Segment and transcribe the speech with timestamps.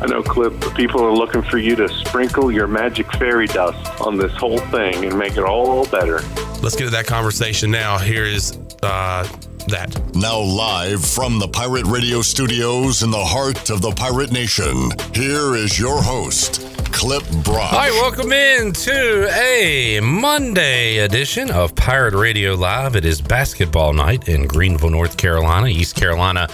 [0.00, 4.00] I know, Clip, the people are looking for you to sprinkle your magic fairy dust
[4.00, 6.20] on this whole thing and make it all better.
[6.62, 7.98] Let's get to that conversation now.
[7.98, 9.26] Here is uh,
[9.66, 10.14] that.
[10.14, 15.56] Now, live from the Pirate Radio studios in the heart of the Pirate Nation, here
[15.56, 16.60] is your host,
[16.92, 17.70] Clip Brock.
[17.70, 22.94] Hi, welcome in to a Monday edition of Pirate Radio Live.
[22.94, 25.66] It is basketball night in Greenville, North Carolina.
[25.66, 26.48] East Carolina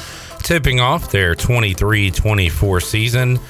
[0.44, 3.40] tipping off their 23 24 season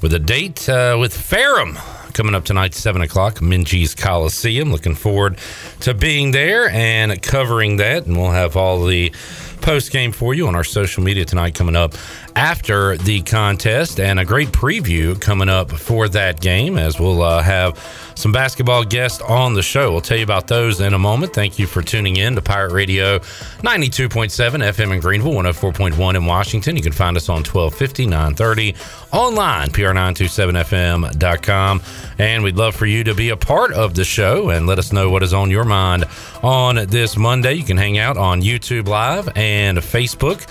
[0.00, 1.76] with a date uh, with Ferrum
[2.14, 4.72] coming up tonight, 7 o'clock, Minges Coliseum.
[4.72, 5.36] Looking forward
[5.80, 8.06] to being there and covering that.
[8.06, 9.12] And we'll have all the
[9.60, 11.94] post game for you on our social media tonight coming up
[12.36, 17.42] after the contest and a great preview coming up for that game as we'll uh,
[17.42, 17.78] have
[18.16, 19.92] some basketball guests on the show.
[19.92, 21.32] We'll tell you about those in a moment.
[21.32, 26.76] Thank you for tuning in to Pirate Radio 92.7 FM in Greenville, 104.1 in Washington.
[26.76, 28.74] You can find us on 1250, 930,
[29.12, 31.82] online, pr927fm.com.
[32.18, 34.92] And we'd love for you to be a part of the show and let us
[34.92, 36.04] know what is on your mind
[36.42, 37.54] on this Monday.
[37.54, 40.46] You can hang out on YouTube Live and Facebook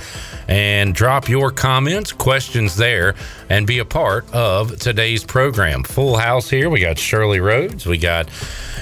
[0.48, 3.16] and drop your comments, questions there,
[3.50, 5.84] and be a part of today's program.
[5.84, 6.70] Full house here.
[6.70, 8.30] We got Shirley Rhodes, we got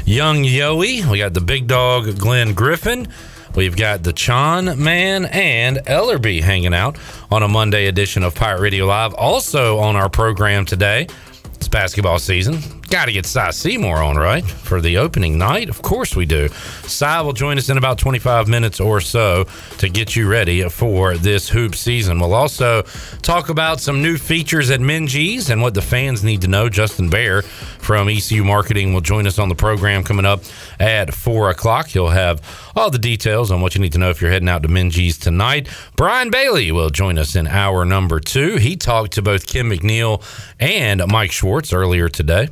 [0.06, 3.08] Young Yoey, we got the big dog Glenn Griffin.
[3.53, 6.98] We've got the Chon Man and Ellerbe hanging out
[7.30, 9.14] on a Monday edition of Pirate Radio Live.
[9.14, 11.08] Also on our program today,
[11.56, 12.81] it's basketball season.
[12.92, 14.44] Got to get Si Seymour on, right?
[14.44, 15.70] For the opening night?
[15.70, 16.50] Of course we do.
[16.50, 19.46] Si will join us in about 25 minutes or so
[19.78, 22.19] to get you ready for this hoop season.
[22.19, 22.81] We'll also
[23.22, 26.68] talk about some new features at Minges and what the fans need to know.
[26.68, 30.41] Justin Behr from ECU Marketing will join us on the program coming up
[30.78, 31.88] at 4 o'clock.
[31.88, 32.41] He'll have
[32.75, 35.18] all the details on what you need to know if you're heading out to Minges
[35.18, 35.69] tonight.
[35.96, 38.57] Brian Bailey will join us in hour number two.
[38.57, 40.22] He talked to both Kim McNeill
[40.59, 42.50] and Mike Schwartz earlier today.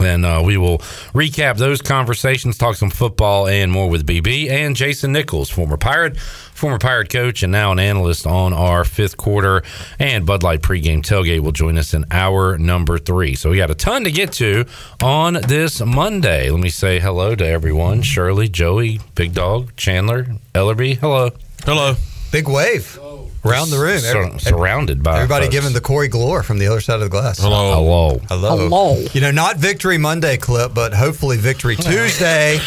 [0.00, 0.78] And uh, we will
[1.12, 6.16] recap those conversations, talk some football and more with BB and Jason Nichols, former Pirate,
[6.16, 9.62] former Pirate coach, and now an analyst on our fifth quarter
[9.98, 13.34] and Bud Light pregame tailgate will join us in hour number three.
[13.34, 14.64] So we got a ton to get to
[15.02, 16.50] on this Monday.
[16.50, 20.96] Let me say hello to everyone Shirley, Joey, Big Dog, Chandler, Ellerbe.
[20.96, 21.30] Hello.
[21.64, 21.94] Hello.
[22.32, 22.98] Big wave
[23.44, 23.98] around the room.
[23.98, 27.08] Sur- Every- surrounded by Everybody giving the Corey Glore from the other side of the
[27.08, 27.38] glass.
[27.38, 27.74] Hello.
[27.74, 28.20] hello.
[28.28, 28.56] Hello.
[28.56, 29.04] Hello.
[29.12, 32.58] You know, not Victory Monday clip, but hopefully Victory Tuesday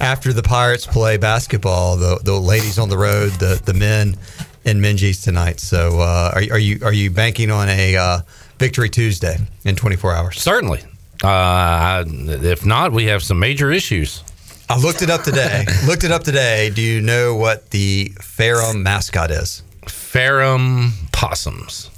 [0.00, 1.96] after the Pirates play basketball.
[1.96, 4.16] The the ladies on the road, the the men
[4.64, 5.60] in Minges tonight.
[5.60, 8.18] So uh, are, are you are you banking on a uh,
[8.58, 10.40] Victory Tuesday in 24 hours?
[10.40, 10.82] Certainly.
[11.22, 14.22] Uh, I- if not, we have some major issues.
[14.70, 15.64] I looked it up today.
[15.86, 16.70] looked it up today.
[16.70, 19.62] Do you know what the Ferrum mascot is?
[20.10, 21.88] Ferrum possums.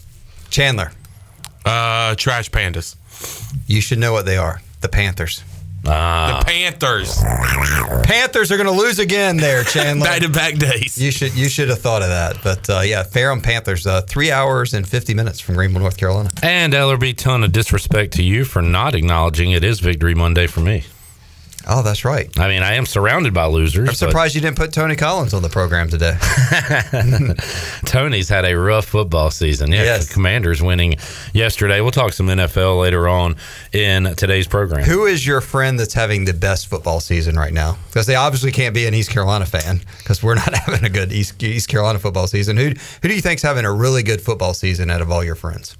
[0.50, 0.92] Chandler,
[1.64, 2.96] Uh, trash pandas.
[3.66, 4.60] you should know what they are.
[4.82, 5.42] The Panthers.
[5.86, 6.40] Ah.
[6.40, 7.16] The Panthers.
[8.04, 10.04] Panthers are going to lose again there, Chandler.
[10.10, 10.98] Back to back days.
[11.00, 12.36] You should you should have thought of that.
[12.44, 16.30] But uh, yeah, Ferrum Panthers, uh, three hours and fifty minutes from Greenville, North Carolina.
[16.42, 20.60] And Ellerbe, ton of disrespect to you for not acknowledging it is Victory Monday for
[20.60, 20.84] me.
[21.68, 22.28] Oh, that's right.
[22.38, 23.88] I mean, I am surrounded by losers.
[23.88, 26.16] I'm surprised you didn't put Tony Collins on the program today.
[27.86, 29.70] Tony's had a rough football season.
[29.70, 30.08] Yeah, Yes.
[30.08, 30.96] the Commanders winning
[31.32, 31.80] yesterday.
[31.80, 33.36] We'll talk some NFL later on
[33.72, 34.84] in today's program.
[34.84, 37.78] Who is your friend that's having the best football season right now?
[37.88, 41.12] Because they obviously can't be an East Carolina fan because we're not having a good
[41.12, 42.56] East, East Carolina football season.
[42.56, 42.68] Who
[43.02, 45.76] who do you think's having a really good football season out of all your friends?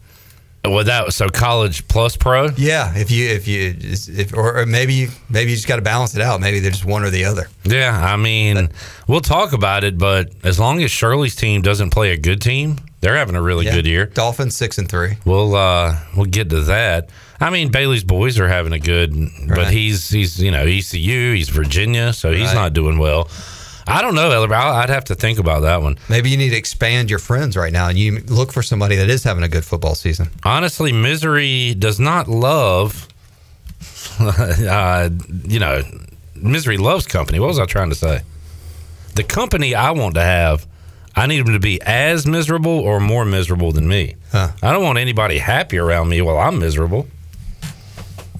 [0.65, 2.51] Well, that was so college plus pro.
[2.57, 6.15] Yeah, if you if you if or, maybe you, maybe you just got to balance
[6.15, 6.41] it out.
[6.41, 7.49] Maybe they're just one or the other.
[7.65, 8.69] Yeah, I mean,
[9.09, 12.77] we'll talk about it, but as long as Shirley's team doesn't play a good team,
[13.01, 13.75] they're having a really Yeah.
[13.75, 14.07] good year.
[14.07, 15.17] Dolphins six and three.
[15.25, 17.11] We'll uh we'll get to that.
[17.41, 19.13] I mean, Bailey's boys are having a good,
[19.49, 22.55] but he's he's you know ECU, he's Virginia, so he's Right.
[22.55, 23.29] not doing well.
[23.87, 25.99] I don't know, I'd have to think about that one.
[26.09, 29.11] Maybe you need to expand your friends right now, and you look for somebody that
[29.11, 30.31] is having a good football season.
[30.45, 33.09] Honestly, misery does not love.
[34.21, 35.11] uh,
[35.45, 35.83] you know,
[36.37, 37.41] misery loves company.
[37.41, 38.23] What was I trying to say?
[39.15, 40.67] The company I want to have,
[41.15, 44.17] I need them to be as miserable or more miserable than me.
[44.31, 44.53] Huh.
[44.63, 47.07] I don't want anybody happy around me while I'm miserable.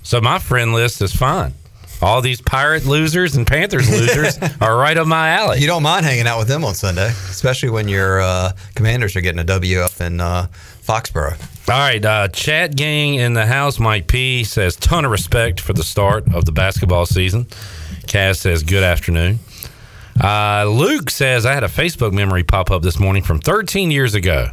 [0.03, 1.55] So my friend list is fine.
[2.03, 5.61] All these pirate losers and Panthers losers are right up my alley.
[5.61, 9.21] You don't mind hanging out with them on Sunday, especially when your uh, commanders are
[9.21, 10.49] getting a W up in uh,
[10.83, 11.41] Foxborough.
[11.69, 13.79] All right, uh, chat gang in the house.
[13.79, 17.47] Mike P says ton of respect for the start of the basketball season.
[18.09, 19.39] Cass says good afternoon.
[20.21, 24.15] Uh, Luke says I had a Facebook memory pop up this morning from 13 years
[24.15, 24.49] ago.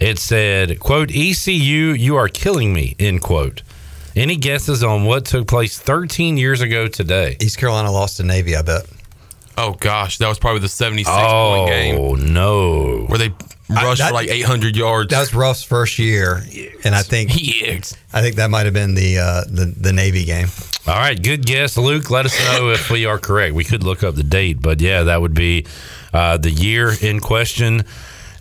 [0.00, 3.62] It said, "quote ECU, you are killing me." End quote.
[4.18, 7.36] Any guesses on what took place 13 years ago today?
[7.40, 8.84] East Carolina lost to Navy, I bet.
[9.56, 13.04] Oh gosh, that was probably the 76 Oh point game Oh no!
[13.06, 13.28] where they
[13.68, 15.10] rushed that- for like 800 yards.
[15.10, 16.42] That was Ruff's first year,
[16.84, 17.96] and I think Yikes.
[18.12, 20.48] I think that might have been the uh, the the Navy game.
[20.88, 22.10] All right, good guess, Luke.
[22.10, 23.54] Let us know if we are correct.
[23.54, 25.64] We could look up the date, but yeah, that would be
[26.12, 27.84] uh, the year in question,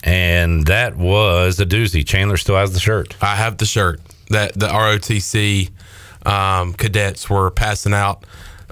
[0.04, 2.06] and that was a doozy.
[2.08, 3.16] Chandler still has the shirt.
[3.22, 5.70] I have the shirt that the ROTC
[6.26, 8.26] um, cadets were passing out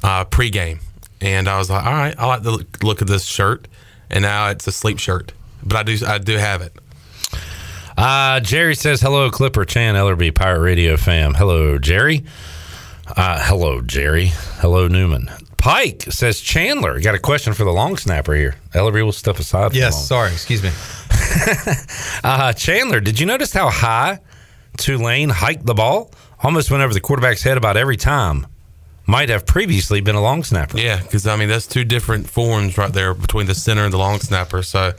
[0.03, 0.79] uh, pregame,
[1.21, 3.67] and I was like, all right, I like the look- look of this shirt,
[4.09, 5.31] and now it's a sleep shirt,
[5.63, 6.73] but I do I do have it.
[7.97, 11.33] Uh, Jerry says hello, Clipper Chan Ellerbe Pirate Radio fam.
[11.33, 12.25] Hello, Jerry.
[13.07, 14.31] Uh, hello, Jerry.
[14.59, 15.29] Hello, Newman.
[15.57, 18.55] Pike says Chandler got a question for the long snapper here.
[18.73, 19.71] Ellerbe will step aside.
[19.71, 20.71] For Yes, sorry, excuse me.
[22.23, 24.19] Uh, Chandler, did you notice how high
[24.77, 26.11] Tulane hiked the ball?
[26.41, 28.47] Almost went over the quarterback's head about every time.
[29.07, 30.79] Might have previously been a long snapper.
[30.79, 33.97] Yeah, because I mean that's two different forms right there between the center and the
[33.97, 34.63] long snapper.
[34.63, 34.93] So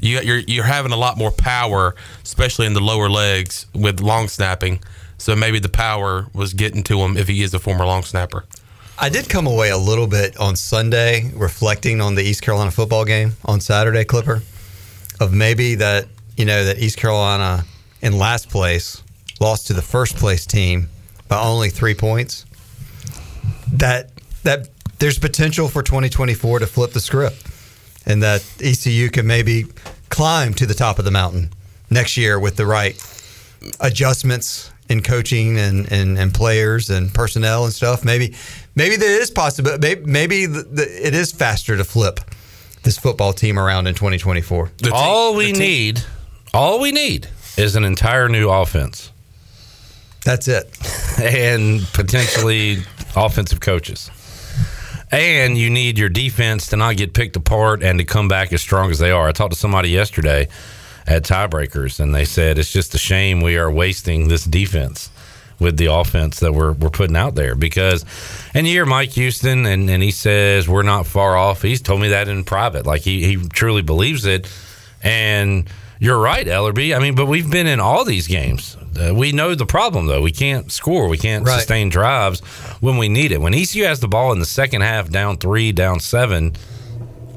[0.00, 4.28] you, you're you're having a lot more power, especially in the lower legs with long
[4.28, 4.80] snapping.
[5.18, 8.44] So maybe the power was getting to him if he is a former long snapper.
[8.98, 13.04] I did come away a little bit on Sunday reflecting on the East Carolina football
[13.04, 14.42] game on Saturday, Clipper,
[15.18, 16.06] of maybe that,
[16.36, 17.64] you know, that East Carolina
[18.02, 19.02] in last place
[19.40, 20.88] lost to the first place team
[21.28, 22.44] by only three points.
[23.72, 24.10] That
[24.42, 27.46] that there's potential for 2024 to flip the script
[28.06, 29.66] and that ECU can maybe
[30.08, 31.50] climb to the top of the mountain
[31.88, 33.00] next year with the right
[33.80, 38.04] adjustments in coaching and, and, and players and personnel and stuff.
[38.04, 38.34] Maybe
[38.74, 39.78] maybe that is possible.
[39.78, 42.20] Maybe, maybe the, the, it is faster to flip
[42.82, 44.68] this football team around in 2024.
[44.68, 46.02] Team- all we need,
[46.52, 49.09] all we need is an entire new offense
[50.24, 50.68] That's it.
[51.20, 52.78] and potentially
[53.16, 54.10] offensive coaches.
[55.12, 58.60] And you need your defense to not get picked apart and to come back as
[58.60, 59.28] strong as they are.
[59.28, 60.48] I talked to somebody yesterday
[61.06, 65.10] at Tiebreakers, and they said it's just a shame we are wasting this defense
[65.58, 67.56] with the offense that we're, we're putting out there.
[67.56, 68.04] Because,
[68.54, 71.62] and you hear Mike Houston, and, and he says we're not far off.
[71.62, 72.86] He's told me that in private.
[72.86, 74.50] Like he, he truly believes it.
[75.02, 75.68] And
[75.98, 76.96] you're right, Ellerbe.
[76.96, 78.76] I mean, but we've been in all these games.
[78.98, 80.20] Uh, we know the problem, though.
[80.22, 81.08] We can't score.
[81.08, 81.56] We can't Right.
[81.58, 82.40] sustain drives
[82.80, 83.40] when we need it.
[83.40, 86.54] When ECU has the ball in the second half, down three, down seven,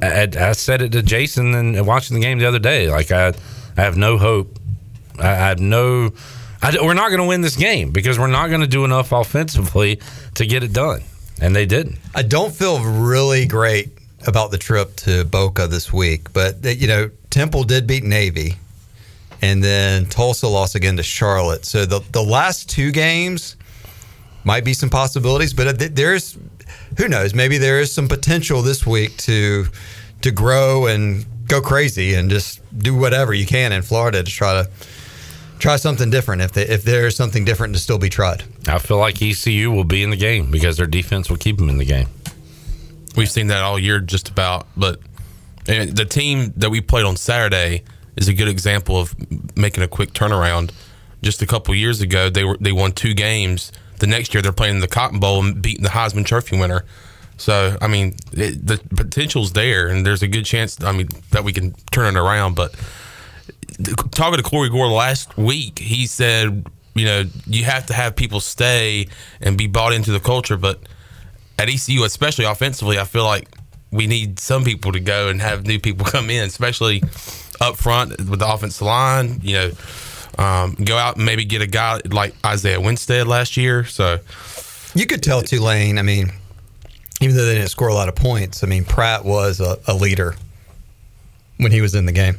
[0.01, 2.89] I, I said it to Jason and watching the game the other day.
[2.89, 3.33] Like I,
[3.77, 4.57] I have no hope.
[5.19, 6.11] I, I have no.
[6.61, 9.11] I, we're not going to win this game because we're not going to do enough
[9.11, 9.99] offensively
[10.35, 11.01] to get it done,
[11.41, 11.97] and they didn't.
[12.15, 13.89] I don't feel really great
[14.25, 18.55] about the trip to Boca this week, but you know Temple did beat Navy,
[19.43, 21.65] and then Tulsa lost again to Charlotte.
[21.65, 23.57] So the the last two games
[24.45, 26.37] might be some possibilities, but uh, there's
[26.97, 27.33] who knows?
[27.33, 29.65] Maybe there is some potential this week to
[30.21, 34.63] to grow and go crazy and just do whatever you can in Florida to try
[34.63, 34.69] to
[35.59, 36.41] try something different.
[36.41, 38.43] If they, if there's something different to still be tried.
[38.65, 41.67] I feel like ECU will be in the game because their defense will keep them
[41.67, 42.07] in the game.
[43.17, 44.67] We've seen that all year, just about.
[44.77, 45.01] But
[45.67, 47.83] and the team that we played on Saturday
[48.15, 49.15] is a good example of
[49.57, 50.71] making a quick turnaround.
[51.21, 53.71] Just a couple years ago, they were they won two games.
[53.99, 56.83] The next year, they're playing in the Cotton Bowl and beating the Heisman Trophy winner.
[57.37, 60.81] So, I mean, it, the potential's there, and there's a good chance.
[60.83, 62.55] I mean, that we can turn it around.
[62.55, 62.75] But
[64.11, 68.39] talking to Corey Gore last week, he said, you know, you have to have people
[68.39, 69.07] stay
[69.41, 70.57] and be bought into the culture.
[70.57, 70.79] But
[71.57, 73.47] at ECU, especially offensively, I feel like
[73.91, 77.03] we need some people to go and have new people come in, especially
[77.63, 79.39] up front with the offensive line.
[79.43, 79.53] You
[80.37, 83.85] know, um, go out and maybe get a guy like Isaiah Winstead last year.
[83.85, 84.19] So
[84.95, 85.97] You could tell Tulane.
[85.97, 86.31] I mean,
[87.21, 89.93] even though they didn't score a lot of points, I mean Pratt was a, a
[89.93, 90.35] leader
[91.57, 92.37] when he was in the game.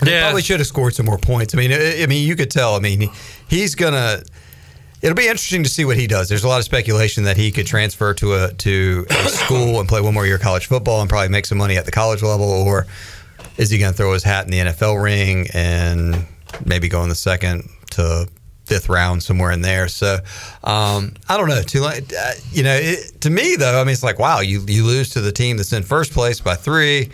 [0.00, 0.22] They Yeah.
[0.24, 1.54] probably should have scored some more points.
[1.54, 2.74] I mean, I, I mean, you could tell.
[2.74, 3.10] I mean,
[3.48, 4.22] he's gonna.
[5.02, 6.28] It'll be interesting to see what he does.
[6.28, 9.88] There's a lot of speculation that he could transfer to a to a school and
[9.88, 12.22] play one more year of college football and probably make some money at the college
[12.22, 12.86] level, or
[13.58, 16.26] is he going to throw his hat in the NFL ring and
[16.64, 18.28] maybe go in the second to
[18.64, 19.88] fifth round somewhere in there?
[19.88, 20.18] So
[20.64, 21.62] um, I don't know.
[21.62, 24.84] Tulane, uh, you know, it, to me though, I mean, it's like wow, you you
[24.84, 27.10] lose to the team that's in first place by three.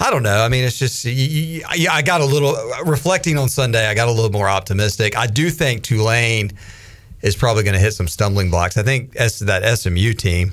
[0.00, 0.44] I don't know.
[0.44, 3.86] I mean, it's just I got a little reflecting on Sunday.
[3.86, 5.16] I got a little more optimistic.
[5.16, 6.52] I do think Tulane
[7.20, 8.76] is probably going to hit some stumbling blocks.
[8.76, 10.52] I think as to that SMU team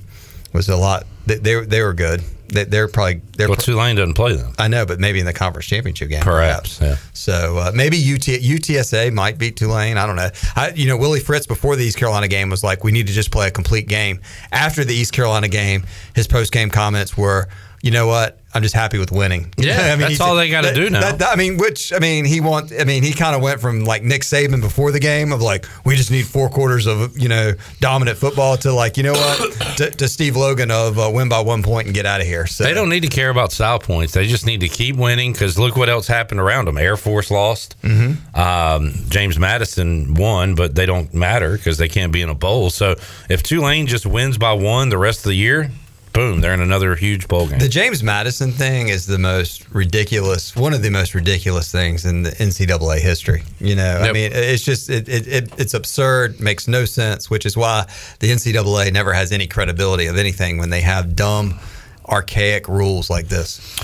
[0.52, 1.06] was a lot.
[1.28, 2.24] They, they were good.
[2.48, 4.54] They, they're probably they're Well, Tulane doesn't play them.
[4.58, 6.98] I know, but maybe in the conference championship game, Perhaps, yeah.
[7.14, 9.98] So uh, maybe UT, UTSA might beat Tulane.
[9.98, 10.30] I don't know.
[10.56, 13.14] I, you know, Willie Fritz before the East Carolina game was like, "We need to
[13.14, 14.22] just play a complete game."
[14.52, 17.48] After the East Carolina game, his post game comments were,
[17.86, 18.40] "You know what?
[18.56, 21.02] I'm just happy with winning." Yeah, that's all they gotta do now.
[21.02, 22.72] that- that- I mean, which I mean, he want.
[22.80, 25.66] I mean, he kind of went from like Nick Saban before the game of like,
[25.86, 29.52] we just need four quarters of you know dominant football to like, you know what,
[29.78, 32.48] to, to Steve Logan of uh, win by one point and get out of here.
[32.48, 34.14] So They don't need to care about style points.
[34.14, 36.78] They just need to keep winning because look what else happened around them.
[36.78, 37.76] Air Force lost.
[37.84, 38.18] Mhm.
[38.36, 42.70] Um, James Madison won, but they don't matter because they can't be in a bowl.
[42.70, 42.96] So
[43.30, 45.72] if Tulane just wins by one the rest of the year,
[46.16, 47.60] boom, they're in another huge bowl game.
[47.60, 52.24] The James Madison thing is the most ridiculous, one of the most ridiculous things in
[52.24, 53.44] the NCAA history.
[53.60, 57.46] You know, I mean, it's just it, it, it it's absurd, makes no sense, which
[57.46, 57.86] is why
[58.20, 61.60] the NCAA never has any credibility of anything when they have dumb,
[62.08, 63.78] archaic rules like this.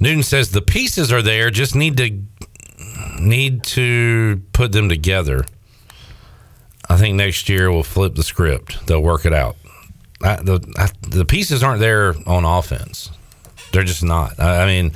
[0.00, 2.22] Newton says the pieces are there, just need to
[3.20, 5.44] need to put them together.
[6.88, 8.86] I think next year we'll flip the script.
[8.86, 9.56] They'll work it out.
[10.22, 13.10] I, the I, the pieces aren't there on offense.
[13.72, 14.38] They're just not.
[14.40, 14.92] I, I mean,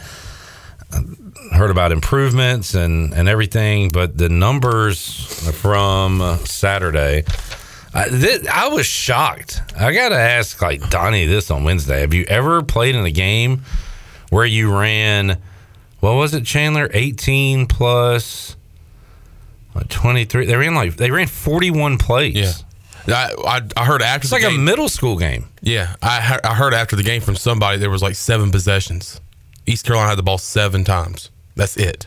[0.93, 7.25] I heard about improvements and and everything, but the numbers from Saturday.
[7.93, 9.61] I, thi- I was shocked.
[9.77, 12.01] I gotta ask, like Donnie, this on Wednesday.
[12.03, 13.63] Have you ever played in a game
[14.31, 15.39] where you ran?
[15.99, 16.89] What was it, Chandler?
[16.95, 18.57] Eighteen plus
[19.89, 20.47] twenty three.
[20.47, 22.37] They ran like they ran forty one plays.
[22.37, 22.53] Yeah.
[23.09, 25.47] I, I, I heard after It's like a middle school game.
[25.63, 29.21] Yeah, I I heard after the game from somebody there was like seven possessions.
[29.67, 31.31] East Carolina had the ball seven times.
[31.55, 32.07] That's it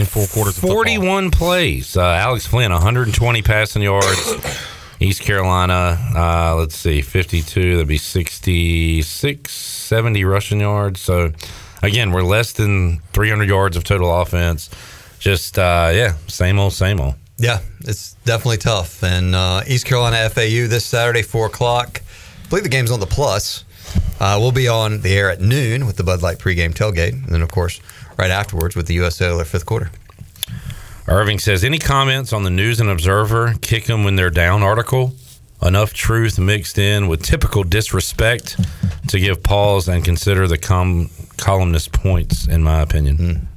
[0.00, 0.58] in four quarters.
[0.58, 1.96] 41 plays.
[1.96, 4.34] Uh, Alex Flinn, 120 passing yards.
[5.00, 7.76] East Carolina, uh, let's see, 52.
[7.76, 11.00] That'd be 66, 70 rushing yards.
[11.00, 11.32] So,
[11.82, 14.68] again, we're less than 300 yards of total offense.
[15.18, 17.14] Just, uh, yeah, same old, same old.
[17.40, 19.02] Yeah, it's definitely tough.
[19.02, 22.02] And uh, East Carolina FAU this Saturday, four o'clock.
[22.44, 23.64] I believe the game's on the plus.
[24.20, 27.28] Uh, we'll be on the air at noon with the Bud Light pregame tailgate, and
[27.28, 27.80] then of course
[28.18, 29.16] right afterwards with the U.S.
[29.16, 29.90] Cellular fifth quarter.
[31.08, 35.14] Irving says, any comments on the News and Observer kick them when they're down article?
[35.62, 38.60] Enough truth mixed in with typical disrespect
[39.08, 43.48] to give pause and consider the com- columnist points, in my opinion.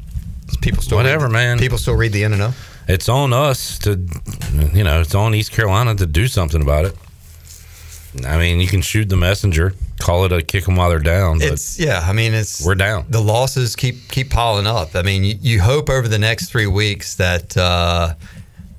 [0.62, 1.60] People still Whatever, read, man.
[1.60, 2.54] People still read the in and O.
[2.88, 3.92] It's on us to,
[4.74, 6.96] you know, it's on East Carolina to do something about it.
[8.28, 11.40] I mean, you can shoot the messenger, call it a kick them while they're down,
[11.42, 12.00] It's yeah.
[12.04, 13.06] I mean, it's we're down.
[13.10, 14.96] the losses keep keep piling up.
[14.96, 18.14] I mean, you, you hope over the next three weeks that uh,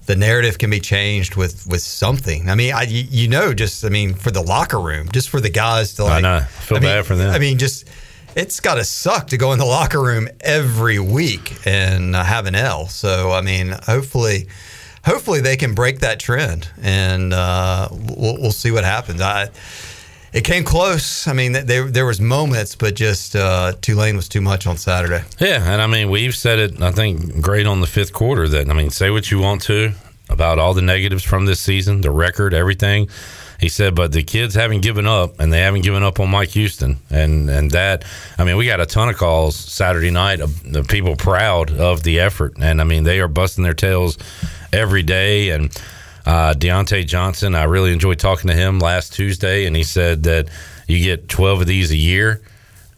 [0.07, 2.49] the narrative can be changed with with something.
[2.49, 5.51] I mean, I you, know, just I mean, for the locker room, just for the
[5.51, 6.23] guys to I like.
[6.23, 6.41] know.
[6.61, 7.35] Feel mean- bad for them.
[7.35, 7.89] I mean, just
[8.37, 12.55] it's got to suck to go in the locker room every week and have an
[12.55, 12.87] L.
[12.87, 14.49] So I mean, hopefully.
[15.07, 19.21] Hopefully they can break that trend, and uh, we'll, we'll see what happens.
[19.21, 19.51] I,
[20.33, 21.27] it came close.
[21.29, 25.23] I mean, there there was moments, but just uh, Tulane was too much on Saturday.
[25.39, 28.71] Yeah, and I mean, we've said it, I think, great on the fifth quarter that,
[28.71, 29.93] I mean, say what you want to
[30.31, 33.11] about all the negatives from this season, the record, everything.
[33.65, 36.51] He said, but the kids haven't given up, and they haven't given up on Mike
[36.51, 38.05] Houston, and and that.
[38.37, 42.03] I mean, we got a ton of calls Saturday night of the people proud of
[42.03, 44.19] the effort, and I mean, they are busting their tails
[44.71, 45.49] every day.
[45.49, 45.71] And
[46.27, 50.51] uh, Deontay Johnson, I really enjoyed talking to him last Tuesday, and he said that
[50.87, 52.43] you get twelve of these a year.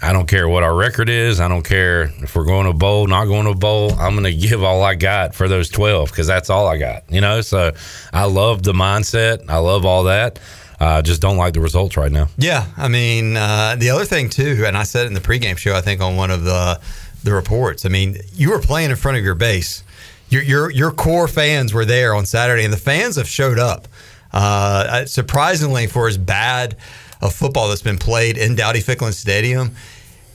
[0.01, 1.41] I don't care what our record is.
[1.41, 3.93] I don't care if we're going to bowl, not going to bowl.
[3.95, 7.11] I'm going to give all I got for those 12 because that's all I got,
[7.11, 7.41] you know?
[7.41, 7.73] So
[8.13, 9.49] I love the mindset.
[9.49, 10.39] I love all that.
[10.79, 12.29] I uh, just don't like the results right now.
[12.37, 15.57] Yeah, I mean, uh, the other thing too, and I said it in the pregame
[15.57, 16.79] show, I think on one of the
[17.25, 17.87] the reports.
[17.87, 19.83] I mean, you were playing in front of your base.
[20.29, 23.89] Your your your core fans were there on Saturday, and the fans have showed up.
[24.35, 26.77] Uh, surprisingly, for as bad
[27.23, 29.73] of football that's been played in Dowdy Ficklen Stadium,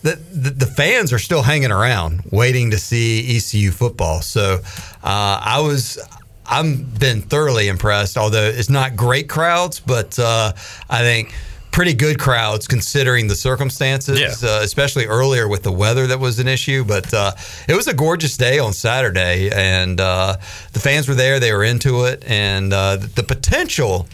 [0.04, 4.22] the, the, the fans are still hanging around, waiting to see ECU football.
[4.22, 4.60] So
[5.04, 5.98] uh, I was.
[6.44, 8.18] I'm been thoroughly impressed.
[8.18, 10.52] Although it's not great crowds, but uh,
[10.90, 11.34] I think
[11.72, 14.34] pretty good crowds considering the circumstances, Yeah.
[14.50, 16.84] uh, especially earlier with the weather that was an issue.
[16.84, 17.32] But uh,
[17.70, 20.36] it was a gorgeous day on Saturday, and uh,
[20.74, 21.40] the fans were there.
[21.40, 24.08] They were into it, and uh, the potential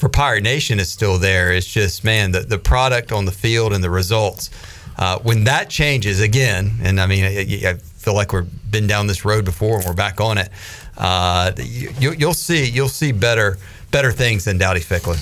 [0.00, 1.52] for Pirate Nation is still there.
[1.52, 4.48] It's just, man, the, the product on the field and the results.
[4.96, 9.08] Uh, when that changes again, and I mean, I, I feel like we've been down
[9.08, 10.48] this road before and we're back on it.
[10.96, 13.58] Uh, you, you'll see, you'll see better,
[13.90, 15.18] better things than Dowdy Ficklen.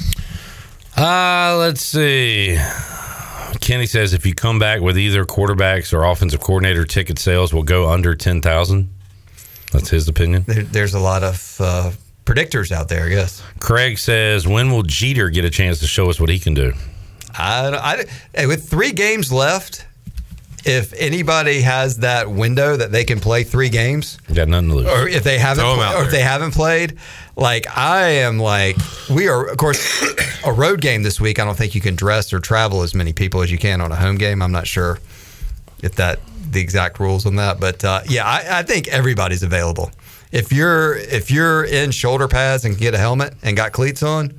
[0.97, 2.57] Uh, let's see.
[3.61, 7.65] Kenny says if you come back with either quarterbacks or offensive coordinator, ticket sales will
[7.65, 8.89] go under 10,000.
[9.73, 10.45] That's his opinion.
[10.47, 11.91] There, there's a lot of uh,
[12.29, 13.09] predictors out there.
[13.09, 13.43] Yes.
[13.61, 16.73] Craig says, when will Jeter get a chance to show us what he can do?
[17.37, 18.05] I, I,
[18.35, 19.87] hey, with three games left,
[20.65, 24.75] if anybody has that window that they can play three games, You got nothing to
[24.77, 24.87] lose.
[24.89, 26.99] or if they haven't, Throw 'em pla- out or if they haven't played,
[27.37, 28.77] like I am, like
[29.09, 29.47] we are.
[29.47, 29.81] Of course,
[30.45, 31.39] a road game this week.
[31.39, 33.93] I don't think you can dress or travel as many people as you can on
[33.93, 34.43] a home game.
[34.43, 34.99] I'm not sure
[35.83, 36.19] if that
[36.51, 39.93] the exact rules on that, but uh, yeah, I, I think everybody's available.
[40.33, 44.35] If you're if you're in shoulder pads and get a helmet and got cleats on,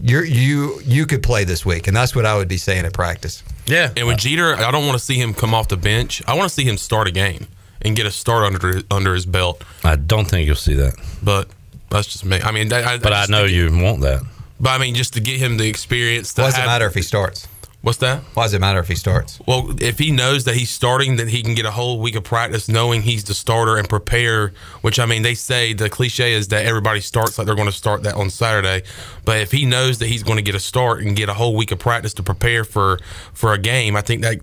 [0.00, 2.92] you're you you could play this week, and that's what I would be saying at
[2.92, 3.42] practice.
[3.66, 3.90] Yeah.
[3.96, 6.22] And with Jeter, I don't want to see him come off the bench.
[6.26, 7.46] I want to see him start a game
[7.82, 9.62] and get a start under under his belt.
[9.84, 10.94] I don't think you'll see that.
[11.22, 11.48] But
[11.88, 12.40] that's just me.
[12.42, 14.22] I mean, I, But I just know you want that.
[14.58, 16.34] But I mean, just to get him the experience.
[16.34, 17.48] Doesn't have- matter if he starts?
[17.82, 18.20] What's that?
[18.34, 19.40] Why does it matter if he starts?
[19.46, 22.24] Well, if he knows that he's starting, then he can get a whole week of
[22.24, 24.52] practice knowing he's the starter and prepare.
[24.82, 27.72] Which I mean, they say the cliche is that everybody starts like they're going to
[27.72, 28.82] start that on Saturday.
[29.24, 31.56] But if he knows that he's going to get a start and get a whole
[31.56, 32.98] week of practice to prepare for
[33.32, 34.40] for a game, I think that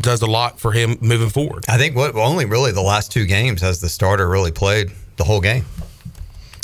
[0.00, 1.64] does a lot for him moving forward.
[1.68, 5.24] I think what only really the last two games has the starter really played the
[5.24, 5.64] whole game.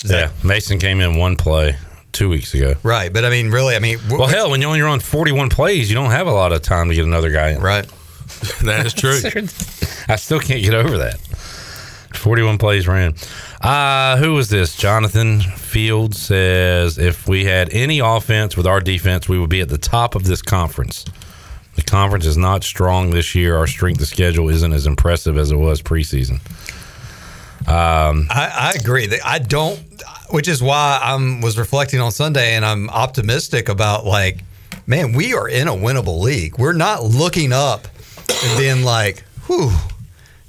[0.05, 0.31] Yeah.
[0.45, 1.77] Mason came in one play
[2.13, 2.75] two weeks ago.
[2.83, 5.49] Right, but I mean, really, I mean, w- Well, hell, when you only run 41
[5.49, 7.61] plays, you don't have a lot of time to get another guy in.
[7.61, 7.87] right.
[8.65, 9.19] That is true.
[10.09, 11.19] I still can't get over that.
[12.15, 13.15] 41 plays ran.
[13.61, 14.75] Uh, who was this?
[14.77, 19.69] Jonathan Field says if we had any offense with our defense, we would be at
[19.69, 21.05] the top of this conference.
[21.77, 23.57] The conference is not strong this year.
[23.57, 26.41] Our strength of schedule isn't as impressive as it was preseason.
[27.69, 29.09] Um, I, I agree.
[29.25, 29.81] I don't,
[30.31, 34.45] which is why I am was reflecting on Sunday, and I'm optimistic about like,
[34.87, 36.59] man, we are in a winnable league.
[36.59, 37.87] We're not looking up
[38.29, 39.71] and being like, whew,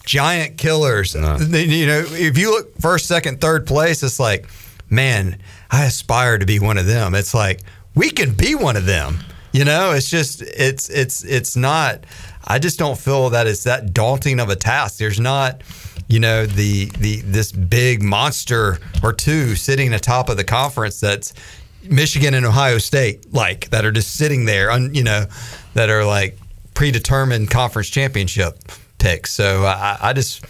[0.05, 1.13] giant killers.
[1.13, 4.47] Then, You know, if you look first, second, third place, it's like,
[4.89, 5.39] man,
[5.71, 7.15] I aspire to be one of them.
[7.15, 7.62] It's like
[7.95, 9.19] we can be one of them.
[9.51, 12.05] You know, it's just it's it's it's not.
[12.45, 14.97] I just don't feel that it's that daunting of a task.
[14.97, 15.62] There's not,
[16.13, 21.34] you know, the the this big monster or two sitting atop of the conference that's
[21.89, 25.26] Michigan and Ohio State like that are just sitting there, un, you know,
[25.73, 26.38] that are like
[26.76, 28.60] predetermined conference championship
[28.99, 29.32] picks.
[29.34, 30.45] So I, I just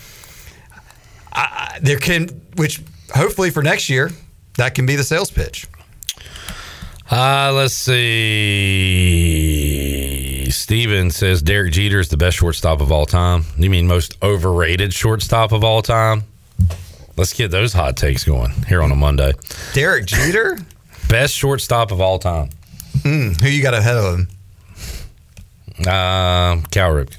[1.32, 2.82] I- there can which
[3.15, 4.12] hopefully for next year
[4.58, 5.65] that can be the sales pitch.
[7.10, 9.62] Uh, let's see.
[10.55, 13.45] Steven says Derek Jeter is the best shortstop of all time.
[13.57, 16.23] You mean most overrated shortstop of all time?
[17.15, 19.33] Let's get those hot takes going here on a Monday.
[19.73, 20.57] Derek Jeter,
[21.09, 22.49] Best shortstop of all time.
[23.03, 24.27] Hmm, who you got ahead of him?
[25.81, 27.17] Uh, Cal Ripken.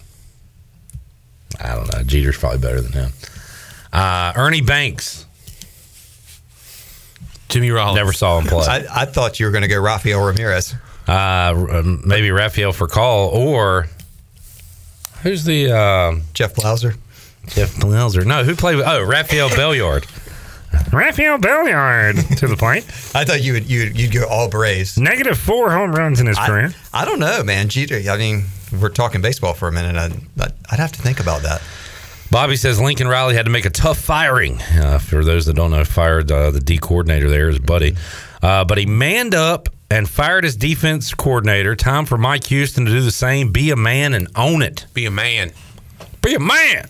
[1.60, 2.02] I don't know.
[2.02, 3.12] Jeter's probably better than him.
[3.92, 5.26] Uh, Ernie Banks.
[7.48, 7.96] Jimmy Rollins.
[7.96, 8.66] Never saw him play.
[8.66, 10.74] I, I thought you were going to go Rafael Ramirez.
[11.06, 13.88] Uh, um, maybe Rafael Furcal or
[15.22, 16.96] who's the um, Jeff Blauser.
[17.46, 18.24] Jeff Blauser?
[18.24, 18.86] No, who played with?
[18.86, 20.06] Oh, Rafael Belliard.
[20.92, 22.84] Rafael Belliard to the point.
[23.14, 24.98] I thought you would you'd, you'd go all Braves.
[24.98, 26.74] Negative four home runs in his I, career.
[26.92, 27.68] I don't know, man.
[27.68, 28.00] Jeter.
[28.10, 28.44] I mean,
[28.80, 29.96] we're talking baseball for a minute.
[29.96, 30.12] I'd,
[30.42, 31.62] I'd, I'd have to think about that.
[32.30, 34.60] Bobby says Lincoln Riley had to make a tough firing.
[34.60, 37.94] Uh, for those that don't know, fired uh, the D coordinator there, his buddy.
[38.42, 41.76] Uh, but he manned up and fired his defense coordinator.
[41.76, 43.52] Time for Mike Houston to do the same.
[43.52, 44.86] Be a man and own it.
[44.92, 45.52] Be a man.
[46.20, 46.88] Be a man.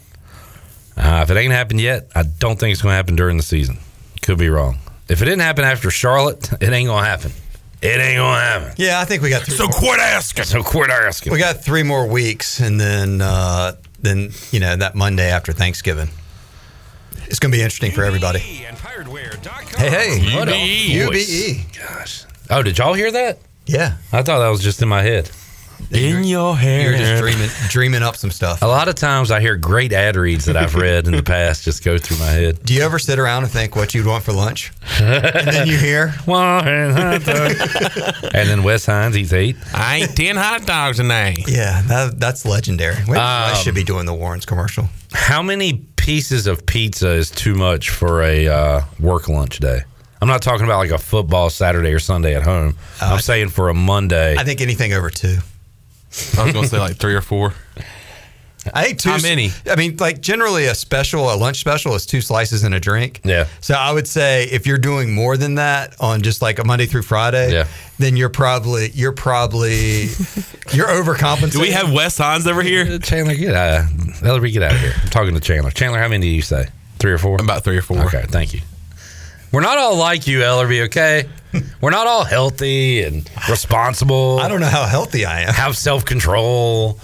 [0.96, 3.42] Uh, if it ain't happened yet, I don't think it's going to happen during the
[3.42, 3.76] season.
[4.22, 4.78] Could be wrong.
[5.06, 7.32] If it didn't happen after Charlotte, it ain't going to happen.
[7.82, 8.72] It ain't going to happen.
[8.78, 9.54] Yeah, I think we got three.
[9.54, 10.44] So more, quit asking.
[10.44, 11.34] So quit asking.
[11.34, 16.08] we got three more weeks, and then uh, then you know that Monday after Thanksgiving.
[17.26, 18.38] It's going to be interesting for everybody.
[18.38, 18.64] Hey,
[19.76, 21.76] hey, What a UBE.
[21.76, 22.24] Gosh.
[22.50, 23.38] Oh, did y'all hear that?
[23.66, 25.30] Yeah, I thought that was just in my head.
[25.90, 26.90] In your hair.
[26.90, 28.62] You're just dreaming, dreaming up some stuff.
[28.62, 31.64] A lot of times I hear great ad reads that I've read in the past
[31.64, 32.64] just go through my head.
[32.64, 34.72] Do you ever sit around and think what you'd want for lunch?
[35.00, 37.24] and then you hear, and
[38.48, 39.56] then Wes Hines eats eight.
[39.74, 41.48] I ate 10 hot dogs a night.
[41.48, 42.96] yeah, that, that's legendary.
[43.06, 44.88] Maybe I Um, should be doing the Warrens commercial.
[45.12, 49.82] How many pieces of pizza is too much for a uh, work lunch day?
[50.24, 52.76] I'm not talking about like a football Saturday or Sunday at home.
[53.02, 54.34] Oh, I'm saying for a Monday.
[54.38, 55.36] I think anything over two.
[56.38, 57.52] I was going to say like three or four.
[58.72, 59.10] I think two.
[59.10, 59.50] How many?
[59.70, 63.20] I mean, like generally a special, a lunch special is two slices and a drink.
[63.22, 63.48] Yeah.
[63.60, 66.86] So I would say if you're doing more than that on just like a Monday
[66.86, 67.66] through Friday, Yeah.
[67.98, 70.04] then you're probably you're probably
[70.72, 71.52] you're overcompensating.
[71.52, 72.94] Do we have Wes Hines over here?
[72.94, 73.90] Uh, Chandler, get out.
[74.22, 74.94] Ellerbe, get out of here.
[75.02, 75.70] I'm talking to Chandler.
[75.70, 76.68] Chandler, how many do you say?
[76.98, 77.38] Three or four?
[77.42, 77.98] About three or four.
[78.06, 78.62] Okay, thank you.
[79.54, 81.28] We're not all like you, Ellerbe, okay?
[81.80, 84.40] We're not all healthy and responsible.
[84.40, 85.54] I don't know how healthy I am.
[85.54, 86.98] Have self control.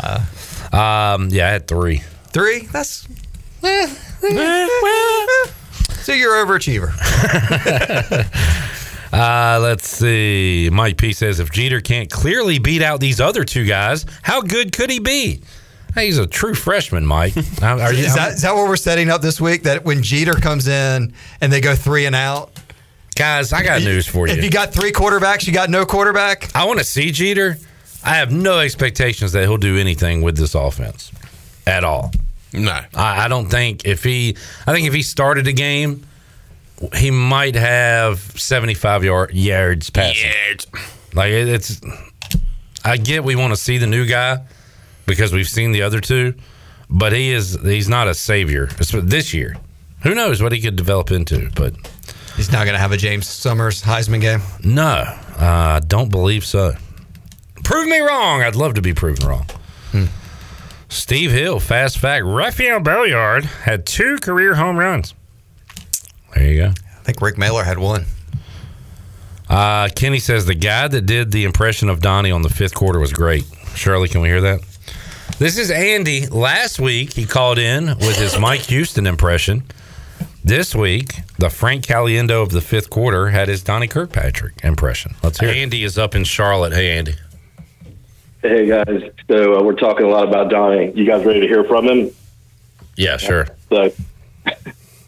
[0.72, 2.02] um, yeah, I had three.
[2.32, 2.66] Three?
[2.72, 3.06] That's
[6.02, 6.90] so you're overachiever.
[9.12, 10.70] Uh, let's see.
[10.72, 14.72] Mike P says if Jeter can't clearly beat out these other two guys, how good
[14.72, 15.42] could he be?
[15.94, 17.36] Hey, he's a true freshman, Mike.
[17.62, 19.64] Are you, Is that, is that what we're setting up this week?
[19.64, 22.52] That when Jeter comes in and they go three and out,
[23.16, 24.34] guys, I got news for you.
[24.34, 26.54] if you got three quarterbacks, you got no quarterback.
[26.54, 27.56] I want to see Jeter.
[28.04, 31.12] I have no expectations that he'll do anything with this offense
[31.66, 32.12] at all.
[32.52, 32.80] No.
[32.94, 36.06] I, I don't think if he, I think if he started a game,
[36.96, 40.30] he might have seventy-five yard yards passing.
[41.12, 41.78] Like it, it's,
[42.82, 44.38] I get we want to see the new guy
[45.10, 46.34] because we've seen the other two,
[46.88, 49.56] but he is he's not a savior this year.
[50.02, 51.50] Who knows what he could develop into?
[51.54, 51.74] But
[52.36, 54.40] He's not going to have a James Summers Heisman game.
[54.64, 55.04] no,
[55.36, 56.72] I don't believe so.
[57.64, 58.42] Prove me wrong.
[58.42, 59.46] I'd love to be proven wrong.
[60.88, 65.14] Steve Hill, fast fact: Rafael Belliard had two career home runs.
[66.34, 66.68] There you go.
[66.68, 68.06] I think Rick Mahler had one.
[69.48, 72.98] Uh, Kenny says the guy that did the impression of Donnie on the fifth quarter
[72.98, 73.44] was great.
[73.74, 74.60] Shirley, can we hear that?
[75.40, 76.26] This is Andy.
[76.26, 79.62] Last week he called in with his Mike Houston impression.
[80.44, 85.14] This week, the Frank Caliendo of the fifth quarter had his Donnie Kirkpatrick impression.
[85.22, 85.48] Let's hear.
[85.48, 85.56] it.
[85.56, 86.74] Andy is up in Charlotte.
[86.74, 87.14] Hey, Andy.
[88.42, 90.92] Hey guys, so uh, we're talking a lot about Donnie.
[90.94, 92.10] You guys ready to hear from him?
[92.98, 93.48] Yeah, sure.
[93.70, 93.90] So,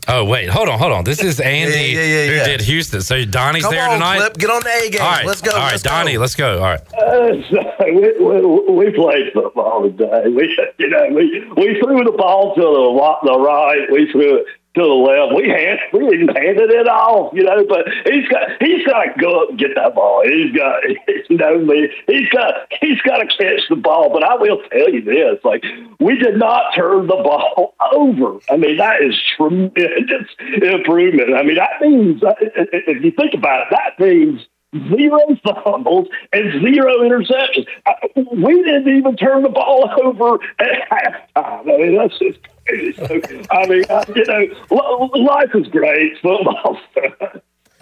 [0.09, 1.05] Oh wait, hold on, hold on.
[1.05, 2.45] This is Andy Yeah, yeah, yeah, who yeah.
[2.45, 3.01] did Houston.
[3.03, 4.19] So Donnie's Come there on, tonight.
[4.19, 5.01] Flip, get on the A game.
[5.01, 5.53] All right, Let's go.
[5.53, 6.21] All right, let's Donnie, go.
[6.21, 6.57] let's go.
[6.59, 6.81] All right.
[6.95, 10.25] uh, so we, we, we played football today.
[10.29, 13.87] We, you know, we we threw the ball to the the right.
[13.93, 15.35] We threw it to the left.
[15.37, 17.65] We hand we even handed it off, you know.
[17.69, 20.23] But he's got he's got to go up and get that ball.
[20.25, 20.83] He's got
[21.31, 21.89] you know me.
[22.07, 24.11] He's got he's got to catch the ball.
[24.13, 25.65] But I will tell you this: like
[26.01, 28.39] we did not turn the ball over.
[28.51, 30.29] I mean that is tremendous
[30.63, 31.35] improvement.
[31.35, 34.47] I mean that means uh, if you think about it, that means
[34.89, 35.19] zero
[35.65, 37.67] fumbles and zero interceptions.
[37.85, 37.93] Uh,
[38.33, 41.27] We didn't even turn the ball over at halftime.
[41.37, 42.39] I mean, that's just.
[42.69, 43.21] So,
[43.51, 46.19] I mean, uh, you know, life is great.
[46.19, 47.41] Football's fun.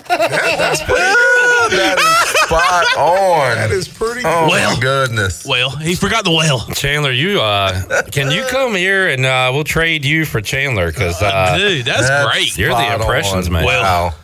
[0.08, 3.56] that is spot on.
[3.56, 4.22] That is pretty.
[4.24, 4.74] Oh Well.
[4.74, 5.44] my goodness.
[5.46, 6.60] Well, he forgot the whale.
[6.74, 11.20] Chandler, you uh, can you come here and uh, we'll trade you for Chandler because
[11.22, 12.56] uh, Dude, that's, great.
[12.56, 13.52] You're the impressions on.
[13.52, 13.64] man.
[13.64, 14.14] Wow.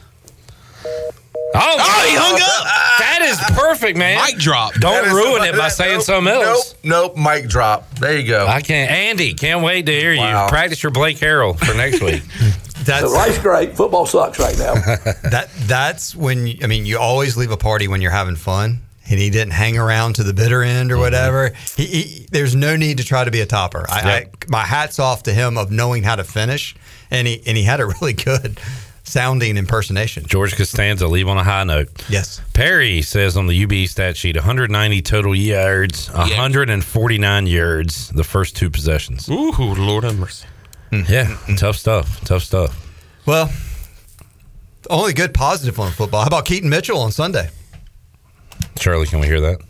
[1.55, 2.99] Oh, Oh, he hung up.
[2.99, 4.23] That is perfect, man.
[4.25, 4.75] Mic drop.
[4.75, 6.75] Don't That is- ruin it by that- saying nope, something else.
[6.83, 7.27] Nope, nope.
[7.27, 7.89] Mic drop.
[7.99, 8.47] There you go.
[8.47, 8.91] I can't.
[8.91, 10.45] Andy, can't wait to hear Wow.
[10.45, 10.49] you.
[10.49, 12.23] Practice your Blake Harrell for next week.
[12.85, 13.77] That's Life's great.
[13.77, 14.75] Football sucks right now.
[15.31, 15.49] that.
[15.67, 18.81] That's when you, I mean you always leave a party when you're having fun.
[19.09, 21.03] And he didn't hang around to the bitter end or mm-hmm.
[21.03, 21.53] whatever.
[21.77, 23.87] He, he, there's no need to try to be a topper.
[23.89, 26.75] I, I, my hats off to him of knowing how to finish,
[27.09, 28.59] and he and he had a really good
[29.07, 30.27] sounding impersonation.
[30.27, 31.89] George Costanza, leave on a high note.
[32.09, 32.41] Yes.
[32.53, 38.69] Perry says on the UB stat sheet 190 total yards, 149 yards the first two
[38.69, 39.29] possessions.
[39.29, 40.47] Ooh, Lord have mercy.
[40.91, 41.03] Hmm.
[41.09, 42.21] Yeah, tough stuff.
[42.25, 42.83] Tough stuff.
[43.27, 43.51] Well,
[44.91, 46.21] only good positive on football.
[46.21, 47.51] How about Keaton Mitchell on Sunday?
[48.79, 49.61] Charlie, can we hear that?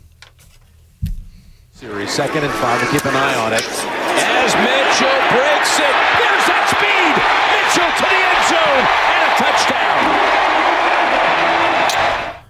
[1.71, 2.81] Series second and five.
[2.81, 3.61] We'll keep an eye on it.
[3.63, 6.26] As Mitchell breaks it,
[9.37, 9.97] touchdown.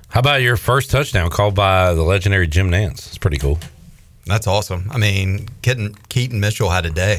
[0.10, 3.08] How about your first touchdown called by the legendary Jim Nantz?
[3.08, 3.60] It's pretty cool.
[4.26, 4.90] That's awesome.
[4.92, 7.18] I mean, Keaton, Keaton Mitchell had a day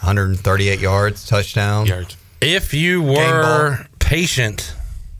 [0.00, 1.86] 138 yards, touchdown.
[1.86, 2.16] Yards.
[2.40, 4.74] If you were patient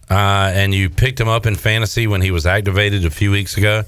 [0.09, 3.57] uh, and you picked him up in fantasy when he was activated a few weeks
[3.59, 3.85] ago,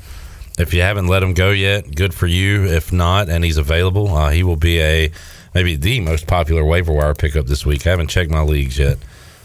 [0.58, 2.66] if you haven't let him go yet, good for you.
[2.66, 5.10] If not, and he's available, uh, he will be a
[5.54, 7.86] maybe the most popular waiver wire pickup this week.
[7.86, 8.98] I haven't checked my leagues yet,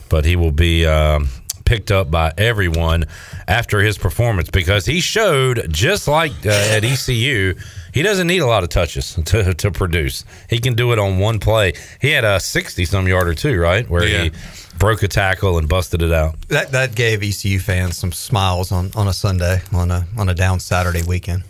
[0.10, 1.30] but he will be um,
[1.66, 3.06] picked up by everyone
[3.48, 7.56] after his performance because he showed just like uh, at ECU.
[7.94, 10.24] He doesn't need a lot of touches to, to produce.
[10.50, 11.74] He can do it on one play.
[12.00, 13.88] He had a 60 some yarder too, right?
[13.90, 14.32] Where he
[14.78, 16.40] broke a tackle and busted it out.
[16.48, 20.34] That that gave ECU fans some smiles on, on a Sunday on a on a
[20.34, 21.44] down Saturday weekend.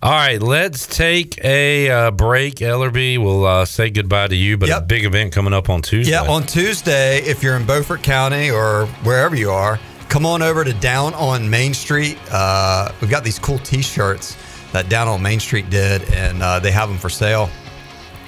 [0.00, 2.56] All right, let's take a uh, break.
[2.56, 6.12] Ellerbe, we'll uh, say goodbye to you, but a big event coming up on Tuesday.
[6.12, 10.62] Yeah, on Tuesday, if you're in Beaufort County or wherever you are, come on over
[10.62, 12.16] to Down on Main Street.
[12.30, 14.36] Uh, we've got these cool T-shirts
[14.72, 17.50] that Down on Main Street did, and uh, they have them for sale.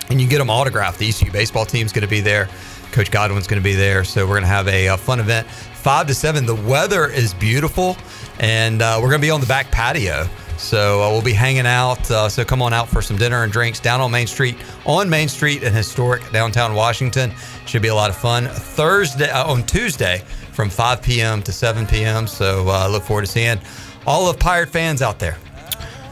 [0.09, 0.98] And you get them autographed.
[0.98, 2.48] The ECU baseball team's going to be there.
[2.90, 4.02] Coach Godwin's going to be there.
[4.02, 5.46] So we're going to have a, uh fun event.
[5.46, 6.46] Five to seven.
[6.46, 7.96] The weather is beautiful,
[8.40, 10.28] and uh, we're going to be on the back patio.
[10.61, 12.11] So uh, we'll be hanging out.
[12.11, 15.09] Uh, so come on out for some dinner and drinks down on Main Street, on
[15.09, 17.33] Main Street in historic downtown Washington.
[17.66, 18.46] Should be a lot of fun.
[18.46, 21.42] Thursday uh, on Tuesday from 5 p.m.
[21.42, 22.27] to 7 p.m.
[22.27, 23.59] So uh, look forward to seeing
[24.07, 25.38] all of Pirate fans out there.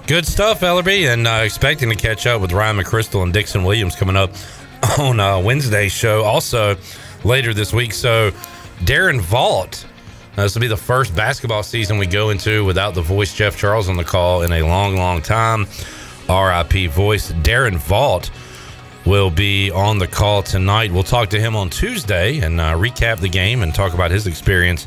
[0.06, 3.94] Good stuff, Ellerbe, and uh, expecting to catch up with Ryan McChrystal and Dixon Williams
[3.94, 4.30] coming up
[4.98, 6.24] on uh, Wednesday's show.
[6.24, 6.76] Also
[7.24, 7.92] later this week.
[7.92, 8.30] So
[8.80, 9.86] Darren Vault.
[10.38, 13.58] Uh, this will be the first basketball season we go into without the voice Jeff
[13.58, 15.62] Charles on the call in a long, long time.
[16.28, 18.30] RIP voice Darren Vault
[19.04, 20.92] will be on the call tonight.
[20.92, 24.28] We'll talk to him on Tuesday and uh, recap the game and talk about his
[24.28, 24.86] experience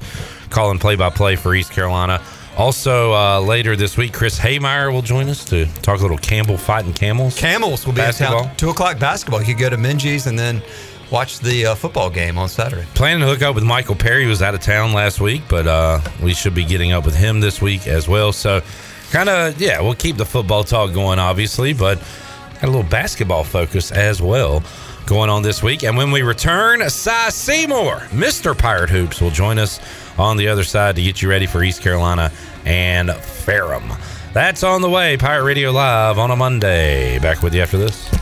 [0.49, 2.21] calling play by play for East Carolina.
[2.57, 6.57] Also, uh, later this week, Chris Haymeyer will join us to talk a little Campbell
[6.57, 7.37] fighting camels.
[7.37, 8.43] Camels will be basketball.
[8.43, 8.55] in town.
[8.55, 9.41] Two o'clock basketball.
[9.41, 10.61] You could go to Minges and then
[11.11, 12.85] watch the uh, football game on Saturday.
[12.95, 15.99] Planning to hook up with Michael Perry, was out of town last week, but uh,
[16.23, 18.31] we should be getting up with him this week as well.
[18.31, 18.61] So,
[19.11, 21.99] kind of, yeah, we'll keep the football talk going, obviously, but
[22.55, 24.63] got a little basketball focus as well
[25.05, 25.83] going on this week.
[25.83, 28.57] And when we return, Si Seymour, Mr.
[28.57, 29.79] Pirate Hoops, will join us
[30.17, 32.31] on the other side to get you ready for East Carolina
[32.65, 33.91] and Ferrum.
[34.33, 35.17] That's on the way.
[35.17, 37.19] Pirate Radio Live on a Monday.
[37.19, 38.20] Back with you after this.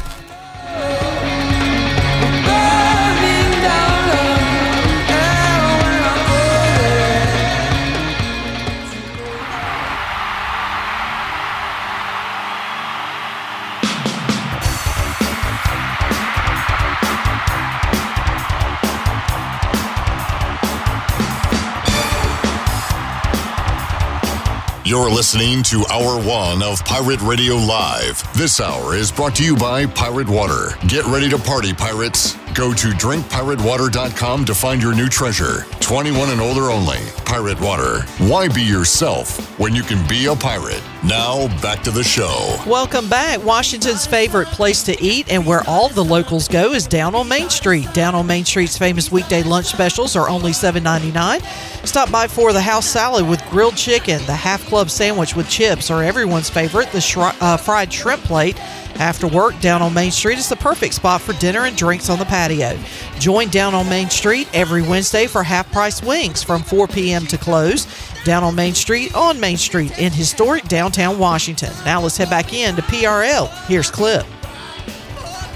[24.90, 28.24] You're listening to Hour One of Pirate Radio Live.
[28.36, 30.76] This hour is brought to you by Pirate Water.
[30.88, 32.36] Get ready to party, pirates.
[32.60, 35.66] Go to drinkpiratewater.com to find your new treasure.
[35.80, 36.98] 21 and older only.
[37.24, 38.02] Pirate Water.
[38.18, 40.84] Why be yourself when you can be a pirate?
[41.02, 42.58] Now, back to the show.
[42.68, 43.42] Welcome back.
[43.46, 47.50] Washington's favorite place to eat and where all the locals go is down on Main
[47.50, 47.94] Street.
[47.94, 51.88] Down on Main Street's famous weekday lunch specials are only $7.99.
[51.88, 55.90] Stop by for the house salad with grilled chicken, the half club sandwich with chips,
[55.90, 58.60] or everyone's favorite, the shri- uh, fried shrimp plate.
[59.00, 62.20] After work, down on Main Street is the perfect spot for dinner and drinks on
[62.20, 62.78] the patio.
[63.18, 67.26] Join Down on Main Street every Wednesday for half price wings from 4 p.m.
[67.28, 67.88] to close.
[68.26, 71.72] Down on Main Street, on Main Street in historic downtown Washington.
[71.86, 73.48] Now let's head back in to PRL.
[73.68, 74.26] Here's Clip.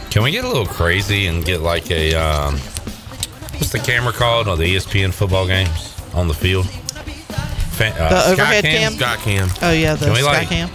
[0.10, 4.48] Can we get a little crazy and get like a um, what's the camera called
[4.48, 6.70] on the ESPN football games on the field?
[6.70, 8.94] Fa- uh, The sky overhead cam?
[8.94, 9.50] Sky cam.
[9.64, 10.70] Oh, yeah, the Can we, sky like, cam.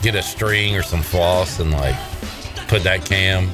[0.00, 1.96] Get a string or some floss and like
[2.68, 3.50] put that cam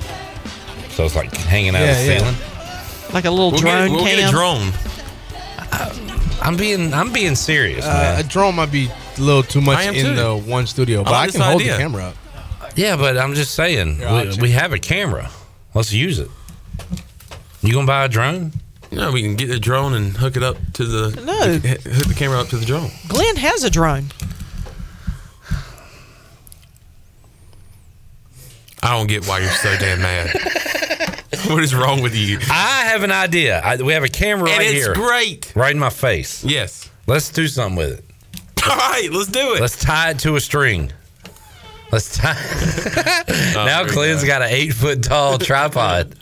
[0.91, 2.19] so it's like hanging out of the Yeah, yeah.
[2.19, 3.13] ceiling.
[3.13, 4.17] Like a little We'll get- drone we'll cam.
[4.19, 4.73] get a drone.
[6.43, 8.21] I'm being I'm being serious, Uh, man.
[8.21, 10.15] a drone might be a little too much in too.
[10.15, 11.73] the one studio, I but like I, can hold idea.
[11.73, 12.17] the camera up.
[12.77, 15.31] Yeah, but I'm just saying we, we have a camera.
[15.75, 16.29] Let's use it.
[17.63, 18.53] You gonna buy a drone?
[18.93, 21.59] No, we can get a drone and hook it up to the No.
[21.59, 22.91] hook the camera up to the drone.
[23.09, 24.07] Glenn has a drone.
[28.85, 30.31] I don't get why you're so damn mad.
[31.49, 32.39] what is wrong with you?
[32.51, 33.61] I have an idea.
[33.61, 35.53] I, we have a camera And right it's here, great.
[35.57, 36.45] right in my face.
[36.45, 36.91] Yes.
[37.07, 38.05] Let's do something with it.
[38.71, 39.61] All right, let's do it.
[39.61, 40.93] Let's tie it to a string.
[41.91, 42.35] Let's tie.
[43.57, 44.27] Oh, now here we Glenn's go.
[44.27, 46.15] got an eight foot tall tripod,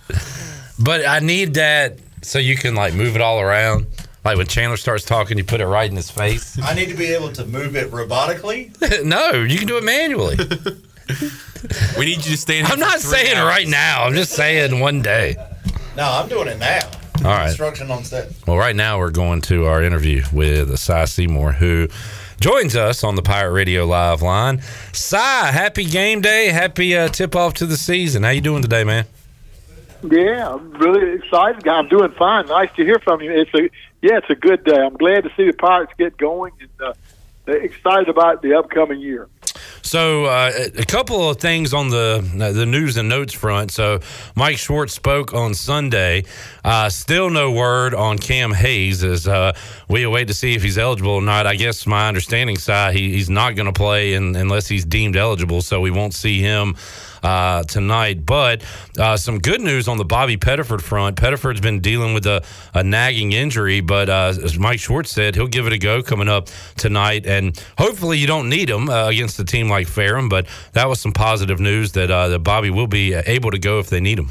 [0.78, 3.86] but I need that so you can like move it all around.
[4.24, 6.58] Like when Chandler starts talking, you put it right in his face.
[6.62, 8.70] I need to be able to move it robotically.
[9.04, 10.36] no, you can do it manually.
[11.98, 12.66] We need you to stand.
[12.66, 14.04] I'm not saying right now.
[14.04, 15.36] I'm just saying one day.
[15.96, 16.90] No, I'm doing it now.
[17.24, 17.46] All right.
[17.46, 18.32] Construction on set.
[18.46, 21.88] Well, right now we're going to our interview with Si Seymour, who
[22.40, 24.60] joins us on the Pirate Radio Live line.
[24.92, 28.24] Si, happy game day, happy uh, tip off to the season.
[28.24, 29.06] How you doing today, man?
[30.02, 31.66] Yeah, I'm really excited.
[31.68, 32.46] I'm doing fine.
[32.46, 33.30] Nice to hear from you.
[33.30, 33.70] It's a
[34.02, 34.76] yeah, it's a good day.
[34.76, 36.94] I'm glad to see the Pirates get going and uh,
[37.52, 39.28] excited about the upcoming year.
[39.82, 43.72] So, uh, a couple of things on the the news and notes front.
[43.72, 44.00] So,
[44.36, 46.24] Mike Schwartz spoke on Sunday.
[46.64, 49.52] Uh, still no word on Cam Hayes as uh,
[49.88, 51.46] we await to see if he's eligible or not.
[51.46, 55.16] I guess my understanding, side he, he's not going to play in, unless he's deemed
[55.16, 55.62] eligible.
[55.62, 56.76] So we won't see him
[57.22, 58.24] uh, tonight.
[58.26, 58.64] But
[58.98, 61.16] uh, some good news on the Bobby Pettiford front.
[61.16, 65.46] Pettiford's been dealing with a, a nagging injury, but uh, as Mike Schwartz said, he'll
[65.46, 67.26] give it a go coming up tonight.
[67.26, 70.28] And hopefully, you don't need him uh, against a team like Ferrum.
[70.28, 73.78] But that was some positive news that uh, that Bobby will be able to go
[73.78, 74.30] if they need him.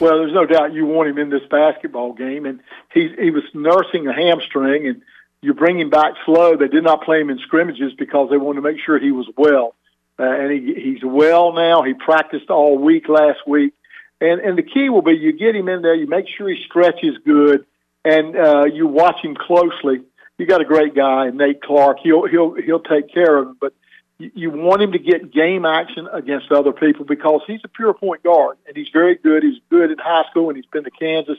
[0.00, 2.60] Well, there's no doubt you want him in this basketball game, and
[2.92, 5.02] he he was nursing a hamstring, and
[5.42, 6.56] you bring him back slow.
[6.56, 9.28] They did not play him in scrimmages because they wanted to make sure he was
[9.36, 9.74] well,
[10.18, 11.82] uh, and he he's well now.
[11.82, 13.74] He practiced all week last week,
[14.20, 16.62] and and the key will be you get him in there, you make sure he
[16.66, 17.66] stretches good,
[18.04, 20.02] and uh, you watch him closely.
[20.38, 21.98] You got a great guy, Nate Clark.
[22.02, 23.72] He'll he'll he'll take care of him, but
[24.18, 28.22] you want him to get game action against other people because he's a pure point
[28.22, 29.42] guard and he's very good.
[29.42, 31.38] He's good in high school and he's been to Kansas,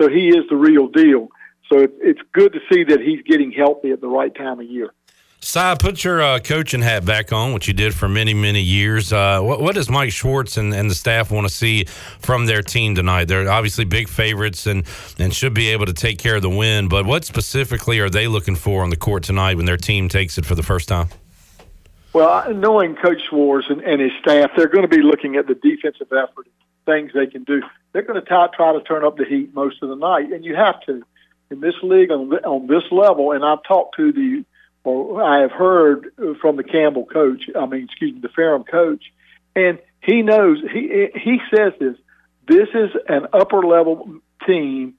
[0.00, 1.28] so he is the real deal.
[1.70, 4.92] So it's good to see that he's getting healthy at the right time of year.
[5.44, 9.12] Si, put your uh, coaching hat back on, which you did for many, many years.
[9.12, 11.86] Uh, what, what, does Mike Schwartz and, and the staff want to see
[12.20, 13.24] from their team tonight?
[13.24, 14.86] They're obviously big favorites and,
[15.18, 18.28] and should be able to take care of the win, but what specifically are they
[18.28, 21.08] looking for on the court tonight when their team takes it for the first time?
[22.12, 25.54] Well, knowing Coach Schwartz and, and his staff, they're going to be looking at the
[25.54, 26.46] defensive effort,
[26.86, 27.62] things they can do.
[27.92, 30.44] They're going to try, try to turn up the heat most of the night, and
[30.44, 31.02] you have to
[31.50, 33.32] in this league on, on this level.
[33.32, 34.44] And I've talked to the,
[34.84, 37.44] or I have heard from the Campbell coach.
[37.54, 39.04] I mean, excuse me, the Ferrum coach,
[39.54, 40.58] and he knows.
[40.72, 41.96] He he says this.
[42.48, 44.94] This is an upper level team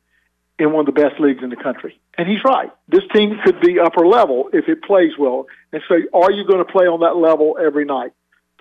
[0.59, 1.99] in one of the best leagues in the country.
[2.17, 2.71] And he's right.
[2.87, 5.47] This team could be upper level if it plays well.
[5.71, 8.11] And so, are you going to play on that level every night?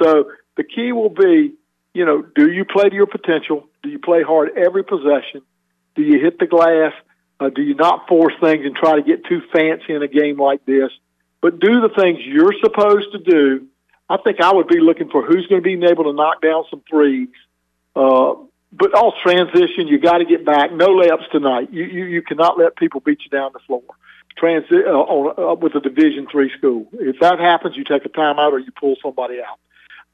[0.03, 1.55] So, the key will be,
[1.95, 3.69] you know, do you play to your potential?
[3.83, 5.43] Do you play hard every possession?
[5.95, 6.93] Do you hit the glass?
[7.39, 10.41] Uh, do you not force things and try to get too fancy in a game
[10.41, 10.91] like this?
[11.43, 13.67] But do the things you're supposed to do.
[14.09, 16.65] I think I would be looking for who's going to be able to knock down
[16.71, 17.29] some threes.
[17.95, 18.35] Uh,
[18.73, 20.73] but all transition, you got to get back.
[20.73, 21.69] No layups tonight.
[21.73, 23.83] You, you you cannot let people beat you down the floor.
[24.39, 26.87] Transit uh, on, uh, with a Division three school.
[26.93, 29.59] If that happens, you take a timeout or you pull somebody out.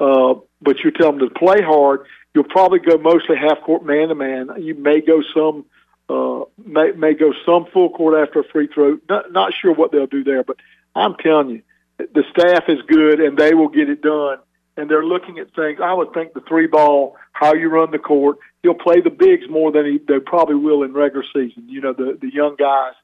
[0.00, 2.06] Uh, but you tell them to play hard.
[2.34, 4.50] You'll probably go mostly half court, man to man.
[4.58, 5.66] You may go some
[6.08, 8.98] uh, may may go some full court after a free throw.
[9.08, 10.56] Not not sure what they'll do there, but
[10.94, 11.62] I'm telling you,
[11.98, 14.38] the staff is good and they will get it done
[14.78, 15.80] and they're looking at things.
[15.82, 18.38] I would think the three ball, how you run the court.
[18.62, 21.68] He'll play the bigs more than he they probably will in regular season.
[21.68, 22.94] You know the the young guys,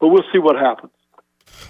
[0.00, 0.92] but we'll see what happens.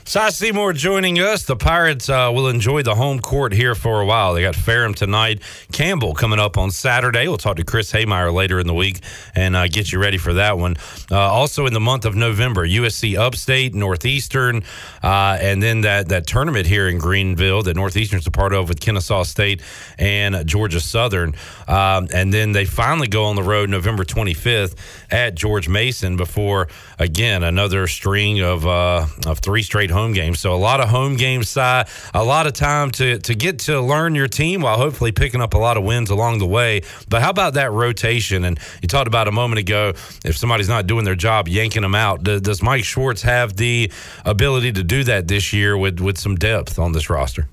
[0.06, 1.44] Si Seymour joining us.
[1.44, 4.34] The Pirates uh, will enjoy the home court here for a while.
[4.34, 5.40] They got Ferrum tonight,
[5.72, 7.26] Campbell coming up on Saturday.
[7.26, 9.00] We'll talk to Chris Haymeyer later in the week
[9.34, 10.76] and uh, get you ready for that one.
[11.10, 14.62] Uh, also in the month of November, USC Upstate, Northeastern,
[15.02, 18.80] uh, and then that that tournament here in Greenville that Northeastern's a part of with
[18.80, 19.62] Kennesaw State
[19.98, 21.34] and Georgia Southern.
[21.66, 24.76] Um, and then they finally go on the road November 25th
[25.10, 26.68] at George Mason before
[26.98, 30.38] again another string of uh, of three straight home games.
[30.38, 33.80] So a lot of home games, side, a lot of time to to get to
[33.80, 36.82] learn your team while hopefully picking up a lot of wins along the way.
[37.08, 38.44] But how about that rotation?
[38.44, 41.96] And you talked about a moment ago, if somebody's not doing their job, yanking them
[41.96, 42.22] out.
[42.22, 43.90] Does Mike Schwartz have the
[44.24, 47.48] ability to do that this year with with some depth on this roster?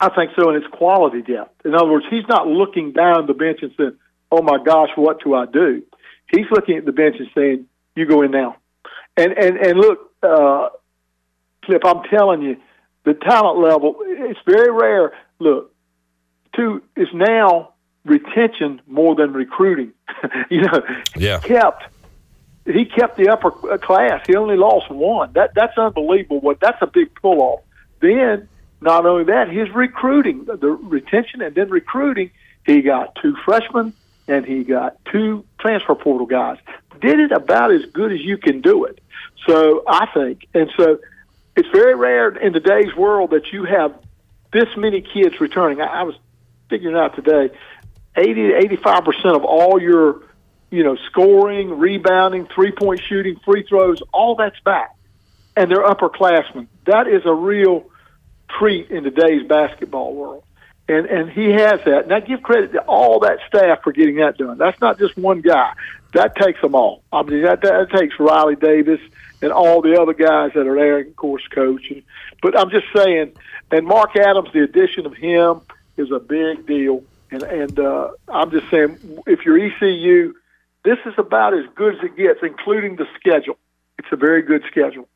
[0.00, 1.64] I think so, and it's quality depth.
[1.64, 3.96] In other words, he's not looking down the bench and saying,
[4.32, 5.84] "Oh my gosh, what do I do?"
[6.26, 8.56] He's looking at the bench and saying, "You go in now."
[9.16, 10.70] And and and look, uh,
[11.64, 12.56] Clip, I'm telling you,
[13.04, 15.12] the talent level, it's very rare.
[15.38, 15.74] Look,
[16.56, 19.92] to is now retention more than recruiting.
[20.50, 20.82] you know,
[21.16, 21.40] yeah.
[21.40, 21.84] he kept
[22.66, 24.22] he kept the upper class.
[24.26, 25.32] He only lost one.
[25.32, 26.40] That that's unbelievable.
[26.40, 27.60] What that's a big pull off.
[28.00, 28.48] Then
[28.80, 32.30] not only that, his recruiting, the retention, and then recruiting.
[32.66, 33.94] He got two freshmen
[34.28, 36.58] and he got two transfer portal guys.
[37.00, 39.00] Did it about as good as you can do it.
[39.46, 40.98] So I think, and so
[41.56, 43.94] it's very rare in today's world that you have
[44.52, 45.80] this many kids returning.
[45.80, 46.14] I, I was
[46.68, 47.54] figuring out today,
[48.16, 50.22] 80 to 85 percent of all your
[50.70, 54.94] you know, scoring, rebounding, three point shooting, free throws, all that's back.
[55.56, 56.68] And they're upperclassmen.
[56.86, 57.90] That is a real
[58.58, 60.44] treat in today's basketball world.
[60.88, 62.10] And and he has that.
[62.10, 64.58] I give credit to all that staff for getting that done.
[64.58, 65.72] That's not just one guy.
[66.14, 67.02] That takes them all.
[67.12, 69.00] I mean that that takes Riley Davis
[69.42, 71.90] and all the other guys that are there, and of course, coach.
[71.90, 72.02] And,
[72.42, 73.32] but I'm just saying,
[73.70, 75.60] and Mark Adams, the addition of him
[75.96, 77.04] is a big deal.
[77.30, 80.34] And and uh, I'm just saying, if you're ECU,
[80.84, 83.58] this is about as good as it gets, including the schedule.
[83.98, 85.08] It's a very good schedule.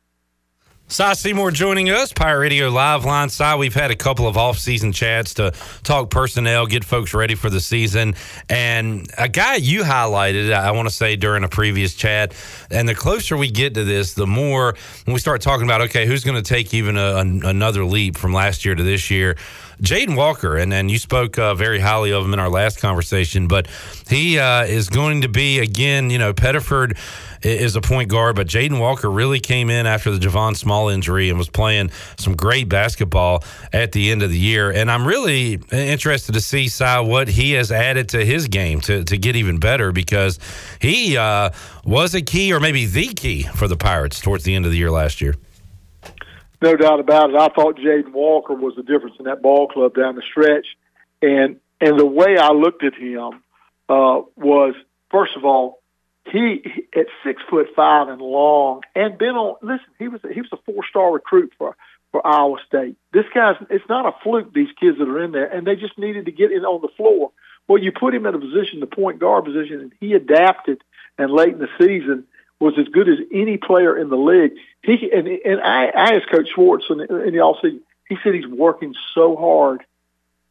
[0.87, 3.27] Si Seymour joining us, Pirate Radio Live Line.
[3.27, 7.49] Si, we've had a couple of off-season chats to talk personnel, get folks ready for
[7.49, 8.13] the season.
[8.49, 12.35] And a guy you highlighted, I want to say during a previous chat,
[12.69, 14.75] and the closer we get to this, the more
[15.05, 18.15] when we start talking about, okay, who's going to take even a, a, another leap
[18.15, 19.37] from last year to this year,
[19.81, 23.47] Jaden Walker, and, and you spoke uh, very highly of him in our last conversation,
[23.47, 23.67] but
[24.07, 26.97] he uh, is going to be, again, you know, Pettiford
[27.41, 31.29] is a point guard, but Jaden Walker really came in after the Javon Small injury
[31.29, 34.71] and was playing some great basketball at the end of the year.
[34.71, 39.03] And I'm really interested to see, Si, what he has added to his game to,
[39.03, 40.39] to get even better because
[40.79, 41.51] he uh,
[41.83, 44.77] was a key or maybe the key for the Pirates towards the end of the
[44.77, 45.35] year last year.
[46.61, 47.35] No doubt about it.
[47.35, 50.67] I thought Jaden Walker was the difference in that ball club down the stretch,
[51.21, 53.43] and and the way I looked at him
[53.89, 54.75] uh, was
[55.11, 55.79] first of all
[56.31, 59.57] he, at six foot five and long and been on.
[59.61, 61.75] Listen, he was he was a four star recruit for
[62.11, 62.97] for Iowa State.
[63.11, 64.53] This guy's it's not a fluke.
[64.53, 66.87] These kids that are in there, and they just needed to get in on the
[66.95, 67.31] floor.
[67.67, 70.83] Well, you put him in a position, the point guard position, and he adapted.
[71.17, 72.25] And late in the season,
[72.59, 74.53] was as good as any player in the league.
[74.83, 78.47] He and and I, I asked Coach Schwartz and, and y'all see he said he's
[78.47, 79.83] working so hard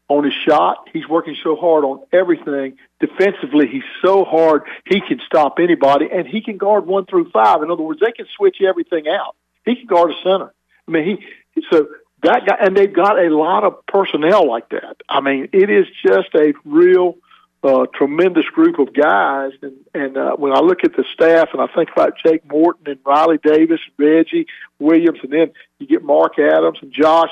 [0.09, 0.89] on his shot.
[0.93, 2.79] He's working so hard on everything.
[3.01, 7.63] Defensively, he's so hard he can stop anybody, and he can guard one through five.
[7.63, 9.37] In other words, they can switch everything out.
[9.65, 10.53] He can guard a center.
[10.87, 11.19] I mean,
[11.55, 11.89] he so
[12.23, 14.97] that guy, and they've got a lot of personnel like that.
[15.09, 17.17] I mean, it is just a real
[17.65, 19.53] uh, tremendous group of guys.
[19.62, 22.85] And, and uh, when I look at the staff and I think about Jake Morton
[22.87, 24.47] and Riley Davis, Reggie
[24.79, 27.31] Williams, and then you get Mark Adams and Josh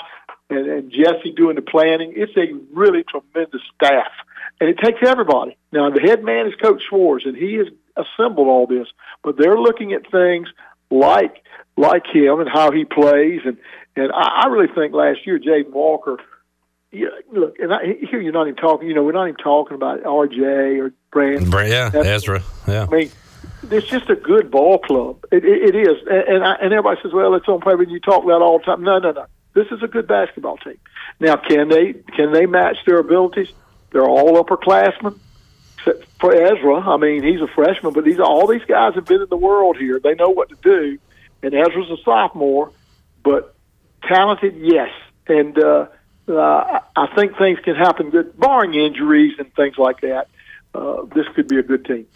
[0.49, 4.13] and, and Jesse doing the planning, it's a really tremendous staff.
[4.61, 5.57] And it takes everybody.
[5.71, 7.67] Now, the head man is Coach Schwartz, and he has
[7.97, 8.89] assembled all this,
[9.23, 10.49] but they're looking at things
[10.91, 11.43] like
[11.77, 13.41] like him and how he plays.
[13.47, 13.57] And,
[13.97, 16.19] and I, I really think last year, Jaden Walker–
[16.93, 18.87] yeah, look, and I, here you're not even talking.
[18.87, 20.41] You know, we're not even talking about R.J.
[20.79, 21.51] or Brand.
[21.51, 22.43] Yeah, Ezra.
[22.69, 22.87] Yeah.
[22.89, 23.11] I mean,
[23.71, 25.25] it's just a good ball club.
[25.33, 27.99] It, it, it is, and and, I, and everybody says, "Well, it's on paper." You
[27.99, 28.83] talk about all the time.
[28.83, 29.27] No, no, no.
[29.55, 30.79] This is a good basketball team.
[31.19, 33.49] Now, can they can they match their abilities?
[33.91, 35.19] They're all upperclassmen.
[35.79, 39.23] Except for Ezra, I mean, he's a freshman, but these all these guys have been
[39.23, 39.99] in the world here.
[39.99, 40.99] They know what to do.
[41.43, 42.71] And Ezra's a sophomore,
[43.25, 43.57] but
[44.03, 44.91] talented, yes.
[45.27, 45.87] And uh,
[46.29, 50.29] uh, I think things can happen good, barring injuries and things like that.
[50.75, 52.07] Uh, this could be a good team.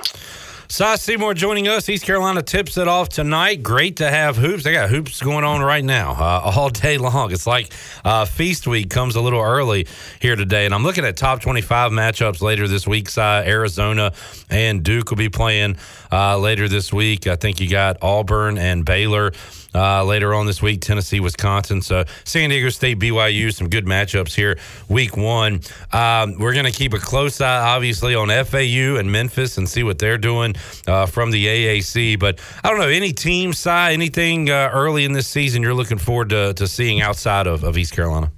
[0.69, 1.89] Si Seymour joining us.
[1.89, 3.63] East Carolina tips it off tonight.
[3.63, 4.65] Great to have hoops.
[4.65, 7.31] They got hoops going on right now uh, all day long.
[7.31, 7.73] It's like
[8.05, 9.87] uh, feast week comes a little early
[10.21, 10.65] here today.
[10.65, 13.17] And I'm looking at top 25 matchups later this week.
[13.17, 14.13] Arizona
[14.51, 15.77] and Duke will be playing
[16.11, 17.29] uh, later this week.
[17.29, 19.33] I think you got Auburn and Baylor.
[19.77, 21.83] Uh, later on this week, Tennessee, Wisconsin.
[21.83, 24.59] So San Diego State, BYU, some good matchups here.
[24.89, 25.61] Week one,
[25.93, 29.83] um, we're going to keep a close eye, obviously, on FAU and Memphis and see
[29.83, 30.55] what they're doing
[30.87, 32.19] uh, from the AAC.
[32.19, 35.99] But I don't know any team side, anything uh, early in this season you're looking
[35.99, 38.33] forward to, to seeing outside of, of East Carolina.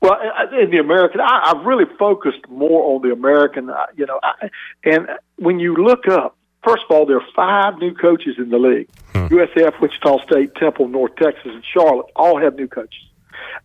[0.00, 0.16] Well,
[0.58, 3.68] in the American, I, I've really focused more on the American.
[3.68, 4.48] uh, You know, I,
[4.84, 8.58] and when you look up First of all, there are five new coaches in the
[8.58, 8.88] league.
[9.12, 9.26] Hmm.
[9.26, 13.02] USF, Wichita State, Temple, North Texas, and Charlotte all have new coaches.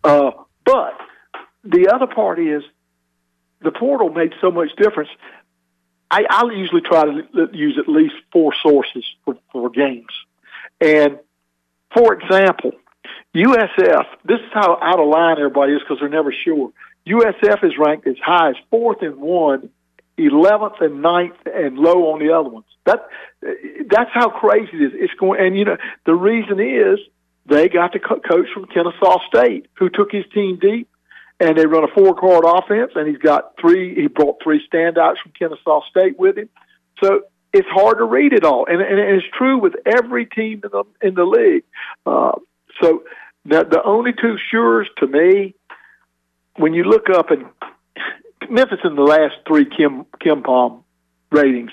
[0.04, 0.32] Uh,
[0.66, 0.94] but
[1.64, 2.64] the other part is
[3.62, 5.10] the portal made so much difference.
[6.10, 10.12] I, I usually try to use at least four sources for, for games.
[10.80, 11.20] And
[11.94, 12.72] for example,
[13.36, 16.72] USF, this is how out of line everybody is because they're never sure.
[17.08, 19.70] USF is ranked as high as fourth and one
[20.18, 22.66] 11th and ninth, and low on the other ones.
[22.86, 23.08] That
[23.90, 24.92] that's how crazy it is.
[24.96, 27.00] It's going, and you know the reason is
[27.48, 30.88] they got the co- coach from Kennesaw State who took his team deep,
[31.40, 33.96] and they run a four guard offense, and he's got three.
[33.96, 36.50] He brought three standouts from Kennesaw State with him,
[37.04, 37.22] so
[37.54, 40.84] it's hard to read it all, and, and it's true with every team in the
[41.02, 41.64] in the league.
[42.06, 42.34] Uh,
[42.82, 43.04] so
[43.46, 45.56] the the only two sures to me,
[46.58, 47.46] when you look up and
[48.50, 50.84] Memphis in the last three Kim KenPom
[51.32, 51.72] ratings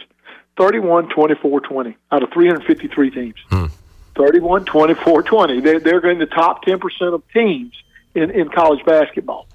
[0.56, 3.36] 31, 24, 20 out of 353 teams.
[3.48, 3.66] Hmm.
[4.14, 5.60] 31, 24, 20.
[5.60, 7.72] They're, they're in the top 10% of teams
[8.14, 9.46] in, in college basketball.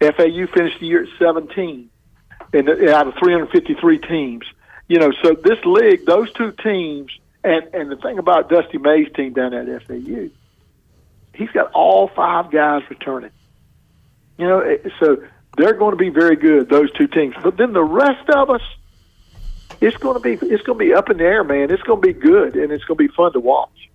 [0.00, 1.90] FAU finished the year at 17
[2.52, 4.46] and out of 353 teams.
[4.88, 7.12] You know, so this league, those two teams,
[7.44, 10.30] and, and the thing about Dusty May's team down at FAU,
[11.34, 13.30] he's got all five guys returning.
[14.38, 15.22] You know, so
[15.56, 16.68] they're going to be very good.
[16.68, 18.62] Those two teams, but then the rest of us,
[19.80, 21.70] it's going to be it's going to be up in the air, man.
[21.70, 23.87] It's going to be good, and it's going to be fun to watch.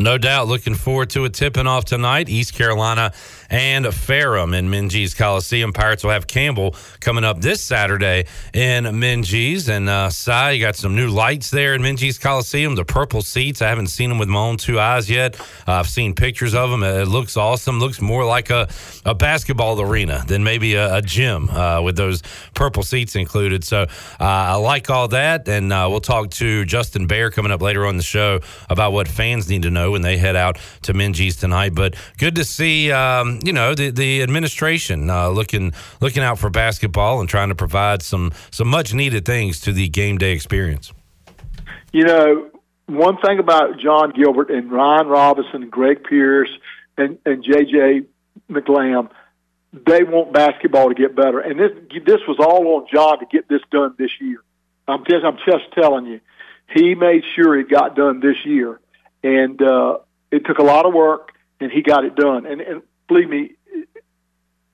[0.00, 0.48] No doubt.
[0.48, 2.30] Looking forward to it tipping off tonight.
[2.30, 3.12] East Carolina
[3.50, 5.74] and a Ferrum in Minges Coliseum.
[5.74, 8.24] Pirates will have Campbell coming up this Saturday
[8.54, 9.68] in Minges.
[9.68, 12.76] And uh, Si, you got some new lights there in Minges Coliseum.
[12.76, 13.60] The purple seats.
[13.60, 15.38] I haven't seen them with my own two eyes yet.
[15.68, 16.82] Uh, I've seen pictures of them.
[16.82, 17.78] It looks awesome.
[17.78, 18.68] Looks more like a,
[19.04, 22.22] a basketball arena than maybe a, a gym uh, with those
[22.54, 23.64] purple seats included.
[23.64, 23.88] So uh,
[24.18, 25.46] I like all that.
[25.46, 28.40] And uh, we'll talk to Justin Behr coming up later on the show
[28.70, 31.74] about what fans need to know when they head out to Minges tonight.
[31.74, 36.50] But good to see, um, you know, the the administration uh, looking looking out for
[36.50, 40.92] basketball and trying to provide some some much needed things to the game day experience.
[41.92, 42.50] You know,
[42.86, 46.50] one thing about Jon Gilbert and Ryan Robinson and Greg Pierce
[46.96, 48.06] and, and JJ
[48.50, 49.10] McLam,
[49.72, 51.40] they want basketball to get better.
[51.40, 51.70] And this
[52.04, 54.42] this was all on John to get this done this year.
[54.88, 56.20] I'm just I'm just telling you,
[56.74, 58.80] he made sure it got done this year,
[59.22, 59.98] and uh,
[60.30, 62.46] it took a lot of work, and he got it done.
[62.46, 63.52] And, and believe me,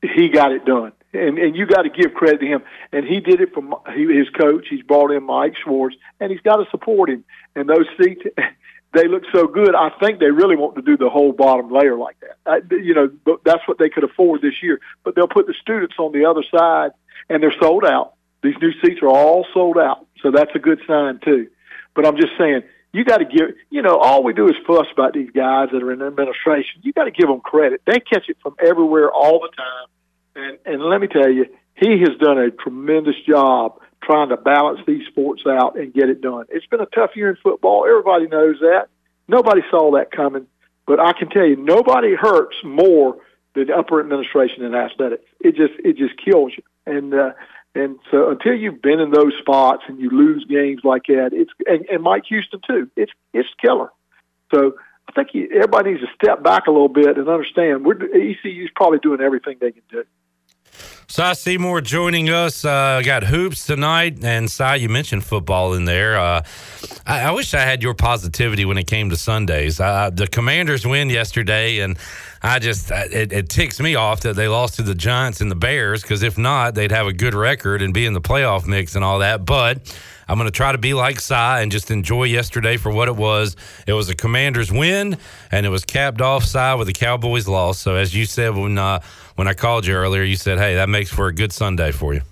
[0.02, 0.92] he got it done.
[1.12, 2.62] And and you got to give credit to him.
[2.92, 4.66] And he did it from his coach.
[4.68, 7.24] He's brought in Mike Schwartz, and he's got to support him.
[7.54, 8.22] And those seats,
[8.92, 9.74] they look so good.
[9.74, 12.36] I think they really want to do the whole bottom layer like that.
[12.44, 14.80] I, you know, that's what they could afford this year.
[15.04, 16.90] But they'll put the students on the other side,
[17.28, 18.14] and they're sold out.
[18.42, 21.48] These new seats are all sold out, so that's a good sign too.
[21.94, 22.62] But I'm just saying,
[22.96, 23.54] you got to give.
[23.68, 26.80] You know, all we do is fuss about these guys that are in the administration.
[26.82, 27.82] You got to give them credit.
[27.86, 29.88] They catch it from everywhere all the time.
[30.34, 34.80] And and let me tell you, he has done a tremendous job trying to balance
[34.86, 36.46] these sports out and get it done.
[36.48, 37.86] It's been a tough year in football.
[37.86, 38.86] Everybody knows that.
[39.28, 40.46] Nobody saw that coming.
[40.86, 43.18] But I can tell you, nobody hurts more
[43.54, 45.24] than the upper administration in athletics.
[45.40, 46.62] It just it just kills you.
[46.86, 47.32] And uh,
[47.76, 51.50] and so until you've been in those spots and you lose games like that, it's
[51.66, 52.90] and, and Mike Houston too.
[52.96, 53.90] It's it's killer.
[54.54, 54.76] So
[55.08, 58.70] I think you, everybody needs to step back a little bit and understand we're ECU's
[58.74, 60.04] probably doing everything they can do.
[61.08, 62.64] Si Seymour joining us.
[62.64, 66.18] Uh, got hoops tonight, and Si, you mentioned football in there.
[66.18, 66.42] Uh,
[67.06, 69.78] I, I, wish I had your positivity when it came to Sundays.
[69.78, 71.96] Uh, the Commanders win yesterday, and
[72.42, 75.56] I just it, it, ticks me off that they lost to the Giants and the
[75.56, 78.96] Bears because if not, they'd have a good record and be in the playoff mix
[78.96, 79.46] and all that.
[79.46, 79.96] But
[80.28, 83.14] I'm going to try to be like Si and just enjoy yesterday for what it
[83.14, 83.54] was.
[83.86, 85.18] It was a Commanders win,
[85.52, 87.78] and it was capped off Si with the Cowboys loss.
[87.78, 89.00] So as you said when uh,
[89.36, 92.14] when I called you earlier, you said, "Hey, that makes for a good Sunday for
[92.14, 92.22] you."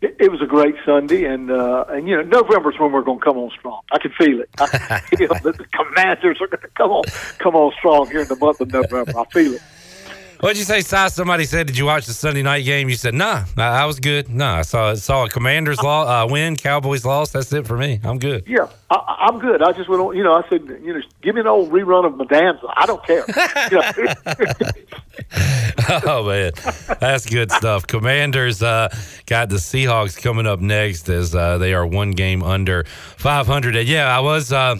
[0.00, 3.18] It, it was a great Sunday, and uh, and you know November's when we're going
[3.18, 3.80] to come on strong.
[3.92, 4.48] I can feel it.
[4.58, 4.66] I
[5.16, 7.04] feel that the Commanders are going to come on
[7.38, 9.18] come on strong here in the month of November.
[9.18, 9.62] I feel it.
[10.44, 11.08] What'd you say, Si?
[11.08, 14.28] Somebody said, "Did you watch the Sunday night game?" You said, "Nah, I was good.
[14.28, 17.32] Nah, I saw saw a Commanders law uh, win, Cowboys lost.
[17.32, 17.98] That's it for me.
[18.04, 19.62] I'm good." Yeah, I, am good.
[19.62, 20.14] I just went on.
[20.14, 22.66] You know, I said, you know, give me an old rerun of Bonanza.
[22.76, 23.24] I don't care.
[26.06, 26.52] oh man,
[27.00, 27.86] that's good stuff.
[27.86, 32.84] Commanders uh, got the Seahawks coming up next as uh, they are one game under
[32.84, 33.76] 500.
[33.76, 34.52] And yeah, I was.
[34.52, 34.76] Uh,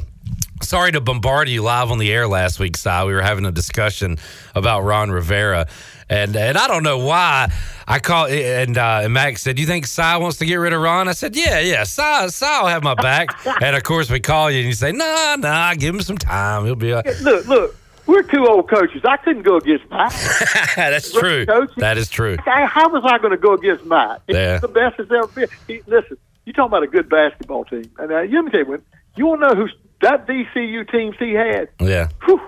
[0.62, 2.90] sorry to bombard you live on the air last week, Si.
[3.06, 4.18] We were having a discussion
[4.54, 5.66] about Ron Rivera.
[6.08, 7.50] And and I don't know why
[7.88, 10.74] I call and uh, and Max said, "Do you think Si wants to get rid
[10.74, 13.28] of Ron?" I said, "Yeah, yeah, Si, Si will have my back."
[13.62, 16.66] and of course, we call you and you say, "Nah, nah, give him some time.
[16.66, 17.76] He'll be." A- look, look,
[18.06, 19.02] we're two old coaches.
[19.04, 20.12] I couldn't go against Matt.
[20.76, 21.46] That's true.
[21.78, 22.36] That is true.
[22.44, 24.22] How was I going to go against Matt?
[24.26, 24.58] He's yeah.
[24.58, 25.48] the best has ever been.
[25.66, 28.66] He, listen, you talking about a good basketball team, and uh, you let me you,
[28.66, 28.82] when,
[29.16, 29.74] you want to know who's
[30.04, 31.68] that VCU teams he had.
[31.80, 32.08] Yeah.
[32.24, 32.40] Whew,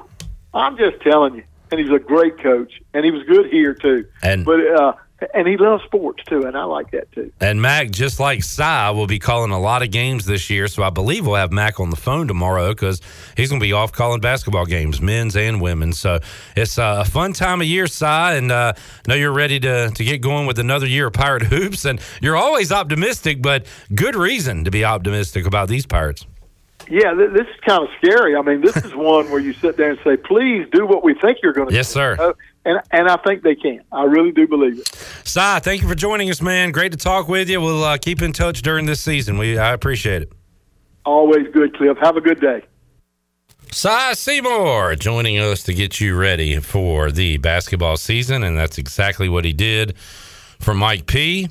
[0.55, 1.45] I'm just telling you.
[1.71, 4.07] And he's a great coach, and he was good here too.
[4.23, 4.93] And but uh,
[5.35, 7.33] and he loves sports too, and I like that too.
[7.41, 10.69] And Mac, just like Si, will be calling a lot of games this year.
[10.69, 13.01] So I believe we'll have Mac on the phone tomorrow because
[13.37, 15.99] he's going to be off calling basketball games, men's and women's.
[15.99, 16.21] So
[16.55, 18.75] it's a fun time of year, Si, and uh,
[19.09, 21.85] know you're ready to to get going with another year of Pirate hoops.
[21.85, 26.27] And you're always optimistic, but good reason to be optimistic about these Pirates.
[26.89, 28.37] Yeah, th- this is kind of scary.
[28.37, 31.15] I mean, this is one where you sit there and say, "Please do what we
[31.15, 31.77] think you're going to." Do.
[31.77, 31.95] Yes, do.
[31.95, 32.17] sir.
[32.19, 32.33] Uh,
[32.65, 33.83] and and I think they can.
[33.93, 34.89] I really do believe it.
[35.25, 36.73] Si, thank you for joining us, man.
[36.73, 37.61] Great to talk with you.
[37.61, 39.39] We'll uh, keep in touch during this season.
[39.39, 40.33] We I appreciate it.
[41.05, 41.97] Always good, Cliff.
[41.99, 42.63] Have a good day.
[43.73, 49.29] Si Seymour joining us to get you ready for the basketball season, and that's exactly
[49.29, 49.97] what he did
[50.61, 51.49] for Mike P.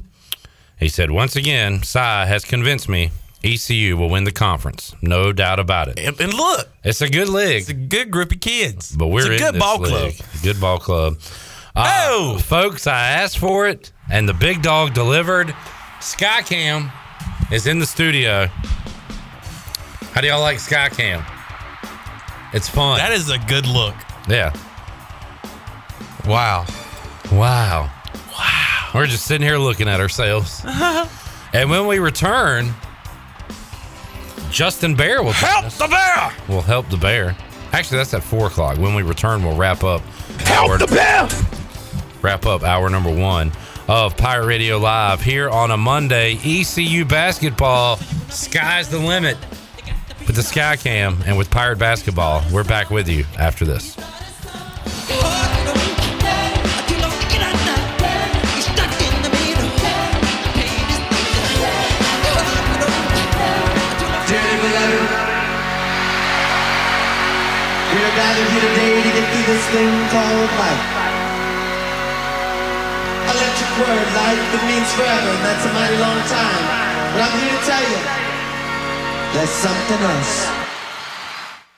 [0.80, 3.12] He said, Once again, Si has convinced me
[3.46, 4.96] ECU will win the conference.
[5.02, 6.00] No doubt about it.
[6.00, 8.96] And, and look, It's a good league, it's a good group of kids.
[8.96, 10.18] but we're it's a in good this ball league.
[10.18, 10.30] club.
[10.44, 11.18] Good ball club.
[11.76, 12.38] Uh, Oh!
[12.40, 15.54] folks, I asked for it, and the big dog delivered.
[16.00, 16.92] Skycam
[17.52, 18.48] is in the studio.
[20.12, 21.24] How do y'all like Skycam?
[22.54, 22.98] It's fun.
[23.00, 23.96] That is a good look.
[24.30, 24.54] yeah.
[26.26, 26.66] Wow.
[27.32, 27.92] Wow.
[28.32, 28.90] Wow.
[28.94, 30.62] We're just sitting here looking at ourselves.
[31.54, 32.74] and when we return,
[34.56, 36.34] Justin Behr will Help the bear!
[36.48, 37.36] We'll help the bear.
[37.74, 38.78] Actually, that's at four o'clock.
[38.78, 40.00] When we return, we'll wrap up.
[40.46, 41.28] Help the bear!
[42.22, 43.52] Wrap up hour number one
[43.90, 46.40] of Pirate Radio Live here on a Monday.
[46.42, 47.98] ECU basketball.
[48.30, 49.38] Sky's the limit.
[50.26, 53.98] With the Sky Cam and with Pirate Basketball, we're back with you after this.
[68.62, 70.84] To get through this thing called life.
[73.36, 76.64] Electric word, life, it means forever, and that's a mighty long time.
[77.12, 78.00] But I'm here to tell you,
[79.34, 80.65] there's something else.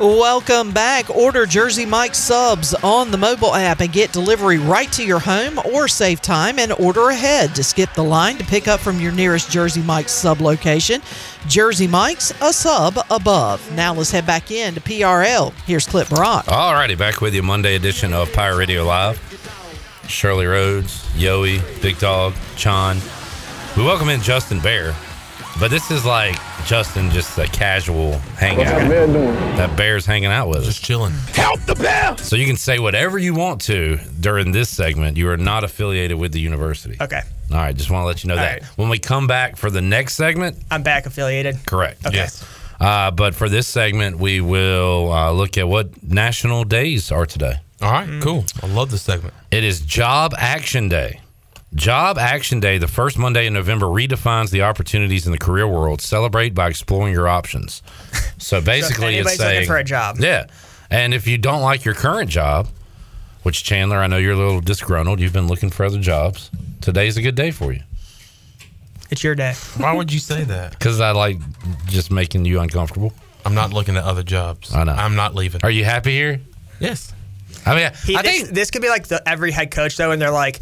[0.00, 1.08] Welcome back.
[1.08, 5.60] Order Jersey Mike subs on the mobile app and get delivery right to your home
[5.72, 9.12] or save time and order ahead to skip the line to pick up from your
[9.12, 11.00] nearest Jersey Mike's sub location.
[11.46, 13.70] Jersey Mike's, a sub above.
[13.76, 15.52] Now let's head back in to PRL.
[15.64, 16.46] Here's Clip Brock.
[16.46, 19.20] Alrighty, back with you Monday edition of Pirate Radio Live.
[20.08, 22.98] Shirley Rhodes, Yoey, Big Dog, Chon.
[23.76, 24.92] We welcome in Justin Behr,
[25.60, 26.36] but this is like
[26.66, 28.88] Justin just a casual hangout.
[29.56, 30.66] That Bear's hanging out with us.
[30.66, 31.12] Just chilling.
[31.32, 32.16] Help the bear!
[32.18, 35.16] So you can say whatever you want to during this segment.
[35.16, 36.96] You are not affiliated with the university.
[37.00, 37.20] Okay.
[37.50, 38.62] All right, just want to let you know All that.
[38.62, 38.78] right.
[38.78, 41.56] When we come back for the next segment, I'm back affiliated.
[41.66, 42.04] Correct.
[42.06, 42.16] Okay.
[42.16, 42.44] Yes.
[42.80, 47.56] Uh, but for this segment, we will uh, look at what national days are today.
[47.82, 48.44] All right, cool.
[48.62, 49.34] I love this segment.
[49.50, 51.20] It is Job Action Day.
[51.74, 56.00] Job Action Day, the first Monday in November, redefines the opportunities in the career world.
[56.00, 57.82] Celebrate by exploring your options.
[58.38, 60.16] So basically, anybody's it's saying looking for a job.
[60.20, 60.46] Yeah,
[60.90, 62.68] and if you don't like your current job,
[63.42, 65.18] which Chandler, I know you're a little disgruntled.
[65.20, 66.50] You've been looking for other jobs.
[66.80, 67.80] Today's a good day for you
[69.10, 69.54] It's your day.
[69.78, 70.72] Why would you say that?
[70.72, 71.38] because I like
[71.86, 73.12] just making you uncomfortable.
[73.46, 74.74] I'm not looking at other jobs.
[74.74, 74.92] I know.
[74.92, 75.60] I'm not leaving.
[75.64, 76.40] Are you happy here?
[76.80, 77.12] Yes.
[77.66, 80.10] I mean, He, I this, think this could be like the every head coach though,
[80.10, 80.60] and they're like,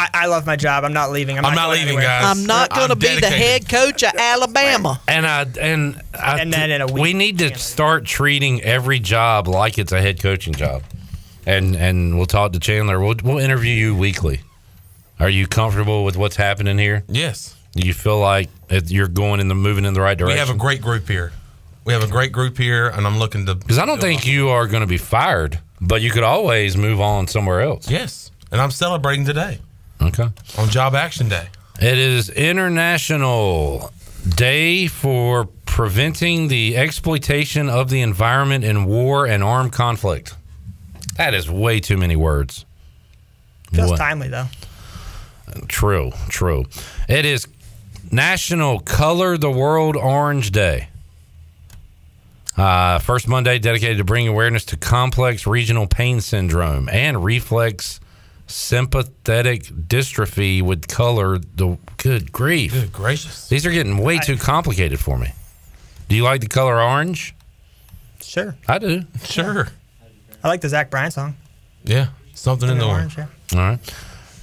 [0.00, 0.84] I, I love my job.
[0.84, 1.38] I'm not leaving.
[1.38, 2.24] I'm, I'm not, not leaving, anywhere." guys.
[2.24, 5.00] I'm not going to I'm be the head coach of Alabama.
[5.06, 8.98] And I and I, And then in a week, we need to start treating every
[8.98, 10.82] job like it's a head coaching job.
[11.44, 12.98] And and we'll talk to Chandler.
[12.98, 14.40] We'll we'll interview you weekly.
[15.18, 17.04] Are you comfortable with what's happening here?
[17.06, 17.54] Yes.
[17.72, 18.48] Do you feel like
[18.86, 20.34] you're going in the moving in the right direction?
[20.34, 21.32] We have a great group here.
[21.84, 23.54] We have a great group here, and I'm looking to.
[23.54, 27.00] because I don't think you are going to be fired, but you could always move
[27.00, 27.90] on somewhere else.
[27.90, 29.60] Yes, and I'm celebrating today
[30.02, 30.28] Okay.
[30.58, 31.48] on Job Action Day.
[31.80, 33.92] It is International
[34.28, 40.34] Day for preventing the exploitation of the environment in war and armed conflict.
[41.16, 42.64] That is way too many words.
[43.72, 43.98] Feels What?
[43.98, 44.46] timely though.
[45.68, 46.64] True, true.
[47.08, 47.46] It is
[48.10, 50.88] National Color the World Orange Day.
[52.56, 58.00] Uh, first Monday dedicated to bringing awareness to complex regional pain syndrome and reflex
[58.50, 61.38] sympathetic dystrophy with color.
[61.38, 62.72] The good grief.
[62.72, 63.48] Good gracious.
[63.48, 65.32] These are getting way too complicated for me.
[66.08, 67.34] Do you like the color orange?
[68.20, 68.56] Sure.
[68.68, 69.04] I do.
[69.24, 69.68] Sure.
[70.42, 71.36] I like the Zach Bryan song.
[71.84, 73.16] Yeah, something in the orange.
[73.16, 73.26] yeah.
[73.52, 73.94] All right.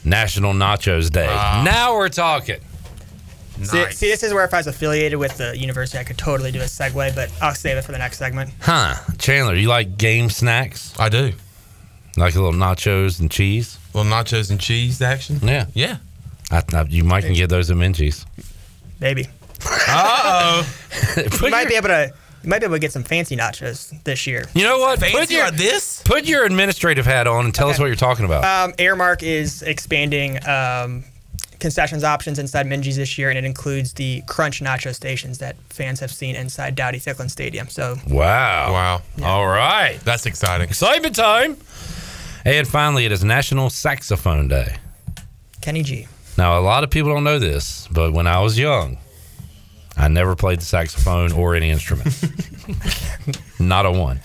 [0.04, 1.28] National Nachos Day.
[1.28, 2.60] now we're talking.
[3.64, 6.52] See, see, this is where if I was affiliated with the university, I could totally
[6.52, 8.52] do a segue, but I'll save it for the next segment.
[8.62, 8.96] Huh.
[9.18, 10.94] Chandler, you like game snacks?
[11.00, 11.34] I do.
[12.18, 13.78] Like a little nachos and cheese?
[13.94, 15.40] Little nachos and cheese action.
[15.44, 15.68] Yeah.
[15.74, 15.98] Yeah.
[16.50, 18.26] I, I, you might can get those at Minges.
[19.00, 19.28] Maybe.
[19.88, 20.76] Uh oh.
[21.44, 22.12] you might be able to.
[22.44, 24.46] You might be able to get some fancy nachos this year.
[24.54, 25.00] You know what?
[25.00, 26.02] Fancy put your, this?
[26.04, 28.44] Put your administrative hat on and tell us what you're talking about.
[28.44, 31.04] Um, Aramark is expanding um,
[31.60, 36.00] concessions options inside Minges this year, and it includes the Crunch Nacho stations that fans
[36.00, 37.68] have seen inside Dowdy Ficklen Stadium.
[37.68, 38.72] So Wow.
[38.72, 39.02] Wow.
[39.24, 40.00] All right.
[40.04, 40.70] That's exciting.
[40.70, 41.58] Excitement time.
[42.48, 44.78] And finally, it is National Saxophone Day.
[45.62, 46.08] Kenny G.
[46.38, 48.98] Now, a lot of people don't know this, but when I was young,
[49.98, 52.08] I never played the saxophone or any instrument.
[53.60, 54.22] Not a one.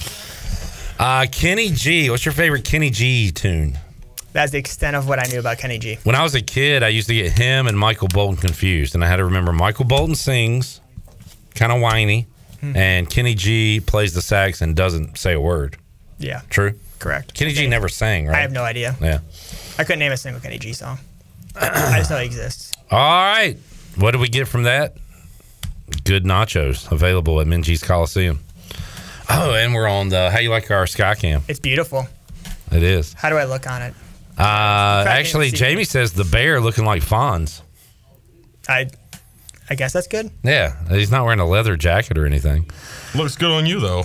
[1.01, 2.11] Uh, Kenny G.
[2.11, 3.77] What's your favorite Kenny G tune?
[4.33, 5.99] That's the extent of what I knew about Kenny G.
[6.05, 9.05] When I was a kid, I used to get him and Michael Bolton confused, and
[9.05, 10.81] I had to remember Michael Bolton sings,
[11.57, 12.29] kind of whiny,
[12.61, 12.77] Hmm.
[12.77, 15.77] and Kenny G plays the sax and doesn't say a word.
[16.19, 16.43] Yeah.
[16.49, 16.79] True.
[17.03, 17.35] Correct.
[17.35, 18.37] Kenny G never sang, right?
[18.37, 18.95] I have no idea.
[19.01, 19.19] Yeah.
[19.77, 20.99] I couldn't name a single Kenny G song.
[21.57, 22.73] I just know he exists.
[22.93, 23.57] All right.
[23.97, 24.95] What do we get from that?
[26.05, 28.39] Good nachos available at Minges Coliseum.
[29.29, 30.31] Oh, and we're on the.
[30.31, 31.43] How you like our sky cam.
[31.49, 32.07] It's beautiful.
[32.71, 33.15] It is.
[33.15, 33.95] How do I look on it?
[34.39, 37.63] Uh, actually, the Jamie says the bear looking like Fonz.
[38.69, 38.89] I
[39.69, 40.31] I guess that's good.
[40.45, 42.71] Yeah, he's not wearing a leather jacket or anything.
[43.15, 44.05] Looks good on you though.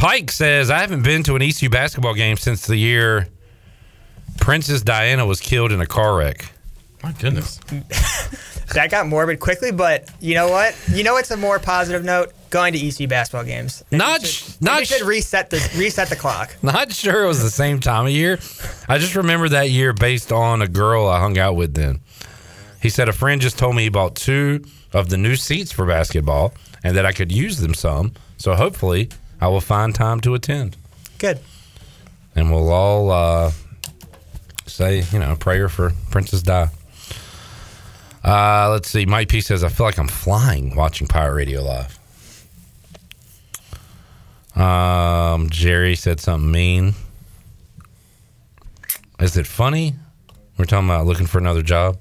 [0.00, 3.28] Pike says I haven't been to an ECU basketball game since the year
[4.38, 6.50] Princess Diana was killed in a car wreck.
[7.02, 7.60] My goodness.
[8.72, 10.76] That got morbid quickly, but you know what?
[10.92, 12.32] You know what's a more positive note?
[12.50, 13.82] Going to ECU basketball games.
[13.90, 14.20] Not,
[14.60, 16.54] Not should reset the reset the clock.
[16.62, 18.38] Not sure it was the same time of year.
[18.88, 21.98] I just remember that year based on a girl I hung out with then.
[22.80, 25.84] He said a friend just told me he bought two of the new seats for
[25.84, 28.12] basketball and that I could use them some.
[28.36, 29.10] So hopefully
[29.40, 30.76] I will find time to attend.
[31.18, 31.40] Good.
[32.34, 33.52] And we'll all uh,
[34.66, 36.68] say, you know, a prayer for Princess Di.
[38.22, 39.06] Uh, let's see.
[39.06, 41.98] Mike P says, I feel like I'm flying watching Pirate Radio Live.
[44.56, 46.94] Um, Jerry said something mean.
[49.20, 49.94] Is it funny?
[50.58, 51.98] We're talking about looking for another job.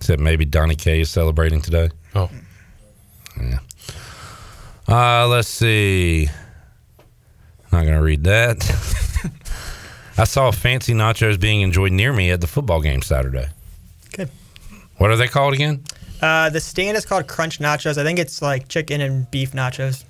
[0.00, 1.90] Said maybe Donnie K is celebrating today.
[2.14, 2.30] Oh.
[3.40, 3.58] Yeah.
[4.90, 6.28] Uh, let's see.
[7.70, 8.58] Not going to read that.
[10.18, 13.48] I saw fancy nachos being enjoyed near me at the football game Saturday.
[14.12, 14.30] Good.
[14.96, 15.84] What are they called again?
[16.20, 17.98] Uh, the stand is called Crunch Nachos.
[17.98, 20.04] I think it's like chicken and beef nachos.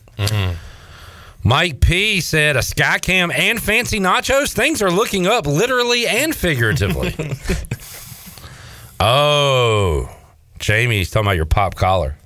[1.45, 4.53] Mike P said a Skycam and fancy nachos.
[4.53, 7.15] Things are looking up literally and figuratively.
[9.01, 10.15] oh,
[10.59, 12.17] Jamie's talking about your pop collar.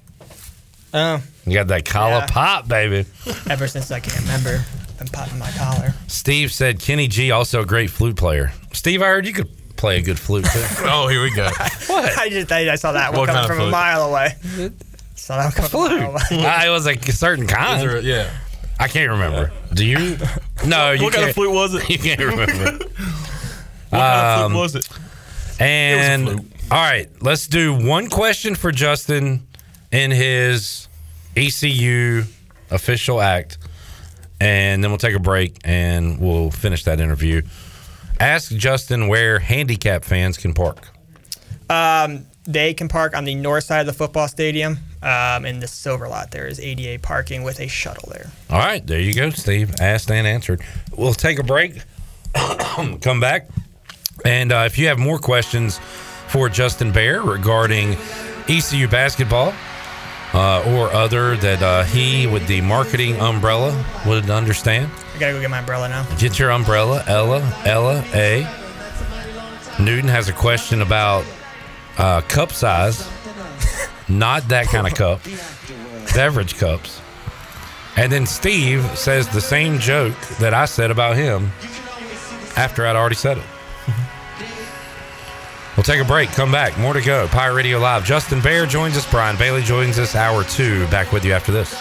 [0.93, 2.27] Oh, You got that collar Yeah.
[2.27, 3.07] pop, baby.
[3.51, 5.95] ever since I can't remember, I've been popping my collar.
[6.07, 8.53] Steve said Kenny G also a great flute player.
[8.73, 10.63] Steve, I heard you could play a good flute too.
[10.85, 11.51] oh, here we go.
[11.87, 12.19] What?
[12.19, 14.35] I just I, I saw that one coming kind of from a mile away.
[15.17, 16.47] Saw that one coming from a mile away.
[16.47, 17.83] Uh, it was a certain kind.
[17.83, 18.31] Is there a- yeah.
[18.81, 19.53] I can't remember.
[19.73, 20.17] Do you?
[20.67, 21.89] No, you What kind can't- of flute was it?
[21.91, 22.53] You can't remember.
[22.55, 24.89] What kind of Um, flute was it?
[25.61, 26.29] And
[26.71, 29.47] all right, let's do one question for Justin
[29.93, 30.84] in his
[31.37, 32.25] ECU
[32.71, 33.59] official act,
[34.41, 37.43] and then we'll take a break and we'll finish that interview.
[38.21, 40.89] Ask Justin where handicap fans can park.
[41.69, 44.79] Um, they can park on the north side of the football stadium.
[45.03, 48.31] Um, in the silver lot, there is ADA parking with a shuttle there.
[48.51, 49.75] All right, there you go, Steve.
[49.81, 50.63] Asked and answered.
[50.97, 51.83] We'll take a break,
[53.01, 53.49] come back,
[54.25, 55.79] and uh, if you have more questions
[56.29, 57.97] for Justin Behr regarding
[58.49, 59.53] ECU basketball
[60.35, 65.41] uh, or other that uh, he, with the marketing umbrella, would understand, I gotta go
[65.41, 66.05] get my umbrella now.
[66.19, 67.05] get your umbrella.
[67.07, 68.43] Ella, Ella, A.
[69.81, 71.25] Newton has a question about
[71.99, 73.09] uh, cup size,
[74.09, 75.21] not that kind of cup,
[76.15, 77.01] beverage cups.
[77.97, 81.53] And then Steve says the same joke that I said about him
[82.57, 83.45] after I'd already said it.
[85.77, 87.27] We'll take a break, come back, more to go.
[87.29, 88.05] Pirate Radio Live.
[88.05, 90.87] Justin Behr joins us, Brian Bailey joins us, hour two.
[90.89, 91.75] Back with you after this.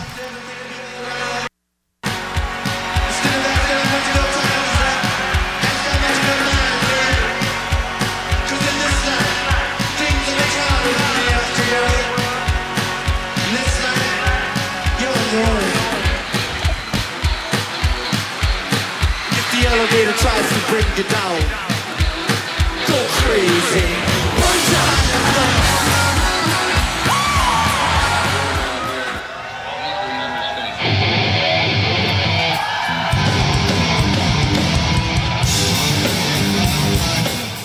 [21.09, 21.72] Down,
[22.87, 23.87] go crazy.
[24.41, 25.92] One time.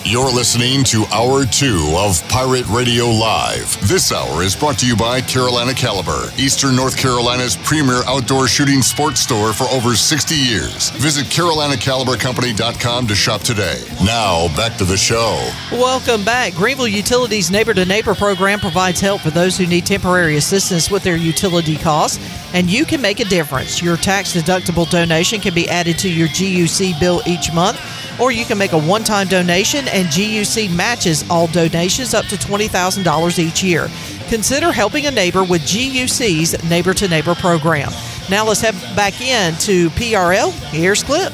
[0.09, 3.79] You're listening to Hour 2 of Pirate Radio Live.
[3.87, 8.81] This hour is brought to you by Carolina Caliber, Eastern North Carolina's premier outdoor shooting
[8.81, 10.89] sports store for over 60 years.
[10.97, 13.83] Visit CarolinaCaliberCompany.com to shop today.
[14.03, 15.47] Now, back to the show.
[15.71, 16.55] Welcome back.
[16.55, 21.03] Greenville Utilities Neighbor to Neighbor program provides help for those who need temporary assistance with
[21.03, 22.17] their utility costs,
[22.55, 23.79] and you can make a difference.
[23.79, 27.79] Your tax deductible donation can be added to your GUC bill each month,
[28.19, 32.35] or you can make a one time donation, and GUC matches all donations up to
[32.35, 33.87] $20,000 each year.
[34.29, 37.91] Consider helping a neighbor with GUC's Neighbor to Neighbor program.
[38.29, 40.51] Now let's head back in to PRL.
[40.71, 41.33] Here's Clip.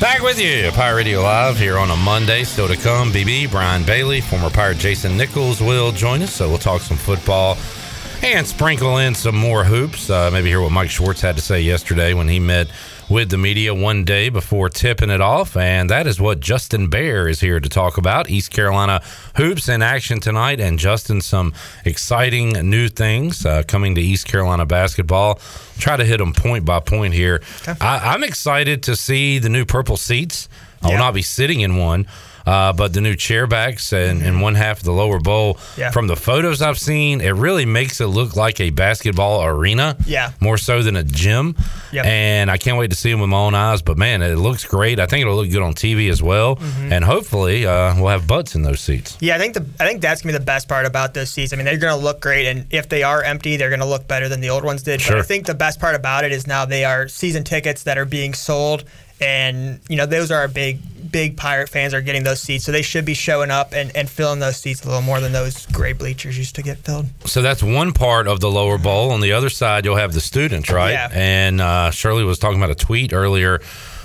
[0.00, 2.42] Back with you, Pirate Radio Live here on a Monday.
[2.44, 6.34] Still to come, BB, Brian Bailey, former Pirate Jason Nichols will join us.
[6.34, 7.56] So we'll talk some football
[8.22, 10.10] and sprinkle in some more hoops.
[10.10, 12.68] Uh, maybe hear what Mike Schwartz had to say yesterday when he met
[13.12, 15.54] with the media one day before tipping it off.
[15.54, 18.30] And that is what Justin Behr is here to talk about.
[18.30, 19.02] East Carolina
[19.36, 20.60] hoops in action tonight.
[20.60, 21.52] And Justin, some
[21.84, 25.40] exciting new things uh, coming to East Carolina basketball.
[25.76, 27.42] Try to hit them point by point here.
[27.82, 30.48] I, I'm excited to see the new purple seats.
[30.80, 32.06] I will not be sitting in one.
[32.46, 35.90] Uh, but the new chairbacks and, and one half of the lower bowl, Yeah.
[35.90, 39.96] from the photos I've seen, it really makes it look like a basketball arena.
[40.06, 40.32] Yeah.
[40.40, 41.56] More so than a gym.
[41.92, 42.04] Yep.
[42.06, 43.82] And I can't wait to see them with my own eyes.
[43.82, 44.98] But man, it looks great.
[44.98, 46.56] I think it'll look good on TV as well.
[46.56, 46.92] Mhm.
[46.92, 49.16] And hopefully uh, we'll have butts in those seats.
[49.20, 51.52] Yeah, I think the I think that's gonna be the best part about those seats.
[51.52, 54.28] I mean, they're gonna look great, and if they are empty, they're gonna look better
[54.28, 54.98] than the old ones did.
[55.00, 55.18] But Sure.
[55.18, 58.04] I think the best part about it is now they are season tickets that are
[58.04, 58.84] being sold,
[59.22, 62.72] and you know those are our big big pirate fans are getting those seats, so
[62.72, 65.66] they should be showing up and, and filling those seats a little more than those
[65.66, 67.06] gray bleachers used to get filled.
[67.26, 69.10] So that's one part of the lower bowl.
[69.10, 70.92] On the other side, you'll have the students, right?
[70.92, 71.10] Yeah.
[71.12, 73.60] And uh, Shirley was talking about a tweet earlier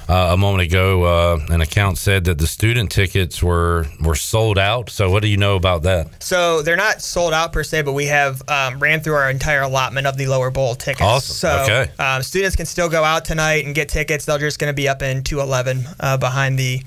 [0.10, 1.04] uh, a moment ago.
[1.04, 4.90] Uh, an account said that the student tickets were were sold out.
[4.90, 6.24] So what do you know about that?
[6.24, 9.62] So they're not sold out per se, but we have um, ran through our entire
[9.62, 11.02] allotment of the lower bowl tickets.
[11.02, 11.36] Awesome.
[11.36, 11.92] So Okay.
[12.00, 14.26] um, students can still go out tonight and get tickets.
[14.26, 16.82] They're just going to be up in 211 uh, behind the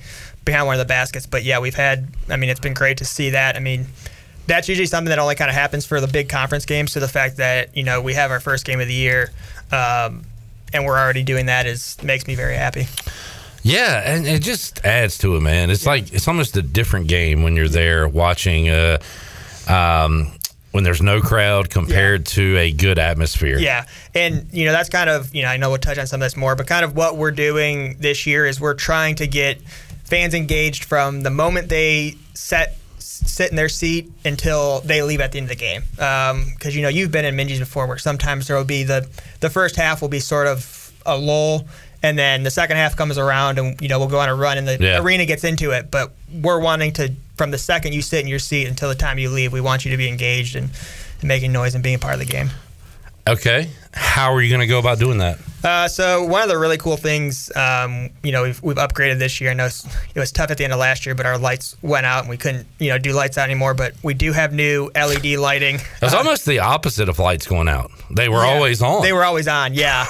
[0.44, 1.26] behind one of the baskets.
[1.26, 2.08] But yeah, we've had.
[2.28, 3.56] I mean, it's been great to see that.
[3.56, 3.86] I mean.
[4.46, 6.90] That's usually something that only kind of happens for the big conference games.
[6.90, 9.30] So the fact that you know we have our first game of the year,
[9.70, 10.22] um,
[10.72, 12.86] and we're already doing that is makes me very happy.
[13.62, 15.70] Yeah, and it just adds to it, man.
[15.70, 18.68] It's like it's almost a different game when you're there watching.
[18.68, 18.98] Uh,
[19.68, 20.32] um,
[20.72, 23.58] when there's no crowd compared to a good atmosphere.
[23.58, 26.22] Yeah, and you know that's kind of you know I know we'll touch on some
[26.22, 29.26] of this more, but kind of what we're doing this year is we're trying to
[29.26, 29.60] get
[30.04, 32.76] fans engaged from the moment they set
[33.28, 35.82] sit in their seat until they leave at the end of the game.
[35.98, 39.08] Um, because you know you've been in Minges before, where sometimes there will be the
[39.40, 41.66] the first half will be sort of a lull.
[42.02, 44.56] And then the second half comes around, and you know we'll go on a run,
[44.56, 45.00] and the Yeah.
[45.02, 45.90] arena gets into it.
[45.90, 49.18] But we're wanting to, from the second you sit in your seat until the time
[49.18, 50.70] you leave, we want you to be engaged and,
[51.20, 52.50] and making noise and being part of the game.
[53.30, 53.70] Okay.
[53.92, 55.38] How are you going to go about doing that?
[55.62, 59.40] Uh, so one of the really cool things, um, you know, we've, we've upgraded this
[59.40, 59.50] year.
[59.50, 62.06] I know it was tough at the end of last year, but our lights went
[62.06, 63.74] out and we couldn't, you know, do lights out anymore.
[63.74, 65.76] But we do have new LED lighting.
[65.76, 67.90] It was almost the opposite of lights going out.
[68.10, 68.54] They were Yeah.
[68.54, 69.02] always on.
[69.02, 70.06] They were always on, yeah.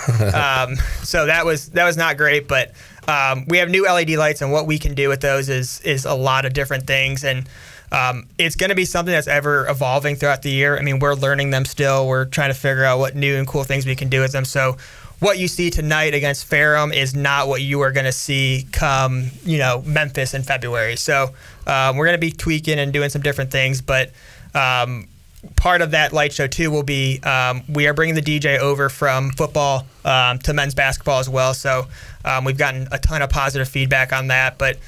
[0.69, 2.73] um, so that was that was not great, but
[3.09, 6.05] um, we have new LED lights, and what we can do with those is is
[6.05, 7.49] a lot of different things, and
[7.93, 10.79] um, it's going to be something that's ever evolving throughout the year.
[10.79, 12.07] I mean, we're learning them still.
[12.07, 14.45] We're trying to figure out what new and cool things we can do with them.
[14.45, 14.77] So.
[15.21, 19.27] What you see tonight against Ferrum is not what you are going to see come,
[19.45, 20.97] you know, Memphis in February.
[20.97, 21.35] So
[21.67, 24.13] um, we're going to be tweaking and doing some different things, but
[24.55, 25.09] um,
[25.57, 28.89] part of that light show too will be um, we are bringing the DJ over
[28.89, 31.55] from football um, to men's basketball as well.
[31.55, 31.87] So
[32.25, 34.79] um, we've gotten a ton of positive feedback on that, but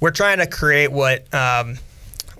[0.00, 1.78] we're trying to create what um,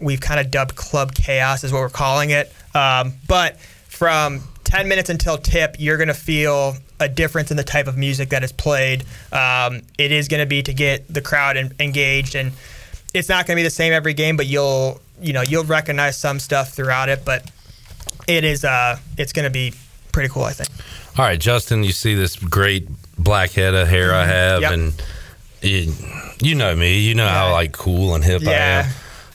[0.01, 2.53] we've kind of dubbed club chaos is what we're calling it.
[2.75, 7.65] Um, but from 10 minutes until tip, you're going to feel a difference in the
[7.65, 9.05] type of music that is played.
[9.33, 12.53] Um, it is going to be to get the crowd en- engaged and
[13.15, 16.19] it's not going to be the same every game, but you'll you know you'll recognize
[16.19, 17.25] some stuff throughout it.
[17.25, 17.51] But
[18.29, 19.73] it is uh it's going to be
[20.13, 20.69] pretty cool, I think.
[21.19, 22.87] All right, Justin, you see this great
[23.19, 24.73] black head of hair I have, Yep.
[24.73, 25.03] and
[25.63, 25.93] you,
[26.43, 27.01] you know me.
[27.01, 28.87] You know how like cool and hip I am.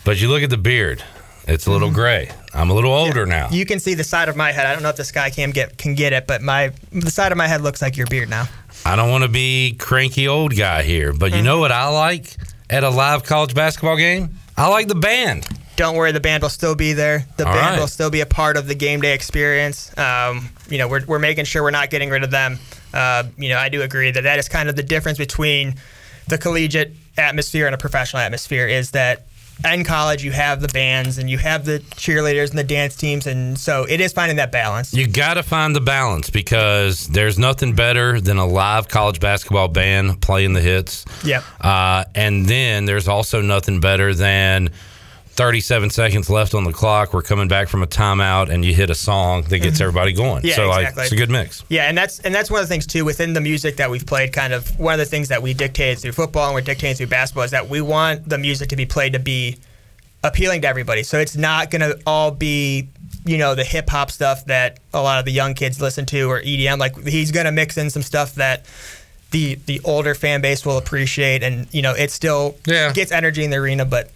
[0.04, 1.04] But you look at the beard;
[1.48, 1.94] it's a little Mhm.
[1.96, 2.32] gray.
[2.54, 3.50] I'm a little older now.
[3.52, 4.66] You can see the side of my head.
[4.66, 7.32] I don't know if the sky cam get can get it, but my the side
[7.32, 8.48] of my head looks like your beard now.
[8.86, 12.36] I don't want to be cranky old guy here, but you know what I like
[12.70, 14.38] at a live college basketball game?
[14.58, 15.48] I like the band.
[15.78, 17.26] Don't worry, the band will still be there.
[17.38, 17.80] The All band right.
[17.80, 19.96] will still be a part of the game day experience.
[19.98, 22.60] Um, you know, we're, we're making sure we're not getting rid of them.
[22.94, 25.76] Uh, you know, I do agree that that is kind of the difference between
[26.28, 29.26] the collegiate atmosphere and a professional atmosphere is that
[29.66, 33.28] in college you have the bands and you have the cheerleaders and the dance teams,
[33.28, 34.94] and so it is finding that balance.
[34.94, 39.68] You got to find the balance because there's nothing better than a live college basketball
[39.68, 41.06] band playing the hits.
[41.24, 41.44] Yep.
[41.60, 44.72] Uh, and then there's also nothing better than
[45.34, 47.14] 37 seconds left on the clock.
[47.14, 50.40] We're coming back from a timeout, and you hit a song that gets everybody going.
[50.40, 50.48] Mm-hmm.
[50.48, 51.04] Yeah, so like, exactly.
[51.04, 51.64] it's a good mix.
[51.70, 54.06] Yeah, and that's and that's one of the things too within the music that we've
[54.06, 54.34] played.
[54.34, 57.08] Kind of one of the things that we dictated through football and we're dictating through
[57.08, 59.58] basketball is that we want the music to be played to be
[60.24, 61.04] appealing to everybody.
[61.04, 62.90] So it's not going to all be
[63.26, 66.30] you know the hip hop stuff that a lot of the young kids listen to
[66.30, 66.78] or EDM.
[66.78, 68.66] Like he's going to mix in some stuff that
[69.32, 72.92] the the older fan base will appreciate, and you know it still yeah.
[72.92, 74.12] gets energy in the arena, but.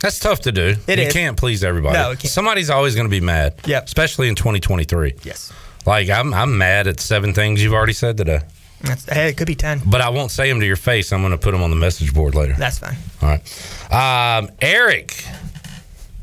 [0.00, 0.74] That's tough to do.
[0.86, 1.12] It you is.
[1.12, 1.94] can't please everybody.
[1.98, 2.32] No, it can't.
[2.32, 3.54] Somebody's always going to be mad.
[3.66, 3.86] Yep.
[3.86, 5.14] Especially in 2023.
[5.24, 5.52] Yes.
[5.86, 8.40] Like I'm, I'm mad at seven things you've already said today.
[8.82, 9.80] That's, hey, it could be ten.
[9.84, 11.12] But I won't say them to your face.
[11.12, 12.54] I'm going to put them on the message board later.
[12.56, 12.96] That's fine.
[13.22, 14.38] All right.
[14.38, 15.24] Um, Eric,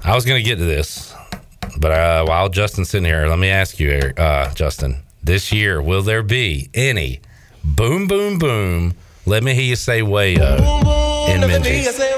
[0.04, 1.14] I was going to get to this,
[1.78, 5.82] but uh, while Justin's sitting here, let me ask you, Eric, uh, Justin, this year,
[5.82, 7.20] will there be any
[7.64, 8.94] boom, boom, boom?
[9.26, 10.58] Let me hear you say wayo
[11.28, 12.15] in Minges?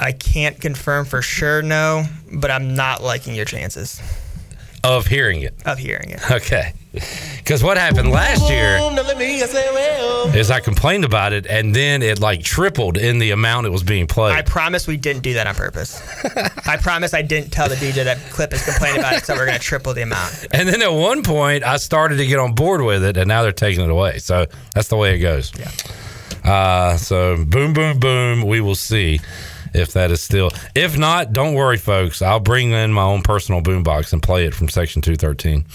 [0.00, 4.00] I can't confirm for sure, no, but I'm not liking your chances
[4.82, 5.54] Of hearing it.
[5.64, 6.30] of hearing it.
[6.30, 6.72] Okay.
[7.38, 8.78] Because what happened last year
[10.36, 13.82] is I complained about it, and then it like tripled in the amount it was
[13.82, 14.32] being played.
[14.34, 16.00] I promise we didn't do that on purpose.
[16.68, 19.46] I promise I didn't tell the DJ that clip is complaining about it, so we're
[19.46, 20.46] going to triple the amount.
[20.52, 23.42] And then at one point, I started to get on board with it, and now
[23.42, 24.18] they're taking it away.
[24.18, 25.50] So that's the way it goes.
[25.58, 25.70] Yeah.
[26.50, 28.42] Uh, so boom, boom, boom.
[28.46, 29.18] We will see
[29.74, 30.50] if that is still.
[30.74, 32.22] If not, don't worry, folks.
[32.22, 35.66] I'll bring in my own personal boombox and play it from Section Two Thirteen.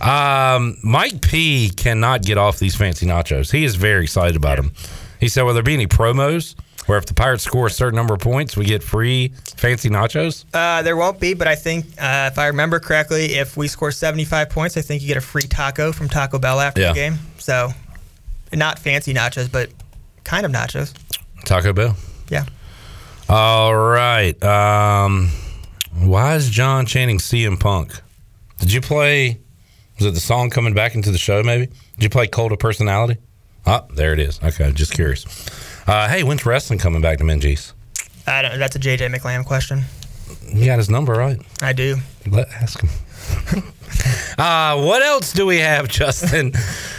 [0.00, 3.52] Um, Mike P cannot get off these fancy nachos.
[3.52, 4.72] He is very excited about them.
[5.20, 6.56] He said, "Will there be any promos
[6.86, 10.44] where if the Pirates score a certain number of points, we get free fancy nachos?"
[10.52, 13.92] Uh, there won't be, but I think uh, if I remember correctly, if we score
[13.92, 16.88] 75 points, I think you get a free taco from Taco Bell after Yeah.
[16.88, 17.18] the game.
[17.38, 17.70] So,
[18.52, 19.70] not fancy nachos, but
[20.24, 20.92] kind of nachos.
[21.44, 21.96] Taco Bell.
[22.28, 22.44] Yeah.
[23.28, 24.42] All right.
[24.42, 25.28] Um,
[25.94, 27.92] why is John chanting CM Punk?
[28.58, 29.40] Did you play?
[29.98, 31.42] Was it the song coming back into the show?
[31.42, 31.66] Maybe.
[31.66, 33.20] Did you play Cult of Personality?
[33.66, 34.40] Oh, there it is.
[34.42, 35.24] Okay, just curious.
[35.86, 37.72] Uh, hey, when's wrestling coming back to Minges?
[38.26, 38.58] I don't.
[38.58, 39.82] That's a JJ McLam question.
[40.52, 41.40] You got his number right.
[41.60, 41.96] I do.
[42.26, 42.90] Let ask him.
[44.38, 46.52] uh, what else do we have, Justin,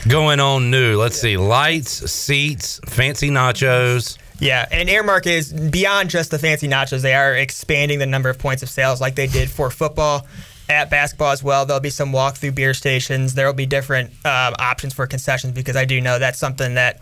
[0.07, 0.97] going on new?
[0.97, 1.37] Let's see.
[1.37, 4.17] Lights, seats, fancy nachos.
[4.39, 7.01] Yeah, and Aramark is beyond just the fancy nachos.
[7.01, 10.27] They are expanding the number of points of sales like they did for football.
[10.69, 13.33] At basketball as well, there'll be some walk-through beer stations.
[13.33, 17.01] There will be different um, options for concessions because I do know that's something that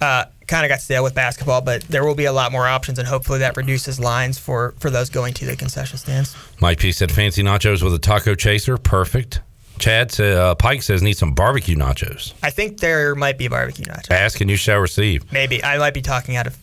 [0.00, 1.60] uh, kind of got stale with basketball.
[1.60, 4.90] But there will be a lot more options, and hopefully that reduces lines for for
[4.90, 6.36] those going to the concession stands.
[6.60, 8.76] Mike P said fancy nachos with a taco chaser.
[8.78, 9.40] Perfect.
[9.78, 12.32] Chad uh, Pike says need some barbecue nachos.
[12.42, 14.10] I think there might be barbecue nachos.
[14.10, 15.30] Ask and you shall receive.
[15.32, 16.56] Maybe I might be talking out of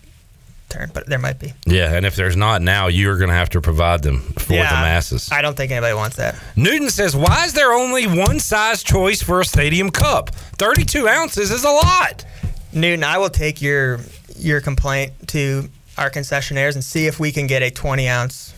[0.72, 1.54] turn, but there might be.
[1.66, 4.70] Yeah, and if there's not now, you're going to have to provide them for yeah,
[4.70, 5.30] the masses.
[5.32, 6.36] I don't think anybody wants that.
[6.56, 10.30] Newton says, why is there only one size choice for a stadium cup?
[10.30, 12.26] 32 ounces is a lot.
[12.74, 14.00] Newton, I will take your
[14.38, 18.56] your complaint to our concessionaires and see if we can get a 20 ounce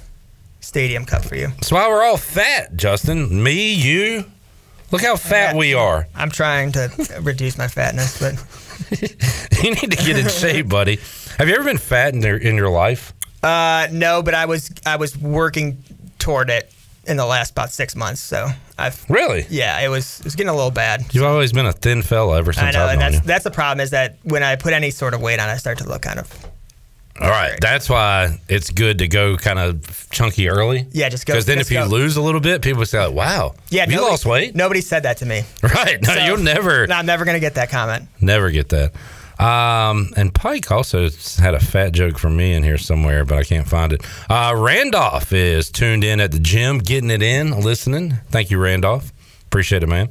[0.61, 1.47] stadium cup for you.
[1.47, 3.43] That's why we're all fat, Justin.
[3.43, 4.25] Me, you.
[4.93, 6.07] Look how fat we are.
[6.15, 6.89] I'm trying to
[7.21, 8.33] reduce my fatness, but
[9.63, 10.99] you need to get in shape, buddy.
[11.39, 13.11] Have you ever been fat in, your in your life?
[13.43, 14.21] uh, no.
[14.23, 15.83] But I was I was working
[16.19, 16.71] toward it
[17.05, 18.21] in the last about six months.
[18.21, 19.45] So I've Really?
[19.49, 21.03] yeah, it was it was getting a little bad.
[21.13, 23.27] You've always been a thin fella ever since I know, I've and known that's you.
[23.27, 25.79] that's the problem is that when I put any sort of weight on, I start
[25.79, 26.29] to look kind of
[27.21, 30.87] All right, that's why it's good to go kind of chunky early.
[30.91, 31.89] Yeah, just go- Because then just if you go.
[31.89, 33.83] lose a little bit, people say, like, "Wow, yeah.
[33.85, 35.43] you nobody- lost weight." Nobody said that to me.
[35.61, 36.01] Right?
[36.01, 38.07] No, So- you'll never, No, I'm never gonna get that comment.
[38.19, 38.93] never get that.
[39.39, 41.07] Um, and Pike also
[41.39, 44.01] had a fat joke from me in here somewhere, but I can't find it.
[44.29, 48.17] Uh, Randolph is tuned in at the gym, getting it in, listening.
[48.31, 49.11] Thank you, Randolph.
[49.47, 50.09] Appreciate it, man.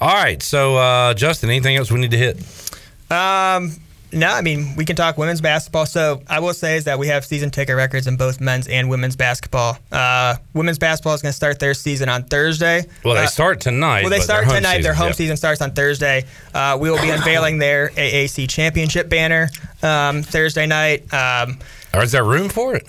[0.00, 2.36] All right, so uh, Justin, anything else we need to hit?
[3.10, 3.72] Um,
[4.12, 5.86] no, I mean we can talk women's basketball.
[5.86, 8.88] So I will say is that we have season ticket records in both men's and
[8.88, 9.78] women's basketball.
[9.92, 12.84] Uh, women's basketball is going to start their season on Thursday.
[13.04, 14.02] Well, they Uh, start tonight.
[14.02, 14.82] Well, they their start home tonight.
[14.82, 15.16] their home yep.
[15.16, 16.24] season starts on Thursday.
[16.54, 19.48] Uh, we will be unveiling their AAC championship banner
[19.82, 21.12] um, Thursday night.
[21.12, 21.58] Um,
[21.94, 22.86] Or is there room for it?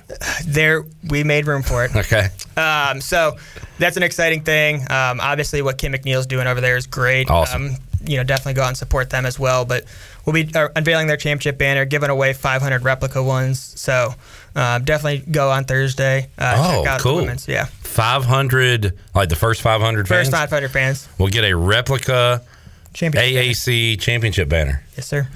[0.47, 1.95] there, we made room for it.
[1.95, 2.28] Okay.
[2.57, 3.36] Um, so
[3.78, 4.82] that's an exciting thing.
[4.91, 7.30] Um, obviously, what Kim McNeill's doing over there is great.
[7.30, 7.67] Awesome.
[7.67, 7.76] Um,
[8.06, 9.66] you know definitely go out and support them as well.
[9.66, 9.86] But
[10.26, 13.60] we'll be uh, unveiling their championship banner, giving away 500 replica ones.
[13.80, 14.14] So
[14.56, 16.30] uh, definitely go on Thursday.
[16.38, 17.16] Uh, oh, check out cool.
[17.18, 17.47] the women's.
[17.47, 21.08] Yeah, 500, like the first 500 first fans 500 fans.
[21.18, 22.41] We'll get a replica
[22.93, 24.84] Championship AAC championship banner.
[24.95, 25.28] Yes, sir.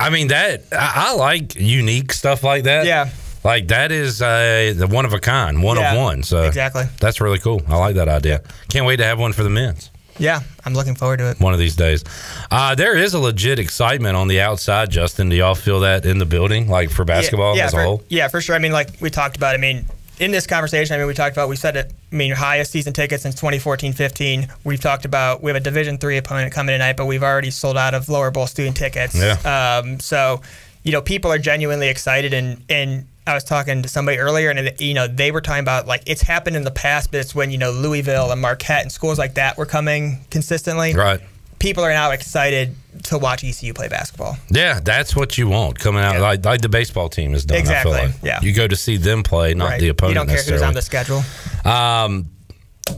[0.00, 2.86] I mean that I, I like unique stuff like that.
[2.86, 3.10] Yeah.
[3.44, 6.22] Like that is uh, the one of a kind, one Yeah, of one.
[6.22, 6.84] So exactly.
[6.98, 7.60] that's really cool.
[7.68, 8.42] I like that idea.
[8.68, 11.40] Can't wait to have one for the men's Yeah, I'm looking forward to it.
[11.40, 12.04] one of these days.
[12.50, 15.28] Uh, there is a legit excitement on the outside, Justin.
[15.28, 18.04] Do y'all feel that in the building, like for basketball yeah, as for, a whole?
[18.08, 18.54] Yeah, for sure.
[18.54, 19.54] I mean, like we talked about.
[19.54, 19.86] I mean,
[20.18, 21.92] in this conversation, I mean, we talked about we said it.
[22.12, 24.50] I mean, highest season tickets since 2014-15.
[24.64, 27.76] We've talked about we have a Division three opponent coming tonight, but we've already sold
[27.76, 29.16] out of lower bowl student tickets.
[29.16, 29.80] Yeah.
[29.82, 30.42] Um, so,
[30.82, 34.80] you know, people are genuinely excited, and and I was talking to somebody earlier, and
[34.80, 37.50] you know, they were talking about like it's happened in the past, but it's when
[37.50, 40.94] you know Louisville and Marquette and schools like that were coming consistently.
[40.94, 41.20] Right.
[41.60, 44.36] People are now excited to watch ECU play basketball.
[44.50, 47.58] Yeah, that's what you want coming out like like the baseball team is done.
[47.58, 48.14] Exactly, I feel like.
[48.24, 48.40] yeah.
[48.42, 49.80] You go to see them play, not Right.
[49.80, 50.14] the opponent.
[50.14, 51.22] You don't care who's on the schedule.
[51.64, 52.28] Um,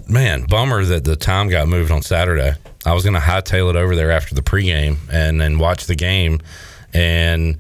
[0.08, 2.54] man, bummer that the time got moved on Saturday.
[2.86, 5.94] I was going to hightail it over there after the pregame and then watch the
[5.94, 6.40] game,
[6.94, 7.58] and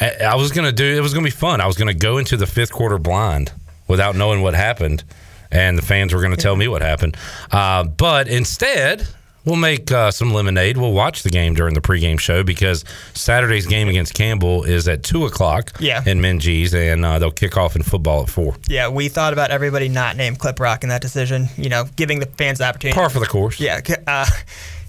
[0.00, 0.84] I was going to do.
[0.96, 1.60] It was going to be fun.
[1.60, 3.52] I was going to go into the fifth quarter blind
[3.88, 5.04] without knowing what happened,
[5.50, 7.16] and the fans were going to tell me what happened.
[7.50, 9.06] Uh, but instead.
[9.44, 10.76] We'll make uh, some lemonade.
[10.76, 12.84] We'll watch the game during the pregame show because
[13.14, 16.02] Saturday's game against Campbell is at two o'clock Yeah.
[16.04, 18.56] in Minges, and uh, they'll kick off in football at four.
[18.66, 21.46] Yeah, we thought about everybody not named Clip Rock in that decision.
[21.56, 22.96] You know, giving the fans the opportunity.
[22.98, 23.60] Par for the course.
[23.60, 24.26] Yeah, uh,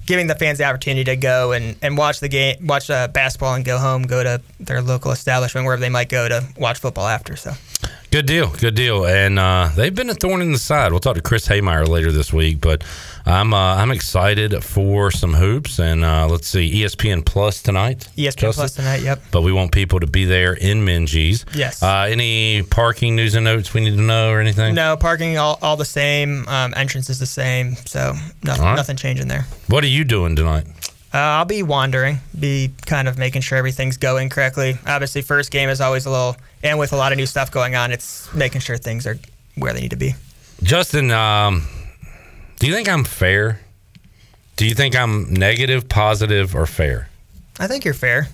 [0.07, 3.53] giving the fans the opportunity to go and, and watch the game, watch uh, basketball,
[3.53, 7.05] and go home, go to their local establishment wherever they might go to watch football
[7.05, 7.35] after.
[7.35, 7.51] So
[8.09, 10.91] Good deal, good deal, and uh, they've been a thorn in the side.
[10.91, 12.81] We'll talk to Chris Haymeyer later this week, but
[13.25, 18.07] I'm uh, I'm excited for some hoops, and uh, let's see, ESPN Plus tonight.
[18.15, 18.53] ESPN Justin?
[18.53, 19.01] Plus tonight.
[19.01, 19.23] Yep.
[19.31, 21.43] But we want people to be there in Minges.
[21.53, 21.83] Yes.
[21.83, 24.73] Uh, any parking news and notes we need to know or anything?
[24.73, 26.47] No parking, all, all the same.
[26.47, 28.75] Um, entrance is the same, so nothing, right.
[28.75, 29.45] nothing changing there.
[29.67, 30.65] What are you doing tonight?
[31.17, 34.77] Uh, I'll be wandering, be kind of making sure everything's going correctly.
[34.85, 37.73] Obviously, first game is always a little, and with a lot of new stuff going
[37.73, 39.17] on, it's making sure things are
[39.55, 40.13] where they need to be.
[40.61, 41.63] Justin, um,
[42.59, 43.61] do you think I'm fair?
[44.57, 47.09] Do you think I'm negative, positive, or fair?
[47.59, 48.27] I think you're fair.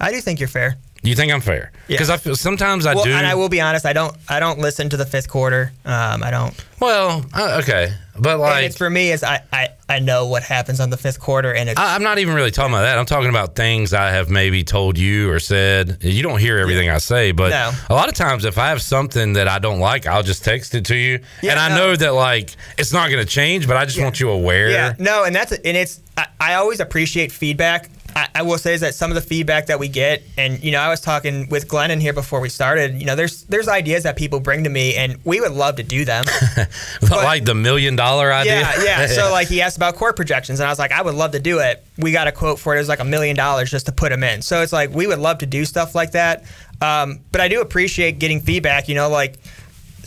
[0.00, 0.76] I do think you're fair.
[1.04, 1.70] Do you think I'm fair?
[1.86, 1.94] Yeah.
[1.94, 3.12] Because I feel sometimes I well, do.
[3.12, 3.84] and I will be honest.
[3.84, 4.16] I don't.
[4.26, 5.70] I don't listen to the fifth quarter.
[5.84, 6.54] Um, I don't.
[6.80, 10.80] Well, uh, okay, but like it's for me is I, I I know what happens
[10.80, 12.96] on the fifth quarter, and it's I, I'm not even really talking about that.
[12.98, 15.98] I'm talking about things I have maybe told you or said.
[16.00, 17.72] You don't hear everything I say, but No.
[17.90, 20.74] a lot of times if I have something that I don't like, I'll just text
[20.74, 21.76] it to you, Yeah, and I no.
[21.76, 24.70] know that like it's not going to change, but I just want you aware.
[24.70, 27.90] Yeah, no, and that's and it's I, I always appreciate feedback.
[28.16, 30.70] I, I will say is that some of the feedback that we get, and you
[30.72, 32.98] know, I was talking with Glenn in here before we started.
[32.98, 35.82] You know, there's there's ideas that people bring to me, and we would love to
[35.82, 36.26] do them.
[37.10, 38.60] like the million dollar idea.
[38.60, 39.06] Yeah, yeah.
[39.14, 41.40] So like he asked about court projections, and I was like, I would love to
[41.40, 41.84] do it.
[41.98, 42.76] We got a quote for it.
[42.76, 44.42] It was like a million dollars just to put them in.
[44.42, 46.44] So it's like we would love to do stuff like that.
[46.80, 48.88] Um, but I do appreciate getting feedback.
[48.88, 49.36] You know, like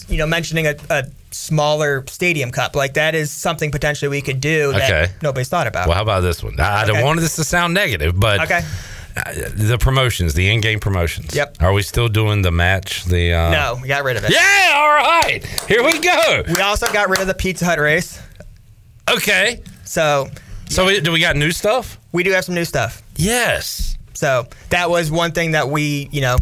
[0.08, 4.39] you know, mentioning a, a smaller stadium cup, like that is something potentially we could
[4.41, 5.13] do that Okay.
[5.21, 5.88] nobody's thought about.
[5.88, 6.59] Well, how about this one?
[6.59, 8.61] I don't want this to sound negative, but Okay.
[9.17, 11.36] uh, the promotions, the in-game promotions.
[11.36, 11.57] Yep.
[11.61, 13.05] Are we still doing the match?
[13.05, 14.32] The uh, no, we got rid of it.
[14.32, 15.45] Yeah, all right.
[15.67, 16.43] Here we go.
[16.51, 18.21] We also got rid of the Pizza Hut race.
[19.09, 19.61] Okay.
[19.84, 20.30] So,
[20.69, 21.97] so we, do we got new stuff?
[22.11, 23.01] We do have some new stuff.
[23.15, 23.97] Yes.
[24.13, 26.38] So that was one thing that we, you know,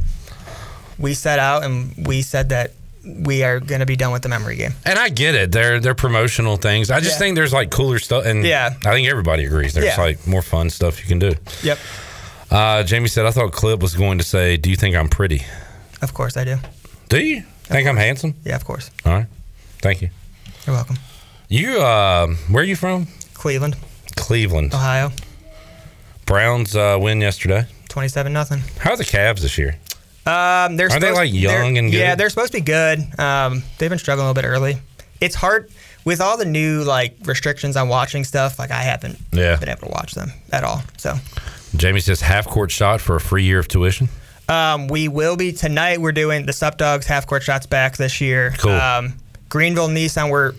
[0.98, 2.72] we set out and we said that
[3.06, 4.74] we are going to be done with the memory game.
[4.86, 5.52] And I get it.
[5.52, 6.90] They're they're promotional things.
[6.90, 7.20] I just Yeah.
[7.20, 8.74] think there's like cooler stuff, and Yeah.
[8.86, 9.74] I think everybody agrees.
[9.74, 10.02] There's Yeah.
[10.02, 11.36] like more fun stuff you can do.
[11.64, 11.80] Yep.
[12.52, 15.44] Uh, Jamie said, "I thought Clip was going to say, do you think I'm pretty?
[16.02, 16.58] Of course I do.
[17.10, 18.36] Do you think I'm handsome?
[18.44, 18.92] Yeah, of course.
[19.06, 19.26] All right,
[19.82, 20.10] thank you.
[20.66, 20.98] You're welcome.
[21.50, 23.08] You, uh, where are you from?
[23.34, 23.76] Cleveland,
[24.16, 24.74] Cleveland.
[24.74, 25.12] Ohio,
[26.26, 27.66] Browns uh, win yesterday.
[27.90, 28.62] 27 nothing.
[28.80, 29.76] How are the Cavs this year?
[30.26, 31.98] Um, they're Are they, like, young and good?
[31.98, 33.00] Yeah, they're supposed to be good.
[33.20, 34.78] Um, they've been struggling a little bit early.
[35.22, 35.70] It's hard
[36.04, 38.60] with all the new like restrictions on watching stuff.
[38.60, 39.56] Like I haven't Yeah.
[39.58, 40.84] been able to watch them at all.
[40.98, 41.16] So
[41.76, 44.10] Jamie says half court shot for a free year of tuition.
[44.50, 46.00] um, we will be tonight.
[46.02, 48.54] We're doing the Sup Dogs half court shots back this year.
[48.58, 48.72] Cool.
[48.74, 49.14] Um,
[49.50, 50.30] Greenville Nissan.
[50.30, 50.54] We're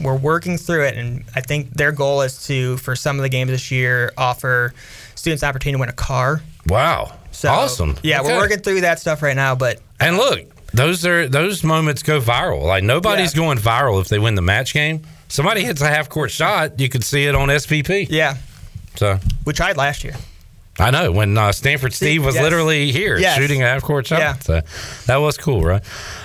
[0.00, 3.28] we're working through it, and I think their goal is to for some of the
[3.30, 4.72] games this year offer
[5.14, 6.42] students the opportunity to win a car.
[6.68, 7.96] Wow, So, awesome.
[8.02, 8.32] Yeah, Okay.
[8.32, 9.54] we're working through that stuff right now.
[9.54, 10.40] But And look,
[10.72, 12.62] those are those moments go viral.
[12.62, 15.02] Like nobody's going viral if they win the match game.
[15.28, 18.06] Somebody hits a half court shot, you could see it on SVP.
[18.08, 18.36] Yeah.
[18.94, 20.14] So We tried last year.
[20.78, 22.44] I know when uh, Stanford Steve was yes.
[22.44, 23.38] literally here Yes.
[23.38, 24.18] shooting a half court shot.
[24.18, 24.34] Yeah.
[24.34, 24.60] So
[25.06, 25.82] that was cool, right?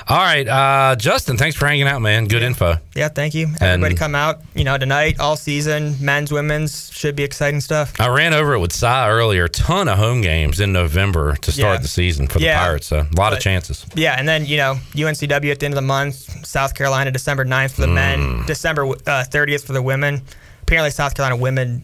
[0.10, 2.28] All right, uh, Justin, thanks for hanging out, man.
[2.28, 2.76] Good info.
[2.94, 3.48] Yeah, thank you.
[3.62, 7.94] Everybody And- come out, you know, tonight, all season, men's, women's, should be exciting stuff.
[8.00, 9.48] I ran over it with Si earlier.
[9.48, 11.82] Ton of home games in November to start Yeah.
[11.84, 12.88] the season for the Pirates.
[12.88, 13.86] So a lot of chances.
[13.96, 17.46] Yeah, and then, you know, UNCW at the end of the month, South Carolina December
[17.46, 17.94] 9th for the Mm.
[17.94, 20.22] men, December uh, 30th for the women.
[20.64, 21.84] Apparently, South Carolina women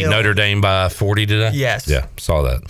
[0.00, 0.08] Beat.
[0.08, 1.50] Notre Dame by 40 today?
[1.54, 1.86] Yes.
[1.88, 2.60] Yeah, saw that.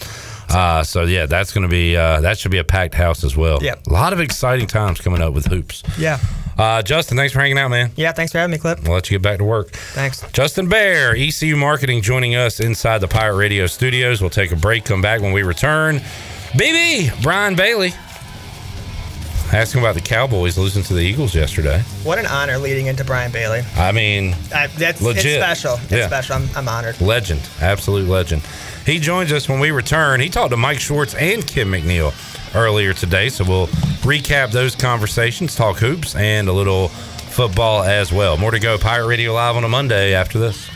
[0.50, 3.36] Uh, so, yeah, that's going to be, uh, that should be a packed house as
[3.36, 3.58] well.
[3.62, 3.86] Yep.
[3.86, 5.82] A lot of exciting times coming up with hoops.
[5.98, 6.18] Yeah.
[6.58, 7.90] Uh, Justin, thanks for hanging out, man.
[7.96, 8.82] Yeah, thanks for having me, Clip.
[8.82, 9.70] We'll let you get back to work.
[9.70, 10.22] Thanks.
[10.32, 14.20] Justin Behr, ECU Marketing, joining us inside the Pirate Radio studios.
[14.20, 16.00] We'll take a break, come back when we return.
[16.52, 17.94] BB, Brian Bailey.
[19.52, 21.80] Asking about the Cowboys losing to the Eagles yesterday.
[22.04, 23.62] What an honor leading into Brian Bailey.
[23.76, 25.26] I mean, I, that's Legit.
[25.26, 25.74] It's special.
[25.84, 26.06] It's Yeah.
[26.06, 26.36] special.
[26.36, 26.98] I'm, I'm honored.
[27.02, 28.42] legend, absolute legend.
[28.86, 30.20] He joins us when we return.
[30.20, 32.14] He talked to Mike Schwartz and Kim McNeill
[32.56, 33.66] earlier today, so we'll
[34.02, 38.38] recap those conversations, talk hoops, and a little football as well.
[38.38, 38.78] More to go.
[38.78, 40.66] Pirate Radio Live on a Monday after this.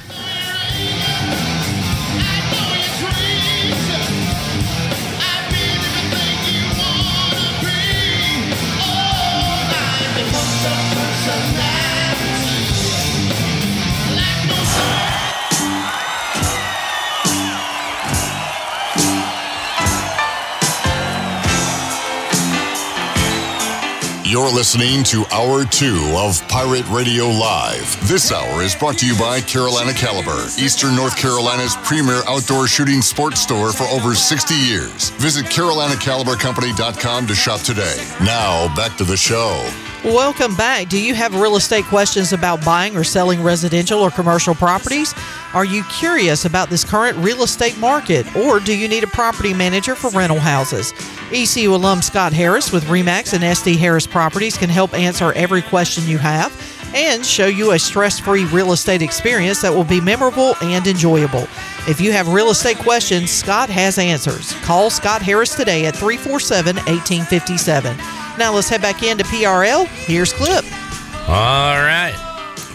[24.36, 28.06] You're listening to Hour 2 of Pirate Radio Live.
[28.06, 33.00] This hour is brought to you by Carolina Caliber, Eastern North Carolina's premier outdoor shooting
[33.00, 35.08] sports store for over 60 years.
[35.12, 38.06] Visit CarolinaCaliberCompany.com to shop today.
[38.20, 39.66] Now, back to the show.
[40.06, 40.88] Welcome back.
[40.88, 45.12] Do you have real estate questions about buying or selling residential or commercial properties?
[45.52, 49.52] Are you curious about this current real estate market or do you need a property
[49.52, 50.92] manager for rental houses?
[51.32, 56.06] ECU alum Scott Harris with REMAX and SD Harris Properties can help answer every question
[56.06, 56.52] you have
[56.94, 61.48] and show you a stress free real estate experience that will be memorable and enjoyable.
[61.88, 64.52] If you have real estate questions, Scott has answers.
[64.62, 68.25] Call Scott Harris today at 347 1857.
[68.38, 69.86] Now let's head back into PRL.
[69.86, 70.64] Here's Clip.
[71.28, 72.14] All right.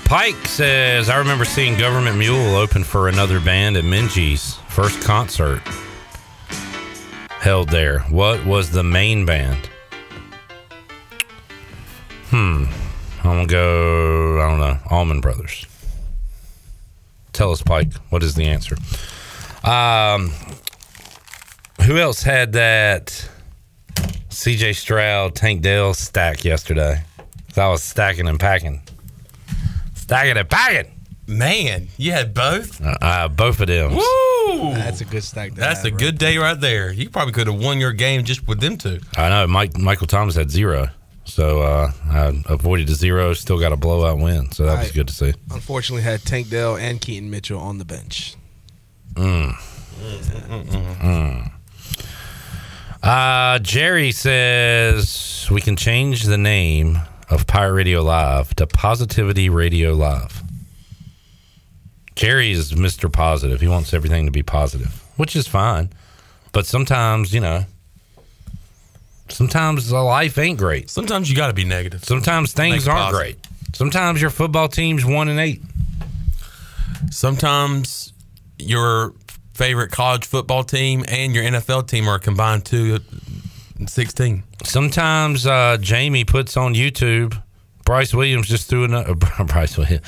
[0.05, 5.61] Pike says, I remember seeing Government Mule open for another band at Minges first concert
[7.41, 8.01] held there.
[8.01, 9.67] What was the main band?
[12.29, 12.65] Hmm.
[13.23, 15.65] I'm going to go, I don't know, Allman Brothers.
[17.33, 18.75] Tell us, Pike, what is the answer?
[19.63, 20.31] Um,
[21.85, 23.27] who else had that
[24.41, 27.03] CJ Stroud, Tank Dell stack yesterday?
[27.49, 28.81] 'Cause I was stacking and packing.
[29.93, 30.91] Stacking and packing.
[31.27, 32.81] Man, you had both.
[32.83, 33.93] Uh, uh, both of them.
[33.93, 34.73] Woo!
[34.73, 35.53] That's a good stack.
[35.53, 35.99] That's have, a bro.
[35.99, 36.91] good day right there.
[36.91, 38.99] You probably could have won your game just with them two.
[39.15, 40.89] I know Mike Michael Thomas had zero,
[41.23, 43.33] so uh, I avoided the zero.
[43.35, 45.33] Still got a blowout win, so that was good to see.
[45.51, 48.33] Unfortunately, had Tank Dell and Keaton Mitchell on the bench.
[49.13, 49.53] Mm.
[50.01, 51.51] Mm.
[53.03, 56.99] Uh, Jerry says we can change the name
[57.29, 60.43] of Pirate Radio Live to Positivity Radio Live.
[62.15, 63.11] Jerry is Mr.
[63.11, 63.59] Positive.
[63.59, 65.89] He wants everything to be positive, which is fine.
[66.51, 67.65] But sometimes, you know,
[69.29, 70.89] sometimes the life ain't great.
[70.89, 72.03] Sometimes you got to be negative.
[72.03, 73.19] Sometimes things aren't positive.
[73.19, 73.47] great.
[73.73, 75.61] Sometimes your football team's one and eight.
[77.09, 78.13] Sometimes
[78.59, 79.13] your
[79.61, 82.97] favorite college football team and your NFL team are combined to
[83.85, 84.43] 16.
[84.63, 87.39] Sometimes uh, Jamie puts on YouTube.
[87.85, 89.13] Bryce Williams just threw another.
[89.45, 90.03] Bryce Williams.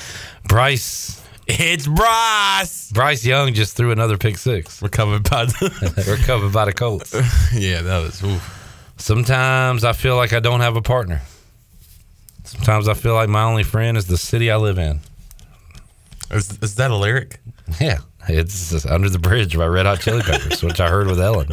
[0.48, 1.22] Bryce.
[1.46, 2.90] It's Bryce.
[2.90, 4.82] Bryce Young just threw another pick six.
[4.82, 6.16] Recovered by the.
[6.18, 7.14] Recovered by the Colts.
[7.54, 8.24] yeah, that was.
[8.24, 8.92] oof.
[8.96, 11.22] Sometimes I feel like I don't have a partner.
[12.42, 14.98] Sometimes I feel like my only friend is the city I live in.
[16.32, 17.38] Is, is that a lyric?
[17.80, 17.98] Yeah,
[18.28, 21.48] it's Under the Bridge by Red Hot Chili Peppers, which I heard with Ellen.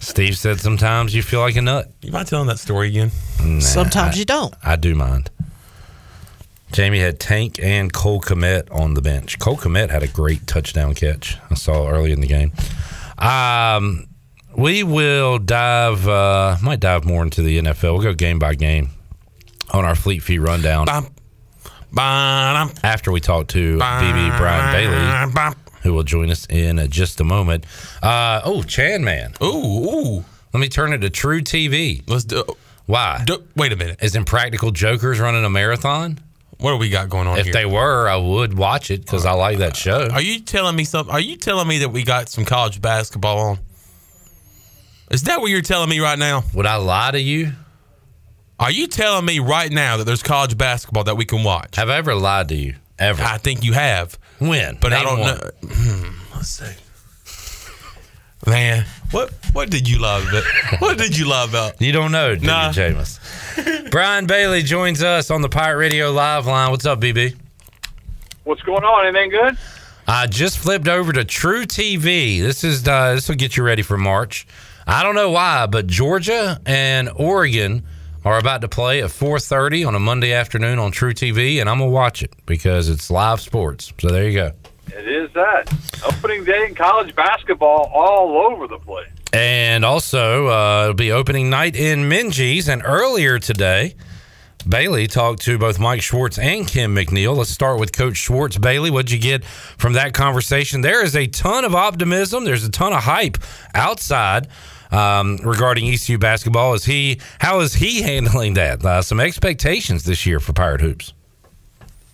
[0.00, 1.90] Steve said sometimes you feel like a nut.
[2.02, 3.10] You mind telling that story again?
[3.42, 4.54] Nah, Sometimes I- you don't.
[4.62, 5.30] I do mind.
[6.72, 9.38] Jamie had Tank and Cole Kmet on the bench.
[9.38, 11.38] Cole Kmet had a great touchdown catch.
[11.50, 12.52] I saw early in the game.
[13.16, 14.06] Um,
[14.56, 17.94] we will dive, uh, might dive more into the NFL.
[17.94, 18.90] We'll go game by game
[19.70, 20.86] on our Fleet Feet rundown.
[21.96, 25.52] After we talk to BB Brian Bailey,
[25.82, 27.64] who will join us in just a moment.
[28.02, 29.34] Uh, oh, Chan Man.
[29.42, 30.24] Ooh, ooh.
[30.52, 32.08] Let me turn it to truTV.
[32.08, 32.44] Let's do.
[32.86, 33.24] Why?
[33.54, 34.02] wait a minute.
[34.02, 36.18] Is Impractical Jokers running a marathon?
[36.58, 37.52] What do we got going on If here?
[37.52, 40.08] they were, I would watch it because I like that show.
[40.10, 41.12] Are you telling me something?
[41.12, 43.58] Are you telling me that we got some college basketball on?
[45.10, 46.42] Is that what you're telling me right now?
[46.54, 47.52] Would I lie to you?
[48.60, 51.76] Are you telling me right now that there's college basketball that we can watch?
[51.76, 52.74] Have I ever lied to you?
[52.98, 53.22] Ever?
[53.22, 54.18] I think you have.
[54.40, 54.76] When?
[54.80, 55.36] But I don't one.
[55.38, 55.50] know.
[55.68, 56.74] Hmm, let's see.
[58.46, 60.44] Man, what what did you love about
[60.80, 61.80] what did you love about?
[61.82, 62.68] You don't know, do Nah.
[62.68, 63.90] you, Jameis?
[63.90, 66.70] Brian Bailey joins us on the Pirate Radio live line.
[66.70, 67.36] What's up, BB?
[68.44, 69.06] What's going on?
[69.06, 69.58] Anything good?
[70.06, 72.40] I just flipped over to truTV.
[72.40, 74.46] This is uh, this will get you ready for March.
[74.86, 77.82] I don't know why, but Georgia and Oregon
[78.24, 81.90] are about to play at 4:30 on a Monday afternoon on truTV, and I'm gonna
[81.90, 83.92] watch it because it's live sports.
[84.00, 84.52] So there you go.
[84.88, 85.72] It is that
[86.06, 89.08] opening day in college basketball all over the place.
[89.32, 92.68] And also, uh, it'll be opening night in Minges.
[92.68, 93.94] And earlier today,
[94.66, 97.36] Bailey talked to both Mike Schwartz and Kim McNeill.
[97.36, 98.56] Let's start with Coach Schwartz.
[98.56, 100.80] Bailey, what'd you get from that conversation?
[100.80, 102.44] There is a ton of optimism.
[102.44, 103.38] There's a ton of hype
[103.74, 104.48] outside
[104.90, 106.74] um, regarding ECU basketball.
[106.74, 107.20] Is he?
[107.40, 108.84] How is he handling that?
[108.84, 111.12] Uh, some expectations this year for Pirate hoops.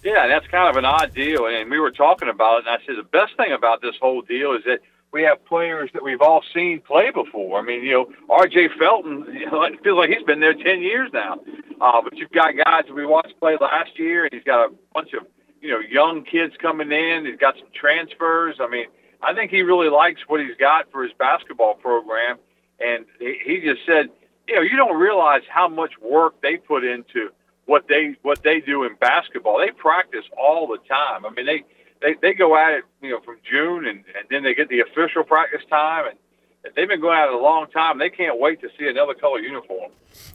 [0.03, 1.47] Yeah, that's kind of an odd deal.
[1.47, 4.21] And we were talking about it, and I said the best thing about this whole
[4.21, 4.81] deal is that
[5.13, 7.59] we have players that we've all seen play before.
[7.59, 8.71] I mean, you know, R.J.
[8.79, 11.39] Felton, you know, it feels like he's been there 10 years now.
[11.81, 15.13] Uh, but you've got guys we watched play last year, and he's got a bunch
[15.15, 15.27] of,
[15.63, 17.25] you know, young kids coming in.
[17.27, 18.57] He's got some transfers.
[18.61, 18.87] I mean,
[19.23, 22.39] I think he really likes what he's got for his basketball program.
[22.85, 24.11] And he, just said,
[24.47, 27.31] you know, you don't realize how much work they put into
[27.67, 29.59] what they what they do in basketball.
[29.59, 31.25] They practice all the time.
[31.25, 31.65] I mean, they
[32.03, 34.81] they, they go at it, you know, from June, and, and then they get the
[34.81, 37.99] official practice time, and they've been going at it a long time.
[37.99, 39.91] They can't wait to see another color uniform.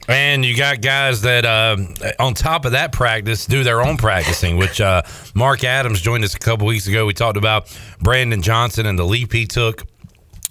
[0.08, 1.78] And you got guys that, uh,
[2.20, 5.04] on top of that practice, do their own practicing, which uh,
[5.36, 7.06] Mark Adams joined us a couple weeks ago.
[7.06, 9.86] We talked about Brandon Johnson and the leap he took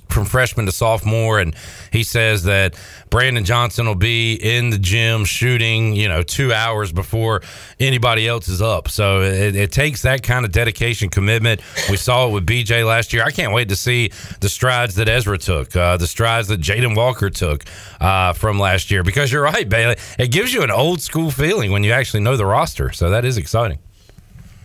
[0.09, 1.55] from freshman to sophomore and
[1.93, 2.75] he says that
[3.11, 7.43] Brandon Johnson will be in the gym shooting you know two hours before
[7.81, 8.89] anybody else is up.
[8.89, 11.61] So it, it takes that kind of dedication commitment.
[11.91, 13.23] We saw it with BJ last year.
[13.25, 14.11] I can't wait to see
[14.41, 17.65] the strides that Ezra took uh, the strides that Jaden Walker took
[18.01, 19.03] uh, from last year.
[19.03, 22.37] Because you're right Bailey it gives you an old school feeling when you actually know
[22.37, 22.93] the roster.
[22.93, 23.79] So that is exciting.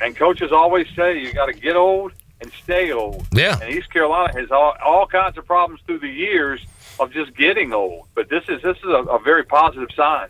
[0.01, 2.11] And coaches always say you got to get old
[2.43, 3.25] and stay old.
[3.33, 3.57] Yeah.
[3.59, 6.63] And East Carolina has all, all kinds of problems through the years
[6.99, 8.07] of just getting old.
[8.13, 10.27] But this is this is a, a very positive sign.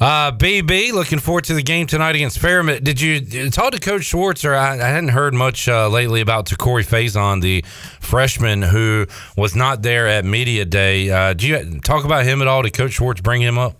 [0.00, 2.82] Uh, BB, looking forward to the game tonight against Fairmont.
[2.82, 6.46] Did you talk to Coach Schwartz, or I, I hadn't heard much uh, lately about
[6.46, 7.62] Takori Faison, the
[8.00, 11.08] freshman who was not there at media day?
[11.08, 12.62] Uh, do you talk about him at all?
[12.62, 13.76] Did Coach Schwartz bring him up?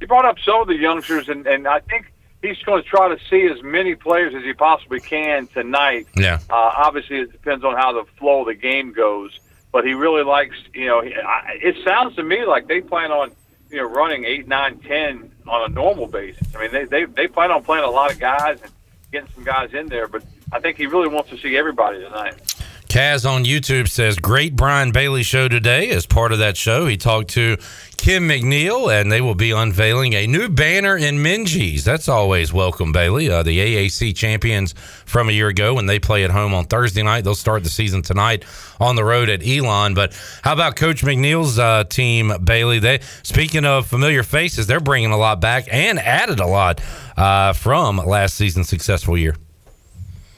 [0.00, 2.11] He brought up some of the youngsters, and, and I think
[2.42, 6.06] he's going to try to see as many players as he possibly can tonight.
[6.16, 6.38] Yeah.
[6.50, 9.38] Uh, obviously, it depends on how the flow of the game goes.
[9.72, 13.10] But he really likes, you know, he- I- it sounds to me like they plan
[13.10, 13.30] on,
[13.70, 16.46] you know, running eight, nine, ten on a normal basis.
[16.54, 18.70] I mean, they they they plan on playing a lot of guys and
[19.10, 20.08] getting some guys in there.
[20.08, 22.34] But I think he really wants to see everybody tonight.
[22.92, 25.88] Kaz on YouTube says, Great Brian Bailey show today.
[25.88, 27.56] As part of that show, he talked to
[27.96, 31.84] Kim McNeill, and they will be unveiling a new banner in Minges.
[31.84, 33.30] That's always welcome, Bailey.
[33.30, 34.74] Uh, the AAC champions
[35.06, 37.24] from a year ago when they play at home on Thursday night.
[37.24, 38.44] They'll start the season tonight
[38.78, 39.94] on the road at Elon.
[39.94, 40.12] But
[40.42, 42.78] how about Coach McNeill's uh, team, Bailey?
[42.78, 46.82] They Speaking of familiar faces, they're bringing a lot back and added a lot
[47.16, 49.34] uh, from last season's successful year.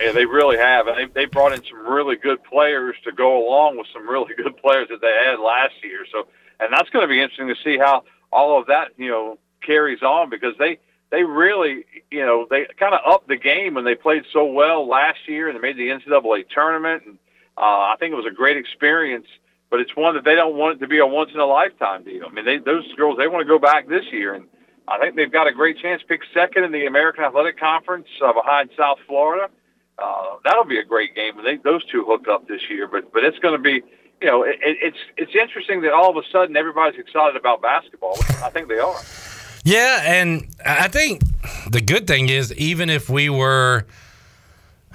[0.05, 3.49] Yeah, they really have, and they they brought in some really good players to go
[3.49, 6.05] along with some really good players that they had last year.
[6.13, 6.27] So,
[6.61, 10.03] and that's going to be interesting to see how all of that you know carries
[10.03, 10.79] on because they
[11.11, 14.87] they really you know they kind of upped the game when they played so well
[14.87, 17.19] last year and they made the NCAA tournament, and
[17.57, 19.27] uh, I think it was a great experience.
[19.71, 22.05] But it's one that they don't want it to be a once in a lifetime
[22.05, 22.27] deal.
[22.27, 24.45] I mean, they, those girls they want to go back this year, and
[24.87, 28.35] I think they've got a great chance pick second in the American Athletic Conference uh,
[28.35, 29.49] behind South Florida
[29.99, 32.89] uh, that'll be a great game when they those two hook up this year.
[32.89, 33.83] But but it's going to be,
[34.21, 38.17] you know, it, it's it's interesting that all of a sudden everybody's excited about basketball.
[38.43, 38.97] I think they are.
[39.65, 41.23] Yeah, and I think
[41.71, 43.87] the good thing is even if we were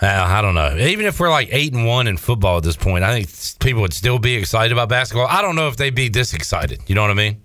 [0.02, 0.78] uh, I don't know.
[0.78, 3.82] Even if we're like eight and one in football at this point, I think people
[3.82, 5.28] would still be excited about basketball.
[5.28, 6.82] I don't know if they'd be this excited.
[6.88, 7.42] You know what I mean?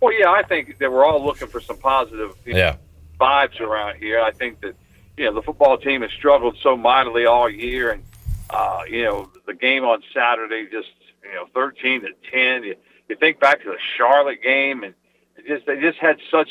[0.00, 2.76] Well, yeah, I think that we're all looking for some positive you know, Yeah.
[3.20, 4.20] vibes around here.
[4.20, 4.76] I think that
[5.18, 8.02] you know the football team has struggled so mightily all year, and
[8.50, 10.88] uh, you know the game on Saturday just
[11.22, 12.64] you know thirteen to ten.
[12.64, 12.76] You,
[13.08, 14.94] you think back to the Charlotte game, and
[15.36, 16.50] it just they just had such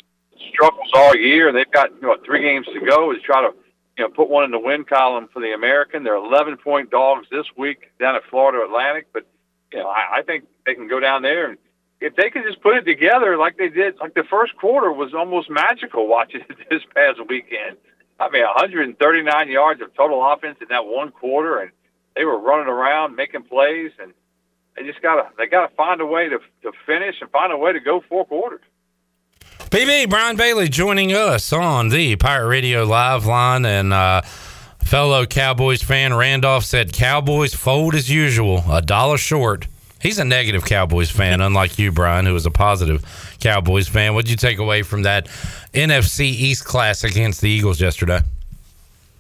[0.49, 3.55] struggles all year, they've got you know three games to go to try to
[3.97, 6.03] you know put one in the win column for the American.
[6.03, 9.25] They're 11 point dogs this week down at Florida Atlantic, but
[9.71, 11.57] you know I, I think they can go down there and
[11.99, 15.13] if they can just put it together like they did, like the first quarter was
[15.13, 17.77] almost magical watching it this past weekend.
[18.19, 21.71] I mean, 139 yards of total offense in that one quarter, and
[22.15, 24.13] they were running around making plays, and
[24.75, 27.73] they just gotta they gotta find a way to to finish and find a way
[27.73, 28.61] to go four quarters.
[29.69, 33.93] BB Brian Bailey joining us on the Pirate Radio live line and.
[33.93, 34.21] uh
[34.87, 39.67] Fellow Cowboys fan Randolph said, Cowboys fold as usual, a dollar short.
[40.01, 43.03] He's a negative Cowboys fan, unlike you, Brian, who is a positive
[43.39, 44.13] Cowboys fan.
[44.13, 45.27] What did you take away from that
[45.73, 48.21] NFC East class against the Eagles yesterday?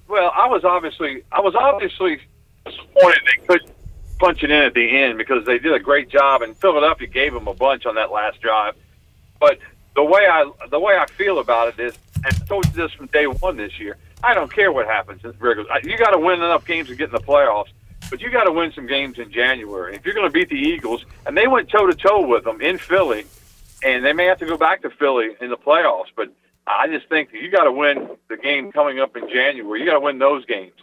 [0.07, 2.19] Well, I was obviously I was obviously
[2.65, 3.71] disappointed they couldn't
[4.19, 7.33] punch it in at the end because they did a great job and Philadelphia gave
[7.33, 8.75] them a bunch on that last drive.
[9.39, 9.59] But
[9.95, 12.91] the way I the way I feel about it is, and I told you this
[12.93, 13.97] from day one this year.
[14.23, 15.21] I don't care what happens.
[15.23, 17.69] You got to win enough games to get in the playoffs.
[18.09, 19.95] But you got to win some games in January.
[19.95, 22.61] If you're going to beat the Eagles, and they went toe to toe with them
[22.61, 23.25] in Philly,
[23.83, 26.07] and they may have to go back to Philly in the playoffs.
[26.15, 26.31] But
[26.65, 29.79] I just think you got to win the game coming up in January.
[29.79, 30.73] You got to win those games.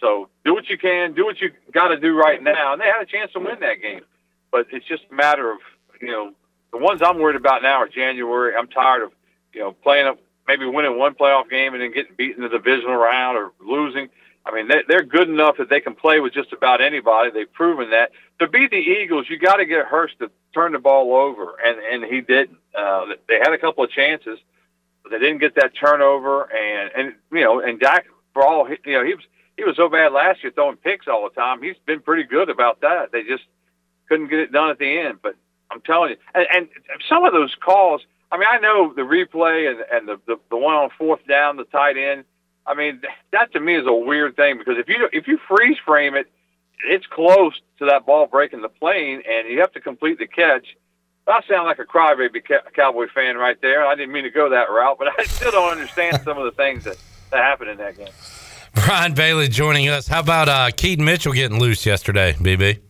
[0.00, 2.86] So do what you can, do what you got to do right now, and they
[2.86, 4.02] had a chance to win that game.
[4.50, 5.58] But it's just a matter of
[6.00, 6.32] you know
[6.72, 8.54] the ones I'm worried about now are January.
[8.54, 9.12] I'm tired of
[9.52, 12.58] you know playing up, maybe winning one playoff game and then getting beaten in the
[12.58, 14.08] divisional round or losing.
[14.48, 17.30] I mean, they're good enough that they can play with just about anybody.
[17.30, 18.12] They've proven that.
[18.40, 21.78] To beat the Eagles, you got to get Hurts to turn the ball over, and
[21.78, 22.56] and he didn't.
[22.74, 24.38] Uh, they had a couple of chances,
[25.02, 26.44] but they didn't get that turnover.
[26.44, 29.24] And and you know, and Dak, for all you know, he was
[29.58, 31.62] he was so bad last year throwing picks all the time.
[31.62, 33.12] He's been pretty good about that.
[33.12, 33.44] They just
[34.08, 35.18] couldn't get it done at the end.
[35.22, 35.34] But
[35.70, 36.68] I'm telling you, and, and
[37.06, 38.00] some of those calls.
[38.30, 41.58] I mean, I know the replay and and the, the the one on fourth down,
[41.58, 42.24] the tight end
[42.68, 43.00] I mean,
[43.32, 46.26] that to me is a weird thing because if you if you freeze frame it,
[46.84, 50.66] it's close to that ball breaking the plane, and you have to complete the catch.
[51.26, 52.42] I sound like a crybaby
[52.74, 53.86] Cowboy fan right there.
[53.86, 56.52] I didn't mean to go that route, but I still don't understand some of the
[56.52, 56.96] things that,
[57.30, 58.08] that happened in that game.
[58.74, 60.08] Brian Bailey joining us.
[60.08, 62.80] How about uh, Keaton Mitchell getting loose yesterday, BB?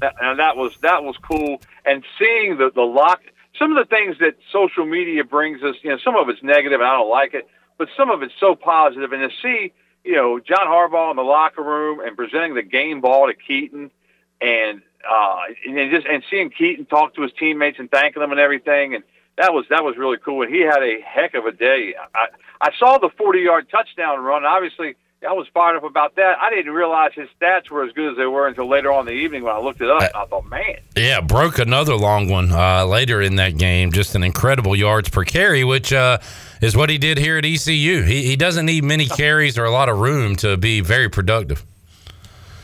[0.00, 3.20] That, and that was that was cool, and seeing the the lock.
[3.58, 6.80] Some of the things that social media brings us, you know, some of it's negative,
[6.80, 7.46] and I don't like it
[7.80, 9.10] but some of it's so positive.
[9.10, 9.72] And to see,
[10.04, 13.90] you know, John Harbaugh in the locker room and presenting the game ball to Keaton,
[14.38, 15.36] and uh,
[15.66, 19.02] and just and seeing Keaton talk to his teammates and thanking them and everything, and
[19.38, 20.42] that was that was really cool.
[20.42, 21.94] And he had a heck of a day.
[22.14, 22.26] I
[22.60, 24.44] I saw the forty yard touchdown run.
[24.44, 24.94] Obviously,
[25.26, 26.36] I was fired up about that.
[26.38, 29.14] I didn't realize his stats were as good as they were until later on in
[29.14, 30.02] the evening when I looked it up.
[30.02, 30.76] I thought, man.
[30.96, 33.90] Yeah, broke another long one uh, later in that game.
[33.90, 36.18] Just an incredible yards per carry, which uh,
[36.60, 38.02] is what he did here at ECU.
[38.02, 41.64] He, he doesn't need many carries or a lot of room to be very productive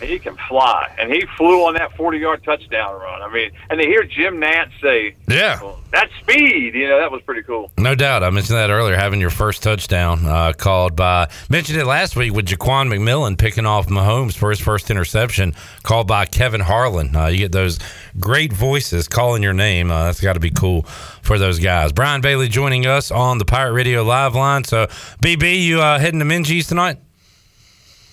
[0.01, 3.23] he can fly, and he flew on that forty-yard touchdown run.
[3.23, 7.10] I mean, and to hear Jim Nantz say, "Yeah, well, that speed," you know, that
[7.10, 7.70] was pretty cool.
[7.78, 8.23] No doubt.
[8.23, 8.97] I mentioned that earlier.
[8.97, 13.66] Having your first touchdown uh, called by mentioned it last week with Ja'Quan McMillian picking
[13.66, 17.14] off Mahomes for his first interception, called by Kevin Harlan.
[17.14, 17.78] Uh, you get those
[18.18, 19.90] great voices calling your name.
[19.90, 20.82] Uh, that's got to be cool
[21.23, 21.93] for those guys.
[21.93, 24.64] Brian Bailey joining us on the Pirate Radio live line.
[24.64, 24.86] So,
[25.23, 26.98] BB, you uh, heading to Minges tonight?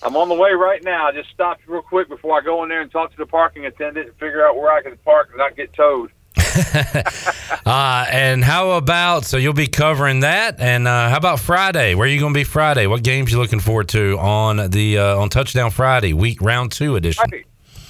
[0.04, 1.08] I'm on the way right now.
[1.08, 3.64] I just stopped real quick before I go in there and talk to the parking
[3.64, 6.12] attendant and figure out where I can park and not get towed.
[7.66, 10.60] uh, and how about so you'll be covering that?
[10.60, 11.94] And uh, how about Friday?
[11.94, 12.86] Where are you going to be Friday?
[12.86, 16.96] What games you looking forward to on the uh, on Touchdown Friday week round two
[16.96, 17.24] edition?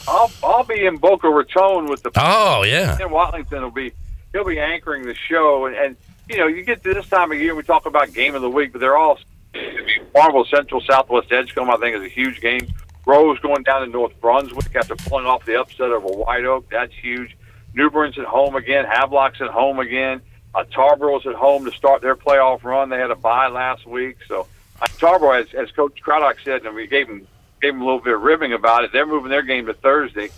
[0.06, 2.12] I'll I'll be in Boca Raton with the.
[2.16, 2.96] Oh yeah.
[2.96, 3.92] Tim Watlington will be
[4.32, 5.96] he'll be anchoring the show and, and
[6.28, 8.50] you know you get to this time of year we talk about game of the
[8.50, 9.18] week, but they're all
[10.12, 12.66] Farmville Central Southwest Edgecombe, I think, is a huge game.
[13.06, 16.68] Rose going down to North Brunswick after pulling off the upset over White Oak.
[16.70, 17.36] That's huge.
[17.74, 18.86] New Bern's at home again.
[18.86, 20.22] Havelock's at home again.
[20.54, 22.88] Uh, Tarboro's at home to start their playoff run.
[22.88, 24.18] They had a bye last week.
[24.28, 24.46] So
[24.80, 27.26] uh, Tarboro, as, as Coach Craddock said, and we gave him
[27.60, 28.92] gave him a little bit of ribbing about it.
[28.92, 30.30] They're moving their game to Thursday.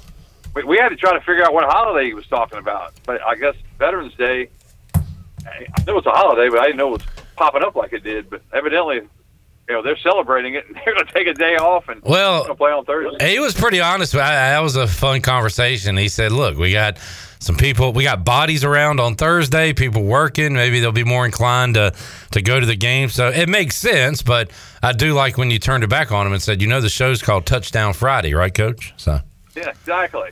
[0.54, 2.94] We, we had to try to figure out what holiday he was talking about.
[3.04, 4.48] But I guess Veterans Day.
[4.94, 7.92] I knew it was a holiday, but I didn't know it was popping up like
[7.92, 8.30] it did.
[8.30, 11.88] But evidently, you know they're celebrating it and they're going to take a day off
[11.88, 13.32] and well play on Thursday.
[13.32, 14.14] He was pretty honest.
[14.14, 14.18] I,
[14.52, 15.96] that was a fun conversation.
[15.96, 16.98] He said, "Look, we got
[17.38, 19.72] some people, we got bodies around on Thursday.
[19.72, 20.54] People working.
[20.54, 21.92] Maybe they'll be more inclined to
[22.32, 23.08] to go to the game.
[23.08, 24.22] So it makes sense.
[24.22, 24.50] But
[24.82, 26.88] I do like when you turned it back on him and said, you know, the
[26.88, 28.94] show's called Touchdown Friday, right, Coach?
[28.96, 29.20] So
[29.54, 30.30] yeah, exactly.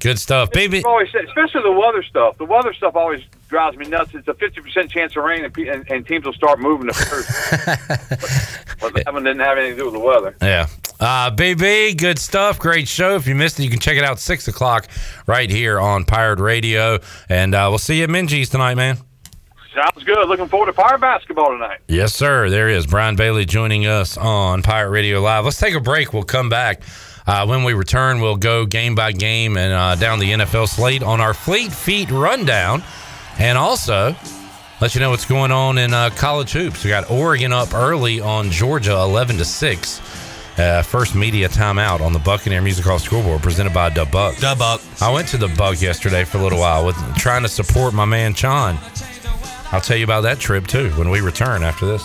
[0.00, 0.84] Good stuff, baby.
[0.84, 2.38] Always, especially the weather stuff.
[2.38, 4.14] The weather stuff always drives me nuts.
[4.14, 6.94] It's a fifty percent chance of rain, and, and, and teams will start moving the
[6.94, 7.28] first.
[8.80, 10.36] but that one didn't have anything to do with the weather.
[10.40, 10.66] Yeah.
[11.00, 12.58] Uh, BB, good stuff.
[12.58, 13.14] Great show.
[13.14, 14.88] If you missed it, you can check it out 6 o'clock
[15.28, 16.98] right here on Pirate Radio.
[17.28, 18.98] And uh, we'll see you at Minges tonight, man.
[19.72, 20.28] Sounds good.
[20.28, 21.78] Looking forward to Pirate basketball tonight.
[21.86, 22.50] Yes, sir.
[22.50, 25.44] There is Brian Bailey joining us on Pirate Radio Live.
[25.44, 26.12] Let's take a break.
[26.12, 26.82] We'll come back.
[27.28, 31.02] Uh, when we return, we'll go game by game and uh, down the NFL slate
[31.04, 32.82] on our Fleet Feet rundown.
[33.38, 34.16] And also,
[34.80, 36.84] let you know what's going on in uh, college hoops.
[36.84, 40.00] We got Oregon up early on Georgia, 11 to 6.
[40.58, 44.36] Uh, first media timeout on the Buccaneer Music Hall scoreboard presented by Dub Buck.
[44.38, 44.80] Dub Buck.
[45.00, 48.04] I went to the Buck yesterday for a little while with trying to support my
[48.04, 48.76] man Chon.
[49.70, 52.02] I'll tell you about that trip too when we return after this.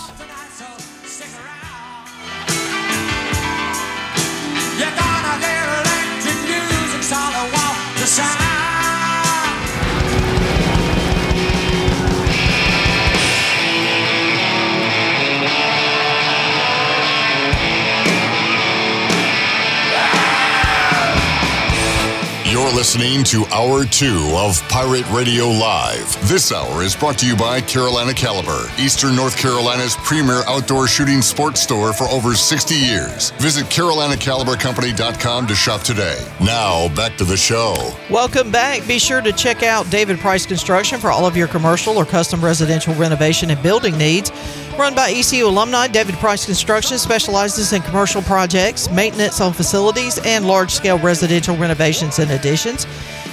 [4.78, 8.43] You're gonna hear electric music's all I want to sound.
[22.74, 26.28] Listening to Hour 2 of Pirate Radio Live.
[26.28, 31.22] This hour is brought to you by Carolina Caliber, Eastern North Carolina's premier outdoor shooting
[31.22, 33.30] sports store for over 60 years.
[33.38, 36.26] Visit CarolinaCaliberCompany.com to shop today.
[36.40, 37.76] Now, back to the show.
[38.10, 38.84] Welcome back.
[38.88, 42.44] Be sure to check out David Price Construction for all of your commercial or custom
[42.44, 44.32] residential renovation and building needs.
[44.78, 50.48] Run by ECU alumni, David Price Construction specializes in commercial projects, maintenance on facilities, and
[50.48, 52.88] large scale residential renovations and additions.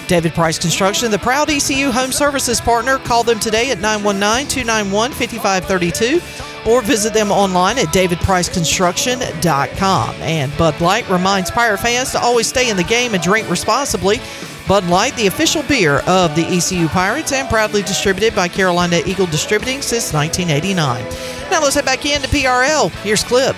[0.07, 2.99] David Price Construction, the proud ECU home services partner.
[2.99, 6.21] Call them today at 919 291 5532
[6.69, 10.15] or visit them online at davidpriceconstruction.com.
[10.15, 14.19] And Bud Light reminds Pirate fans to always stay in the game and drink responsibly.
[14.67, 19.25] Bud Light, the official beer of the ECU Pirates and proudly distributed by Carolina Eagle
[19.25, 21.03] Distributing since 1989.
[21.51, 22.89] Now let's head back into PRL.
[23.03, 23.55] Here's Clip.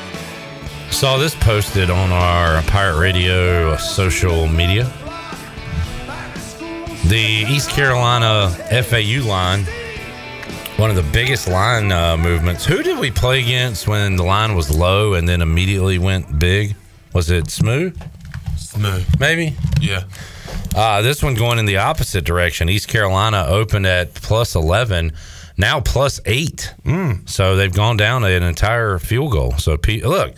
[0.89, 4.91] Saw this posted on our Pirate Radio social media.
[7.07, 8.49] The East Carolina
[8.83, 9.65] FAU line,
[10.77, 12.65] one of the biggest line uh, movements.
[12.65, 16.75] Who did we play against when the line was low and then immediately went big?
[17.13, 18.01] Was it Smooth?
[18.57, 19.19] Smooth.
[19.19, 19.55] Maybe?
[19.81, 20.03] Yeah.
[20.75, 22.69] Uh, this one going in the opposite direction.
[22.69, 25.11] East Carolina opened at plus 11,
[25.57, 26.73] now plus 8.
[26.85, 27.29] Mm.
[27.29, 29.53] So they've gone down an entire field goal.
[29.57, 30.33] So, P- look.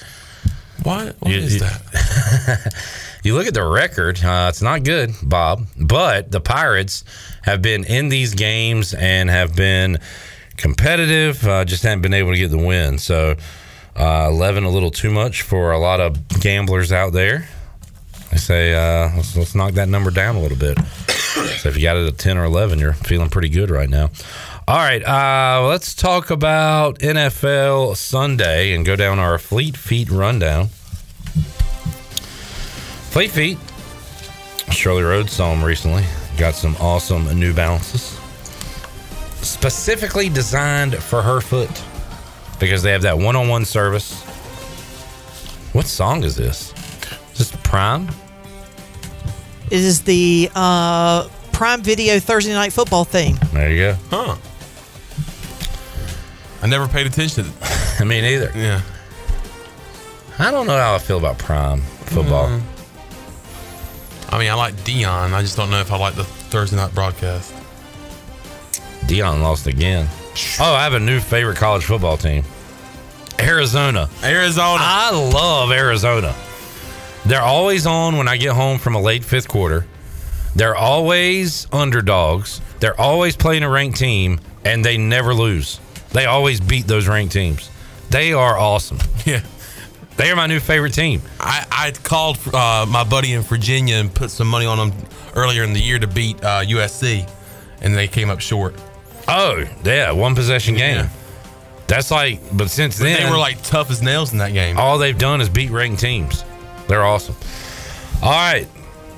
[0.84, 1.16] What?
[1.20, 2.74] What You- is that?
[3.24, 7.04] you look at the record, uh, it's not good, Bob, but the Pirates
[7.44, 9.98] have been in these games and have been
[10.58, 12.98] competitive, uh, just haven't been able to get the win.
[12.98, 13.36] So,
[13.96, 17.48] uh, 11 a little too much for a lot of gamblers out there.
[18.38, 20.78] Say, uh, let's, let's knock that number down a little bit.
[21.58, 24.10] so, if you got it at 10 or 11, you're feeling pretty good right now.
[24.68, 30.68] All right, uh, let's talk about NFL Sunday and go down our Fleet Feet rundown.
[33.12, 33.58] Fleet Feet.
[34.72, 36.04] Shirley Rhodes saw them recently.
[36.38, 38.20] Got some awesome New Balances.
[39.42, 41.70] Specifically designed for her foot
[42.60, 44.24] because they have that one on one service.
[45.74, 46.74] What song is this?
[47.34, 48.10] Is this Prime?
[49.68, 53.38] It is the uh, Prime Video Thursday Night Football theme.
[53.54, 53.98] There you go.
[54.10, 54.36] Huh.
[56.62, 57.52] I never paid attention to
[58.00, 58.52] I mean, either.
[58.56, 58.82] Yeah.
[60.38, 62.48] I don't know how I feel about Prime football.
[62.50, 62.62] Mm.
[64.30, 65.34] I mean, I like Deion.
[65.34, 67.54] I just don't know if I like the Thursday night broadcast.
[69.06, 70.08] Deion lost again.
[70.60, 72.44] Oh, I have a new favorite college football team
[73.40, 74.10] Arizona.
[74.24, 74.80] Arizona.
[74.82, 76.36] I love Arizona.
[77.26, 79.86] They're always on when I get home from a late fifth quarter.
[80.56, 82.62] They're always underdogs.
[82.80, 85.80] They're always playing a ranked team, and they never lose.
[86.12, 87.70] They always beat those ranked teams.
[88.10, 89.00] They are awesome.
[89.26, 89.42] Yeah.
[90.18, 91.22] They are my new favorite team.
[91.42, 94.94] I, I called uh, my buddy in Virginia and put some money on them
[95.36, 97.30] earlier in the year to beat uh, USC,
[97.82, 98.76] and they came up short.
[99.28, 101.10] Oh, yeah, one possession game.
[101.88, 104.78] That's like, but since But then they were like tough as nails in that game.
[104.78, 106.46] All they've done is beat ranked teams.
[106.88, 107.36] They're awesome.
[108.22, 108.68] All right.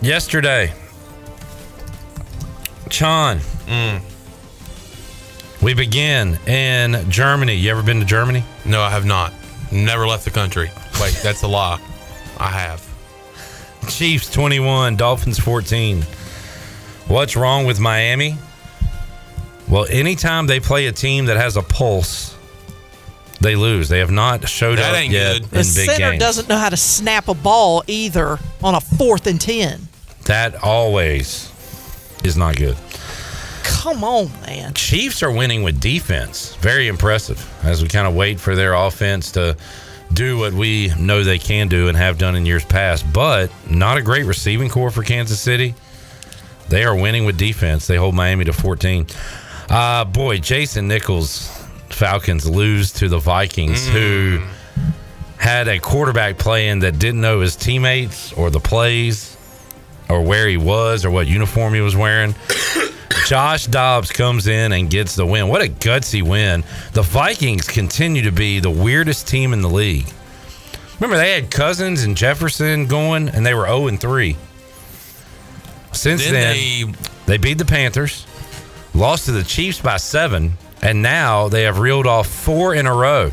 [0.01, 0.73] Yesterday,
[2.89, 3.39] Chan.
[3.65, 4.01] Mm.
[5.61, 7.55] We begin in Germany.
[7.55, 8.43] You ever been to Germany?
[8.63, 9.33] No, I have not.
[9.71, 10.69] Never left the country.
[11.01, 11.81] Wait, that's a lie.
[12.37, 12.87] I have.
[13.89, 16.03] Chiefs 21, Dolphins 14.
[17.07, 18.37] What's wrong with Miami?
[19.67, 22.36] Well, anytime they play a team that has a pulse,
[23.41, 23.89] they lose.
[23.89, 25.43] They have not showed That up ain't yet good.
[25.43, 26.19] in The big center games.
[26.19, 29.87] doesn't know how to snap a ball either on a fourth and ten.
[30.25, 31.51] That always
[32.23, 32.75] is not good.
[33.63, 34.73] come on, man.
[34.73, 36.55] Chiefs are winning with defense.
[36.55, 39.55] Very impressive as we kind of wait for their offense to
[40.13, 43.05] do what we know they can do and have done in years past.
[43.13, 45.75] But not a great receiving core for Kansas City.
[46.69, 47.87] They are winning with defense.
[47.87, 49.05] They hold Miami to 14.
[49.69, 51.56] Uh, boy, Jason Nichols,
[51.89, 54.47] Falcons lose to the Vikings, who mm.
[55.37, 59.37] had a quarterback playing that didn't know his teammates or the plays
[60.09, 62.35] or where he was or what uniform he was wearing.
[63.27, 65.49] Josh Dobbs comes in and gets the win.
[65.49, 66.63] What a gutsy win.
[66.93, 70.07] The Vikings continue to be the weirdest team in the league.
[70.99, 74.35] Remember, they had Cousins and Jefferson going, and they were 0 and 3.
[75.91, 76.93] Since Then then, they-
[77.25, 78.25] they beat the Panthers,
[78.93, 80.57] lost to the Chiefs by seven,
[80.87, 83.29] and now they have reeled off four in a row,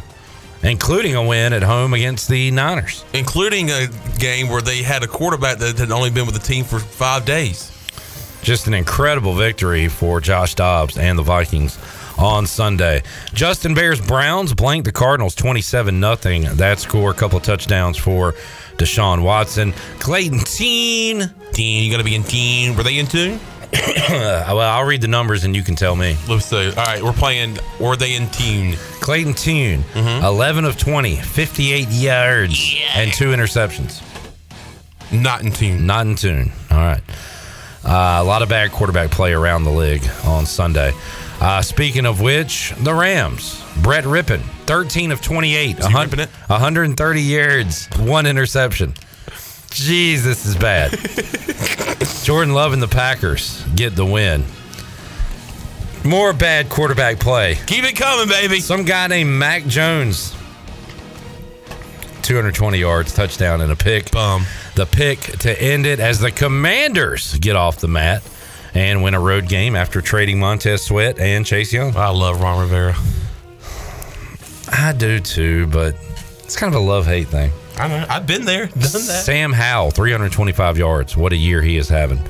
[0.65, 3.05] including a win at home against the Niners.
[3.13, 3.87] including a
[4.19, 7.25] game where they had a quarterback that had only been with the team for five
[7.25, 7.71] days.
[8.43, 11.79] Just an incredible victory for Josh Dobbs and the Vikings
[12.19, 13.05] on Sunday.
[13.33, 16.43] Justin Behr's Browns blanked the Cardinals 27 nothing.
[16.57, 18.35] That score, a couple of touchdowns for
[18.79, 19.73] Deshaun Watson.
[20.01, 21.33] Clayton Teen.
[21.53, 22.77] Teen, you got to be in teen.
[22.77, 23.39] Were they in tune?
[24.11, 26.17] well, I'll read the numbers and you can tell me.
[26.29, 26.69] Let's see.
[26.69, 27.59] All right, we're playing.
[27.81, 28.75] Were they in tune?
[29.01, 34.01] Clayton Tune, 11 of 20, 58 yards, and two interceptions.
[35.13, 35.87] Not in tune.
[35.87, 36.51] Not in tune.
[36.71, 37.03] All right.
[37.85, 40.93] Uh, a lot of bad quarterback play around the league on Sunday.
[41.41, 46.31] Uh, speaking of which, the Rams, Brett Rypien, 13 of 28, Is he ripping it?
[46.47, 48.95] 130 yards, one interception.
[49.75, 50.93] Jeez, this is bad.
[52.25, 54.45] Jordan Love and the Packers get the win.
[56.05, 57.57] More bad quarterback play.
[57.67, 58.61] Keep it coming, baby.
[58.61, 60.33] Some guy named Mac Jones.
[62.23, 64.13] 220 yards, touchdown, and a pick.
[64.13, 64.47] Bum.
[64.77, 68.23] The pick to end it as the Commanders get off the mat
[68.75, 71.97] and win a road game after trading Montez Sweat and Chase Young.
[71.97, 72.97] I love Ron Rivera.
[74.69, 75.97] I do too, but
[76.45, 77.51] it's kind of a love hate thing.
[77.77, 78.07] I know.
[78.09, 78.91] I've been there, done that.
[79.25, 81.17] Sam Howell, 325 yards.
[81.17, 82.21] What a year he is having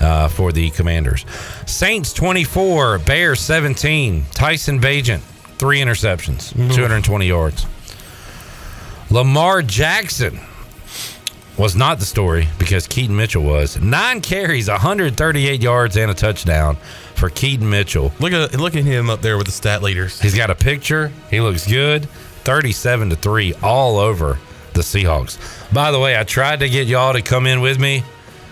[0.00, 1.24] uh, for the Commanders.
[1.66, 4.24] Saints 24, Bears 17.
[4.32, 5.20] Tyson Bagent,
[5.58, 7.66] three interceptions, 220 yards.
[9.10, 10.40] Lamar Jackson
[11.56, 13.80] was not the story because Keaton Mitchell was.
[13.80, 16.76] Nine carries, 138 yards, and a touchdown
[17.14, 18.12] for Keaton Mitchell.
[18.18, 20.20] Look at look at him up there with the stat leaders.
[20.20, 21.12] He's got a picture.
[21.30, 22.08] He looks good.
[22.44, 24.38] 37 to 3 all over
[24.76, 25.38] the Seahawks.
[25.72, 28.04] By the way, I tried to get y'all to come in with me.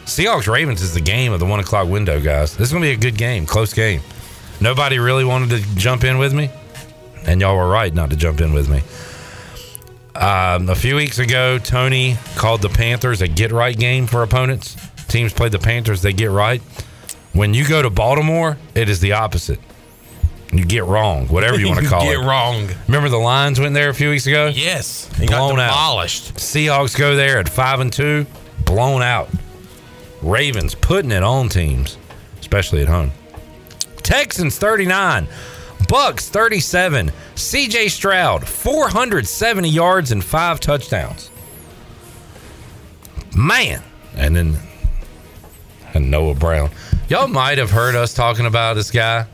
[0.06, 2.56] Seahawks Ravens is the game of the one o'clock window, guys.
[2.56, 4.00] This is to be a good game, close game.
[4.60, 6.50] Nobody really wanted to jump in with me,
[7.26, 8.82] and y'all were right not to jump in with me.
[10.14, 14.76] Um, a few weeks ago, Tony called the Panthers a get right game for opponents.
[15.08, 16.62] Teams play the Panthers, they get right.
[17.32, 19.58] When you go to Baltimore, it is the opposite.
[20.58, 22.20] You get wrong, whatever you want to call Get it.
[22.20, 22.68] Get wrong.
[22.86, 24.46] Remember the Lions went there a few weeks ago?
[24.54, 25.70] Yes, he got blown out.
[25.70, 26.34] demolished.
[26.34, 28.26] Seahawks go there at five and two,
[28.64, 29.28] blown out.
[30.22, 31.98] Ravens putting it on teams,
[32.40, 33.10] especially at home.
[34.02, 35.26] Texans 39,
[35.88, 37.10] Bucks 37.
[37.34, 41.30] CJ Stroud 470 yards and five touchdowns.
[43.36, 43.82] Man,
[44.16, 44.56] and then
[45.94, 46.70] and Noah Brown.
[47.08, 49.26] Y'all might have heard us talking about this guy,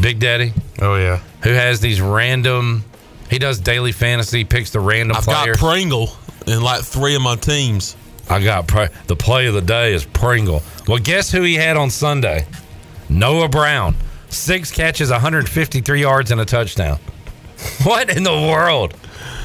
[0.00, 0.52] Big Daddy.
[0.80, 2.84] Oh yeah, who has these random.
[3.30, 6.10] He does daily fantasy, picks the random I've got Pringle
[6.46, 7.94] in like three of my teams.
[8.30, 10.62] I got Pr- the play of the day is Pringle.
[10.86, 12.46] Well, guess who he had on Sunday?
[13.10, 13.96] Noah Brown,
[14.28, 16.98] six catches, 153 yards, and a touchdown.
[17.82, 18.94] What in the world?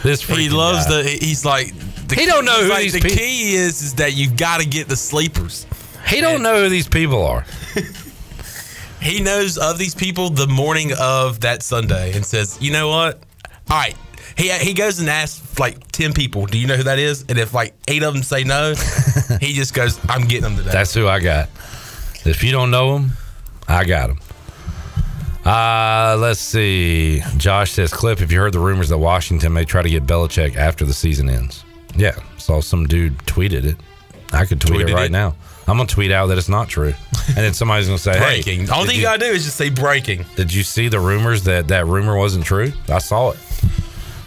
[0.03, 1.01] This He loves guy.
[1.03, 1.09] the.
[1.09, 1.73] He's like.
[2.07, 4.67] The He don't know who like, these The key is is that you've got to
[4.67, 5.65] get the sleepers.
[6.07, 7.45] He don't know who these people are.
[9.03, 13.19] He knows of these people the morning of that Sunday and says, "You know what?
[13.69, 13.95] All right."
[14.35, 17.37] He, he goes and asks like ten people, "Do you know who that is?" And
[17.37, 18.73] if like eight of them say no,
[19.39, 21.49] he just goes, "I'm getting them today." That's who I got.
[22.25, 23.11] If you don't know him,
[23.67, 24.19] I got him.
[25.45, 27.21] Uh, let's see.
[27.35, 30.55] Josh says, Clip, if you heard the rumors that Washington may try to get Belichick
[30.55, 31.65] after the season ends.
[31.95, 33.75] Yeah, saw some dude tweeted it.
[34.31, 35.11] I could tweet Tweeted it right it?
[35.11, 35.35] now.
[35.67, 36.93] I'm going to tweet out that it's not true.
[37.29, 38.41] And then somebody's going to say, hey.
[38.43, 38.65] breaking.
[38.65, 40.25] The only thing you gotta do is just say breaking.
[40.35, 42.73] Did you see the rumors that that rumor wasn't true?
[42.89, 43.37] I saw it.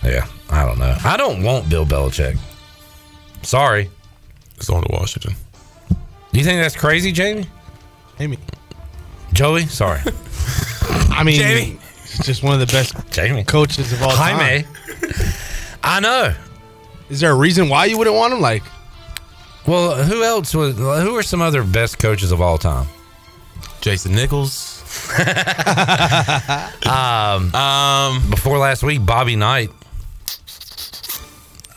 [0.03, 0.97] Yeah, I don't know.
[1.05, 2.39] I don't want Bill Belichick.
[3.43, 3.91] Sorry.
[4.57, 5.35] It's on to Washington.
[5.91, 7.47] Do You think that's crazy, Jamie?
[8.19, 8.39] Jamie.
[9.35, 9.67] Joey?
[9.67, 10.01] Sorry.
[11.11, 11.79] I mean, Jamie.
[12.03, 13.45] he's just one of the best Jamie.
[13.45, 14.63] coaches of all Jaime.
[14.63, 14.73] time.
[15.83, 16.35] I know.
[17.11, 18.41] Is there a reason why you wouldn't want him?
[18.41, 18.63] Like,
[19.67, 20.77] Well, who else was?
[20.77, 22.87] Who are some other best coaches of all time?
[23.81, 24.83] Jason Nichols.
[26.87, 29.71] um, um, before last week, Bobby Knight.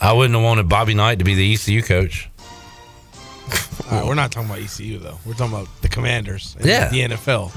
[0.01, 2.29] I wouldn't have wanted Bobby Knight to be the ECU coach.
[3.91, 5.17] All right, we're not talking about ECU though.
[5.25, 6.55] We're talking about the Commanders.
[6.59, 6.89] and Yeah.
[6.89, 7.51] the NFL.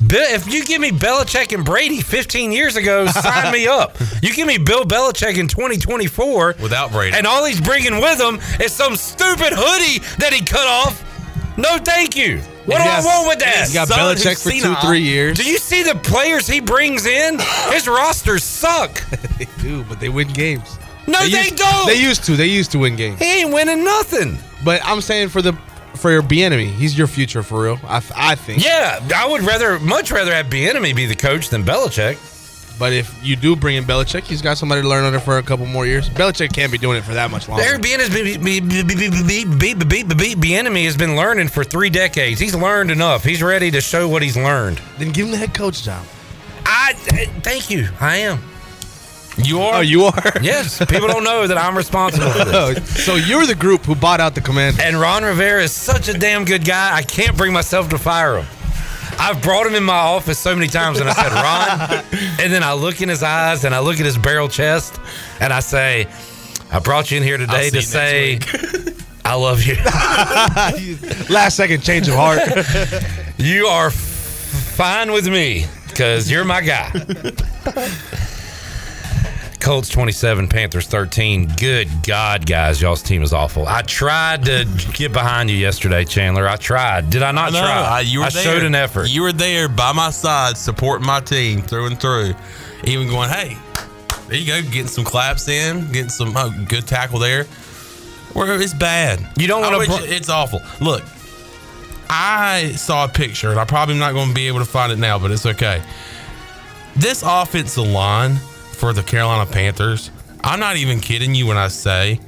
[0.00, 3.96] If you give me Belichick and Brady 15 years ago, sign me up.
[4.22, 8.38] You give me Bill Belichick in 2024 without Brady, and all he's bringing with him
[8.60, 11.02] is some stupid hoodie that he cut off.
[11.58, 12.38] No, thank you.
[12.66, 13.68] What do I want with that?
[13.68, 15.38] he got Son Belichick for two, three years.
[15.38, 17.38] Do you see the players he brings in?
[17.70, 19.02] His rosters suck.
[19.38, 20.78] they do, but they win games.
[21.06, 21.86] No, they used, don't.
[21.86, 22.36] They used to.
[22.36, 23.20] They used to win games.
[23.20, 24.36] He ain't winning nothing.
[24.64, 25.56] But I'm saying for the
[25.96, 26.70] for your Bieniemy.
[26.70, 27.78] He's your future for real.
[27.84, 28.64] I, I think.
[28.64, 32.18] Yeah, I would rather much rather have Bieniemy be the coach than Belichick.
[32.78, 35.42] But if you do bring in Belichick, he's got somebody to learn under for a
[35.42, 36.10] couple more years.
[36.10, 37.64] Belichick can't be doing it for that much longer.
[37.64, 38.44] Eric Bieniemy
[40.84, 42.38] has been learning for three decades.
[42.38, 43.24] He's learned enough.
[43.24, 44.82] He's ready to show what he's learned.
[44.98, 46.04] Then give him the head coach job.
[46.66, 47.88] I thank you.
[48.00, 48.40] I am.
[49.38, 49.76] You are.
[49.76, 50.32] Oh, you are.
[50.42, 50.78] Yes.
[50.86, 53.04] People don't know that I'm responsible for this.
[53.04, 54.80] so you're the group who bought out the Commanders.
[54.82, 56.94] And Ron Rivera is such a damn good guy.
[56.96, 58.46] I can't bring myself to fire him.
[59.18, 62.04] I've brought him in my office so many times, and I said, Ron,
[62.40, 64.98] and then I look in his eyes and I look at his barrel chest,
[65.40, 66.06] and I say,
[66.70, 68.40] I brought you in here today to say,
[69.24, 69.74] I love you.
[71.34, 72.40] Last second change of heart.
[73.38, 76.90] you are f- fine with me because you're my guy.
[79.66, 81.48] Colts 27, Panthers 13.
[81.58, 83.66] Good God, guys, y'all's team is awful.
[83.66, 84.64] I tried to
[84.94, 86.46] get behind you yesterday, Chandler.
[86.48, 87.10] I tried.
[87.10, 87.68] Did I not No, try?
[87.68, 88.44] I, you were I there.
[88.44, 89.08] showed an effort.
[89.08, 92.34] You were there by my side, supporting my team through and through.
[92.84, 93.56] Even going, hey,
[94.28, 97.42] there you go, getting some claps in, getting some oh, good tackle there.
[98.34, 99.18] Where it's bad.
[99.36, 100.60] You don't wanna wish- br- it's awful.
[100.80, 101.02] Look,
[102.08, 104.98] I saw a picture, and I'm probably not going to be able to find it
[105.00, 105.82] now, but it's okay.
[106.94, 108.38] This offensive line
[108.76, 110.10] for the Carolina Panthers,
[110.44, 112.20] I'm not even kidding you when I say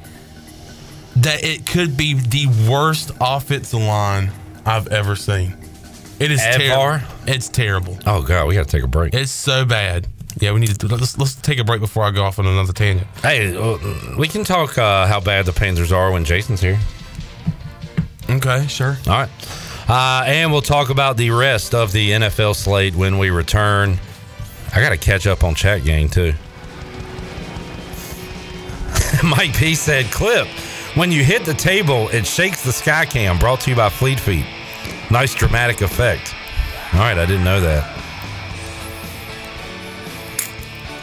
[1.17, 4.33] that it could be the worst offensive line
[4.65, 5.57] I've ever seen.
[6.19, 7.07] It is terrible.
[7.27, 7.99] It's terrible.
[8.07, 9.15] Oh God, we got to take a break.
[9.15, 10.09] It's so bad.
[10.41, 12.73] Yeah, we need to let's let's take a break before I go off on another
[12.73, 13.07] tangent.
[13.23, 13.79] Hey, uh,
[14.17, 16.79] we can talk uh, how bad the Panthers are when Jason's here.
[18.31, 18.99] Okay, sure.
[19.07, 19.31] All right.
[19.89, 23.99] Uh, and we'll talk about the rest of the NFL slate when we return.
[24.75, 26.35] I got to catch up on chat game, too.
[29.25, 30.47] Mike P said, Clip,
[30.95, 33.39] when you hit the table, it shakes the sky cam.
[33.39, 34.47] Brought to you by Fleet Feet.
[35.11, 36.35] Nice dramatic effect.
[36.93, 37.99] All right, I didn't know that.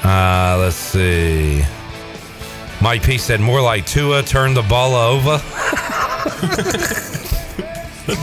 [0.04, 1.64] Uh, let's see.
[2.82, 5.32] Mike P said, more like Tua turned the ball over.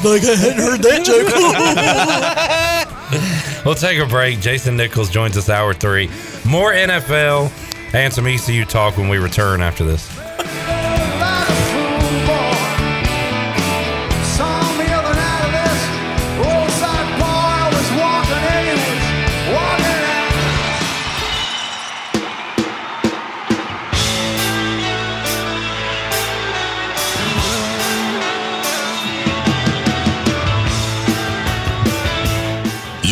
[0.05, 2.89] like I hadn't heard that joke.
[3.65, 4.41] We'll take a break.
[4.41, 6.11] Jason Nichols joins us hour three.
[6.45, 7.49] More NFL
[7.95, 10.11] and some ECU talk when we return after this.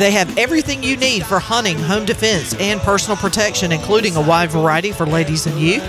[0.00, 4.50] They have everything you need for hunting, home defense, and personal protection, including a wide
[4.50, 5.82] variety for ladies and youth.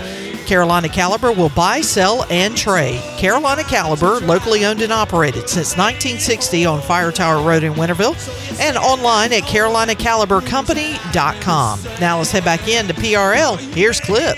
[0.46, 3.00] Carolina Caliber will buy, sell, and trade.
[3.16, 8.14] Carolina Caliber, locally owned and operated since 1960 on Fire Tower Road in Winterville
[8.60, 11.80] and online at carolinacalibercompany.com.
[11.98, 13.56] Now let's head back in to PRL.
[13.74, 14.36] Here's Clip.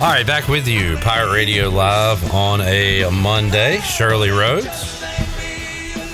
[0.00, 3.80] All right, back with you, Pirate Radio Live on a Monday.
[3.80, 5.04] Shirley Rhodes,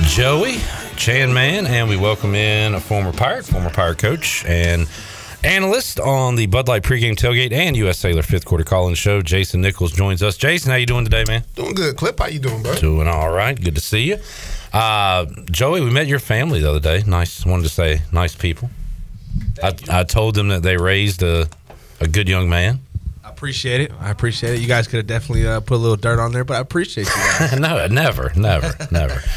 [0.02, 0.58] Joey,
[1.00, 4.86] Chan Man, and we welcome in a former Pirate, former Pirate coach, and
[5.42, 8.00] analyst on the Bud Light pregame tailgate and U.S.
[8.00, 9.22] Cellular fifth quarter call-in show.
[9.22, 10.36] Jason Nichols joins us.
[10.36, 11.42] Jason, how you doing today, man?
[11.54, 11.96] Doing good.
[11.96, 12.74] Clip, how you doing, bro?
[12.74, 13.58] Doing all right.
[13.58, 14.18] Good to see you.
[14.74, 17.02] Uh, Joey, we met your family the other day.
[17.06, 17.46] Nice.
[17.46, 18.68] Wanted to say nice people.
[19.62, 21.48] I, I told them that they raised a,
[22.00, 22.80] a good young man.
[23.24, 23.92] I appreciate it.
[24.00, 24.60] I appreciate it.
[24.60, 27.06] You guys could have definitely uh, put a little dirt on there, but I appreciate
[27.06, 27.14] you.
[27.14, 27.52] Guys.
[27.58, 29.22] no, never, never, never.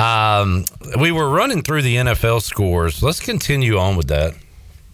[0.00, 0.64] Um,
[0.98, 3.02] we were running through the NFL scores.
[3.02, 4.34] Let's continue on with that.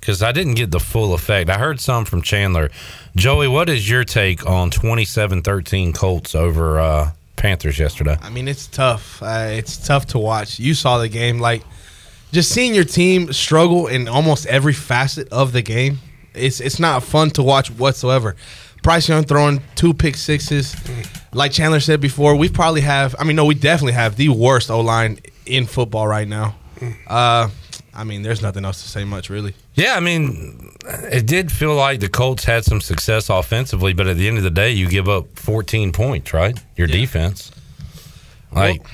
[0.00, 1.50] because I didn't get the full effect.
[1.50, 2.70] I heard some from Chandler.
[3.16, 8.16] Joey, what is your take on 27-13 Colts over uh, Panthers yesterday?
[8.22, 9.22] I mean, it's tough.
[9.22, 10.58] Uh, it's tough to watch.
[10.58, 11.62] You saw the game, like
[12.32, 15.98] just seeing your team struggle in almost every facet of the game.
[16.34, 18.36] It's it's not fun to watch whatsoever.
[18.86, 20.76] Bryce Young throwing two pick sixes,
[21.32, 22.36] like Chandler said before.
[22.36, 23.16] We probably have.
[23.18, 26.54] I mean, no, we definitely have the worst O line in football right now.
[27.08, 27.48] Uh,
[27.92, 29.54] I mean, there's nothing else to say much really.
[29.74, 34.18] Yeah, I mean, it did feel like the Colts had some success offensively, but at
[34.18, 36.56] the end of the day, you give up 14 points, right?
[36.76, 37.50] Your defense.
[38.52, 38.86] Like,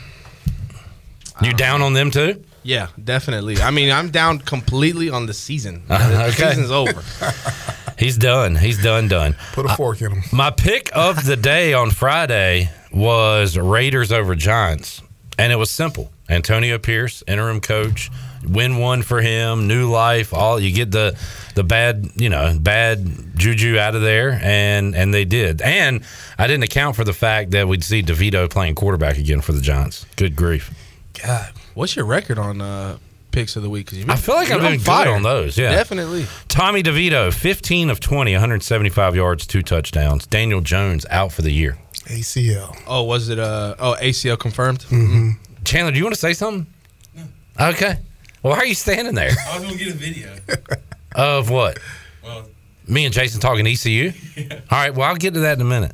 [1.43, 2.43] you down on them too?
[2.63, 3.59] Yeah, definitely.
[3.59, 5.83] I mean, I'm down completely on the season.
[5.91, 6.49] Uh, the okay.
[6.49, 7.03] season's over.
[8.03, 8.57] He's done.
[8.57, 9.37] He's done, done.
[9.53, 10.23] Put a fork in him.
[10.33, 15.01] My pick of the day on Friday was Raiders over Giants,
[15.39, 16.11] and it was simple.
[16.29, 18.11] Antonio Pierce, interim coach,
[18.45, 20.35] win one for him, new life.
[20.35, 21.17] All you get the
[21.55, 25.63] the bad, you know, bad juju out of there, and and they did.
[25.63, 26.03] And
[26.39, 29.61] I didn't account for the fact that we'd see DeVito playing quarterback again for the
[29.61, 30.07] Giants.
[30.17, 30.75] Good grief.
[31.23, 32.99] God, what's your record on uh,
[33.33, 33.87] picks of the week?
[33.89, 35.59] 'Cause you've I feel like I've on been good on those.
[35.59, 36.27] Yeah, definitely.
[36.49, 40.27] Tommy DeVito, 15 of 20, 175 yards, two touchdowns.
[40.27, 41.79] Daniel Jones out for the year.
[42.07, 42.77] ACL.
[42.87, 43.39] Oh, was it?
[43.39, 44.81] Uh, oh, ACL confirmed.
[44.91, 45.31] Mm-hmm.
[45.65, 46.67] Chandler, do you want to say something?
[47.15, 47.67] No.
[47.69, 47.99] Okay.
[48.43, 49.31] Well, why are you standing there?
[49.49, 50.35] I was gonna get a video.
[51.15, 51.79] Of what?
[52.25, 52.47] Well,
[52.89, 54.13] Me and Jason talking ECU?
[54.51, 55.93] All right, well, I'll get to that in a minute.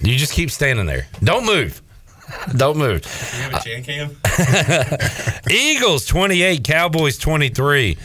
[0.00, 1.06] You just keep standing there.
[1.22, 1.82] Don't move.
[2.56, 3.04] Don't move.
[3.36, 4.16] you have a chan cam?
[5.50, 7.96] Eagles 28, Cowboys 23.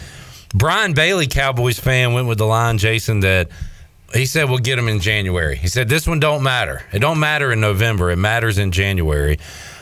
[0.53, 3.49] Brian Bailey, Cowboys fan, went with the line, Jason, that
[4.14, 5.57] he said we'll get him in January.
[5.57, 6.84] He said this one don't matter.
[6.93, 8.11] It don't matter in November.
[8.11, 9.38] It matters in January.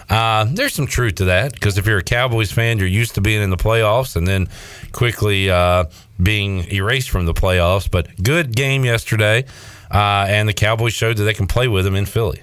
[0.09, 3.21] Uh, there's some truth to that because if you're a Cowboys fan, you're used to
[3.21, 4.47] being in the playoffs and then
[4.91, 5.85] quickly uh,
[6.21, 7.89] being erased from the playoffs.
[7.89, 9.45] But good game yesterday,
[9.91, 12.41] uh, and the Cowboys showed that they can play with them in Philly.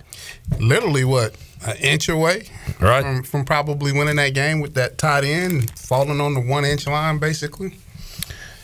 [0.58, 1.34] Literally, what
[1.66, 2.48] an inch away,
[2.80, 6.64] right, from, from probably winning that game with that tight end falling on the one
[6.64, 7.78] inch line, basically.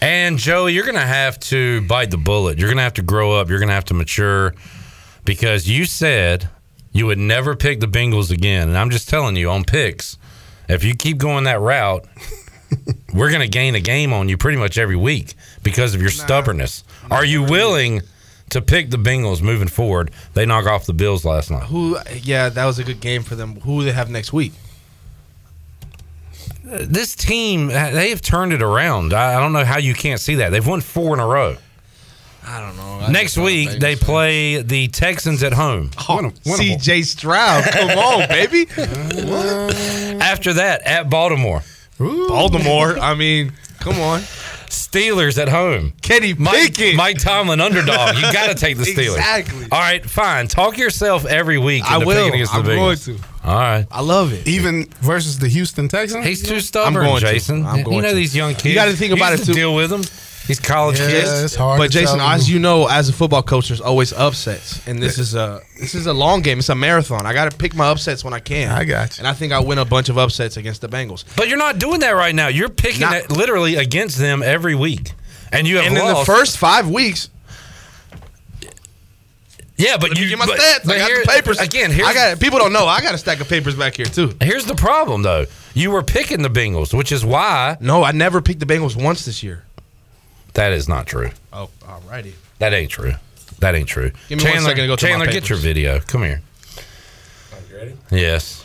[0.00, 2.58] And Joey, you're going to have to bite the bullet.
[2.58, 3.48] You're going to have to grow up.
[3.48, 4.54] You're going to have to mature
[5.24, 6.48] because you said
[6.92, 8.68] you would never pick the Bengals again.
[8.68, 10.18] And I'm just telling you on picks,
[10.68, 12.06] if you keep going that route,
[13.14, 16.10] we're going to gain a game on you pretty much every week because of your
[16.10, 16.84] stubbornness.
[17.10, 18.02] Are you willing
[18.50, 20.10] to pick the Bengals moving forward?
[20.34, 21.64] They knock off the Bills last night.
[21.64, 21.98] Who?
[22.22, 23.60] Yeah, that was a good game for them.
[23.60, 24.52] Who do they have next week?
[26.64, 29.12] This team, they have turned it around.
[29.14, 30.50] I I don't know how you can't see that.
[30.50, 31.56] They've won four in a row.
[32.44, 33.08] I don't know.
[33.08, 35.90] Next week they play the Texans at home.
[36.08, 38.66] Oh, CJ Stroud, come on, baby.
[40.20, 41.62] After that, at Baltimore.
[41.98, 42.98] Baltimore.
[42.98, 44.22] I mean, come on.
[44.76, 45.92] Steelers at home.
[46.02, 46.96] Kenny Mike, Pickett.
[46.96, 48.16] Mike Tomlin underdog.
[48.16, 49.16] You got to take the Steelers.
[49.16, 49.66] Exactly.
[49.72, 50.48] All right, fine.
[50.48, 51.84] Talk yourself every week.
[51.90, 52.28] I into will.
[52.28, 53.24] against the I'm going Bengals.
[53.44, 53.86] All right.
[53.90, 54.46] I love it.
[54.48, 56.26] Even versus the Houston Texans.
[56.26, 57.26] He's too stubborn, I'm going to.
[57.26, 57.64] Jason.
[57.64, 58.14] I'm going you know to.
[58.14, 58.64] these young kids.
[58.66, 59.54] You gotta think about used it, too.
[59.54, 60.02] Deal with them.
[60.46, 61.42] These college Yeah, kids.
[61.42, 61.78] it's hard.
[61.78, 65.02] But to Jason, tell as you know, as a football coach, there's always upsets, and
[65.02, 66.58] this is a this is a long game.
[66.60, 67.26] It's a marathon.
[67.26, 68.70] I got to pick my upsets when I can.
[68.70, 69.22] I got you.
[69.22, 71.24] and I think I win a bunch of upsets against the Bengals.
[71.36, 72.46] But you're not doing that right now.
[72.48, 75.12] You're picking Not- it literally against them every week,
[75.52, 77.28] and you have And in the first five weeks,
[79.76, 80.84] yeah, but let you get my but- stats.
[80.86, 81.90] but I got here- the papers again.
[81.90, 82.86] Here's I got people don't know.
[82.86, 84.34] I got a stack of papers back here too.
[84.40, 85.44] Here's the problem, though.
[85.74, 89.24] You were picking the Bengals, which is why No, I never picked the Bengals once
[89.26, 89.64] this year.
[90.56, 91.30] That is not true.
[91.52, 92.32] Oh, alrighty.
[92.58, 93.12] That ain't true.
[93.60, 94.10] That ain't true.
[94.28, 96.00] Give me one Chandler, second to go through Chandler, get your video.
[96.00, 96.40] Come here.
[97.52, 97.94] Are You ready?
[98.10, 98.64] Yes.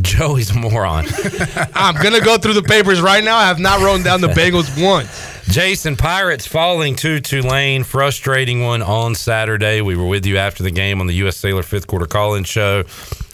[0.00, 1.06] Joey's a moron.
[1.74, 3.36] I'm gonna go through the papers right now.
[3.36, 5.08] I have not written down the Bengals once.
[5.48, 9.80] Jason Pirates falling to Tulane, frustrating one on Saturday.
[9.80, 11.36] We were with you after the game on the U.S.
[11.38, 12.84] Cellular fifth quarter call-in show.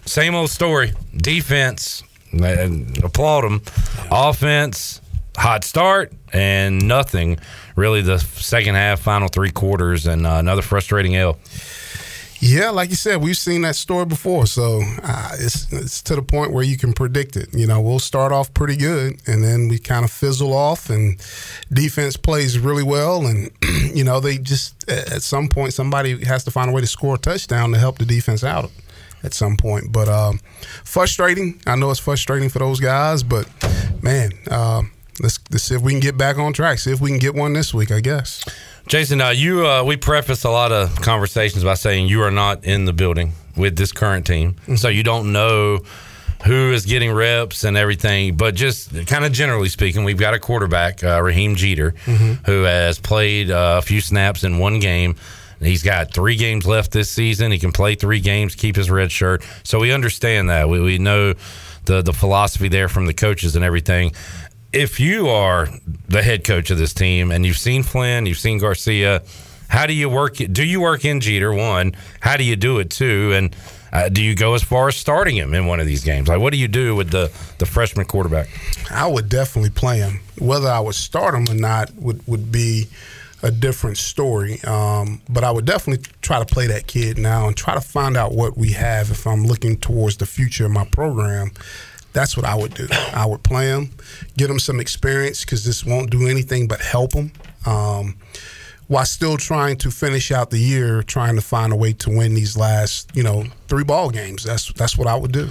[0.07, 0.95] Same old story.
[1.15, 2.03] Defense,
[2.33, 3.61] and applaud them.
[4.11, 5.03] Offense,
[5.45, 7.39] hot start and nothing.
[7.77, 11.39] Really, the second half, final three quarters, and uh, another frustrating L.
[12.41, 16.23] Yeah, like you said, we've seen that story before, so uh, it's it's to the
[16.23, 17.53] point where you can predict it.
[17.53, 21.19] You know, we'll start off pretty good, and then we kind of fizzle off, and
[21.71, 23.51] defense plays really well, and
[23.95, 27.17] you know they just at some point somebody has to find a way to score
[27.17, 28.71] a touchdown to help the defense out
[29.23, 29.93] at some point.
[29.93, 30.41] But um,
[30.85, 31.61] frustrating.
[31.67, 33.47] I know it's frustrating for those guys, but
[34.03, 34.83] man, uh,
[35.21, 36.79] let's let's see if we can get back on track.
[36.79, 37.91] See if we can get one this week.
[37.91, 38.45] I guess.
[38.87, 42.65] Jason, uh, you uh, we preface a lot of conversations by saying you are not
[42.65, 45.81] in the building with this current team, so you don't know
[46.45, 50.39] who is getting reps and everything, but just kind of generally speaking, we've got a
[50.39, 52.45] quarterback, uh, Raheem Jeter, Mhm.
[52.45, 55.17] who has played uh, a few snaps in one game.
[55.61, 57.51] He's got three games left this season.
[57.51, 59.43] He can play three games, keep his red shirt.
[59.63, 60.69] So we understand that.
[60.69, 61.33] We, we know
[61.87, 64.13] the the philosophy there from the coaches and everything.
[64.75, 65.69] If you are
[66.09, 69.23] the head coach of this team and you've seen Flinn, you've seen Garcia,
[69.69, 70.35] how do you work?
[70.35, 71.53] Do you work in Jeter?
[71.53, 72.91] One, how do you do it?
[72.91, 73.55] Two, and
[73.93, 76.27] uh, do you go as far as starting him in one of these games?
[76.27, 78.49] Like, what do you do with the the freshman quarterback?
[78.91, 80.21] I would definitely play him.
[80.41, 82.89] Whether I would start him or not would, would be
[83.45, 84.61] a different story.
[84.65, 88.17] Um, but I would definitely try to play that kid now and try to find
[88.17, 91.53] out what we have if I'm looking towards the future of my program.
[92.15, 92.87] That's what I would do.
[93.13, 93.91] I would play them,
[94.39, 97.33] get them some experience because this won't do anything but help them.
[97.67, 98.17] Um,
[98.87, 102.35] while still trying to finish out the year, trying to find a way to win
[102.35, 104.45] these last, you know, three ball games.
[104.45, 105.49] That's that's what I would do.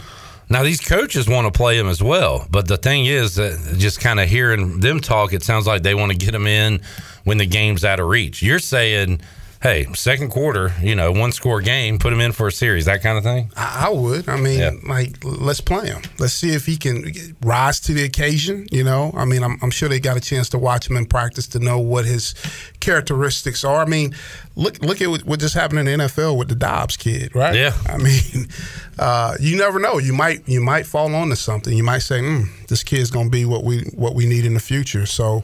[0.49, 3.99] Now these coaches want to play them as well, but the thing is that just
[3.99, 6.81] kind of hearing them talk, it sounds like they want to get them in
[7.23, 8.41] when the game's out of reach.
[8.41, 9.22] You're saying,
[9.64, 13.02] hey, second quarter, you know, one score game, put him in for a series, that
[13.02, 13.49] kind of thing.
[13.56, 14.27] I, I would.
[14.27, 14.72] I mean, Yeah.
[14.85, 16.02] like, let's play him.
[16.19, 18.68] Let's see if he can rise to the occasion.
[18.72, 21.06] You know, I mean, I'm, I'm sure they got a chance to watch him in
[21.06, 22.35] practice to know what his
[22.81, 23.81] characteristics are.
[23.81, 24.14] I mean,
[24.57, 27.56] look look at what, what just happened in the NFL with the Dobbs kid, right?
[27.56, 27.72] Yeah.
[27.88, 28.48] I mean,
[28.99, 29.98] uh, you never know.
[29.98, 31.76] You might you might fall onto something.
[31.76, 34.53] You might say, mm, "This kid's going to be what we what we need in
[34.56, 35.44] the future." So.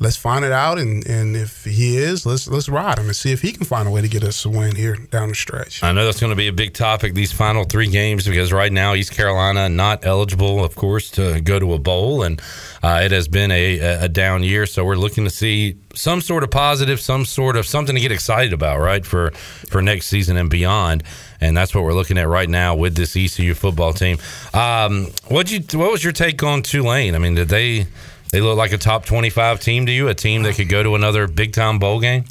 [0.00, 3.30] Let's find it out, and, and if he is, let's let's ride him and see
[3.30, 5.84] if he can find a way to get us a win here down the stretch.
[5.84, 8.72] I know that's going to be a big topic these final three games because right
[8.72, 12.42] now East Carolina not eligible, of course, to go to a bowl, and
[12.82, 14.66] uh, it has been a, a down year.
[14.66, 18.10] So we're looking to see some sort of positive, some sort of something to get
[18.10, 19.30] excited about, right for
[19.68, 21.04] for next season and beyond.
[21.40, 24.18] And that's what we're looking at right now with this ECU football team.
[24.52, 27.14] Um, what you what was your take on Tulane?
[27.14, 27.86] I mean, did they
[28.34, 30.08] they look like a top twenty five team to you?
[30.08, 32.24] A team that could go to another big time bowl game?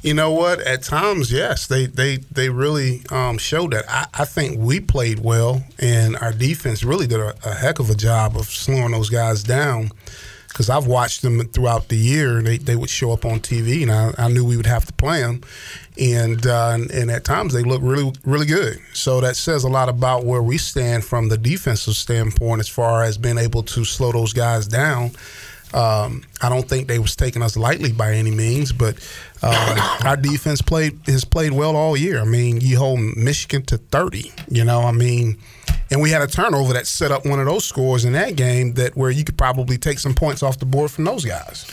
[0.00, 0.60] You know what?
[0.60, 3.84] At times, yes, they they they really um, showed that.
[3.86, 7.90] I, I think we played well, and our defense really did a, a heck of
[7.90, 9.90] a job of slowing those guys down.
[10.50, 13.82] Because I've watched them throughout the year, and they, they would show up on TV,
[13.82, 15.42] and I, I knew we would have to play them,
[15.98, 18.78] and, uh, and and at times they look really really good.
[18.92, 23.02] So that says a lot about where we stand from the defensive standpoint, as far
[23.02, 25.12] as being able to slow those guys down.
[25.72, 28.96] Um, I don't think they was taking us lightly by any means, but
[29.42, 32.20] uh, our defense played has played well all year.
[32.20, 34.32] I mean, you hold Michigan to thirty.
[34.48, 35.38] You know, I mean,
[35.90, 38.74] and we had a turnover that set up one of those scores in that game
[38.74, 41.66] that where you could probably take some points off the board from those guys.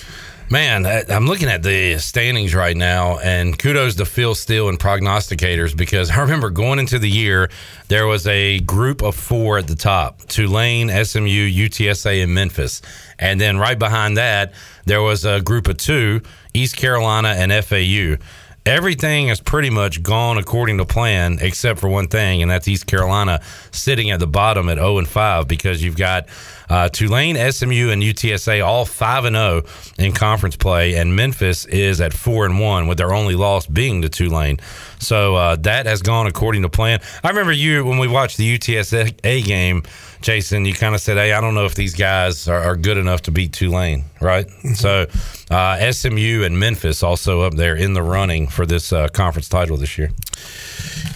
[0.49, 5.75] Man, I'm looking at the standings right now, and kudos to Phil Steele and prognosticators
[5.75, 7.49] because I remember going into the year,
[7.89, 12.81] there was a group of four at the top Tulane, SMU, UTSA, and Memphis.
[13.19, 14.53] And then right behind that,
[14.85, 16.21] there was a group of two
[16.53, 18.23] East Carolina and FAU.
[18.65, 22.85] Everything has pretty much gone according to plan, except for one thing, and that's East
[22.85, 23.41] Carolina
[23.71, 26.27] sitting at the bottom at 0 and 5 because you've got
[26.69, 29.63] uh, Tulane, SMU, and UTSA all 5 and 0
[29.97, 34.01] in conference play, and Memphis is at 4 and 1 with their only loss being
[34.01, 34.59] to Tulane.
[34.99, 36.99] So uh, that has gone according to plan.
[37.23, 39.83] I remember you when we watched the UTSA game,
[40.21, 40.65] Jason.
[40.65, 43.21] You kind of said, "Hey, I don't know if these guys are, are good enough
[43.23, 44.47] to beat Tulane." Right?
[44.75, 45.05] So
[45.49, 49.77] uh, SMU and Memphis also up there in the running for this uh, conference title
[49.77, 50.11] this year.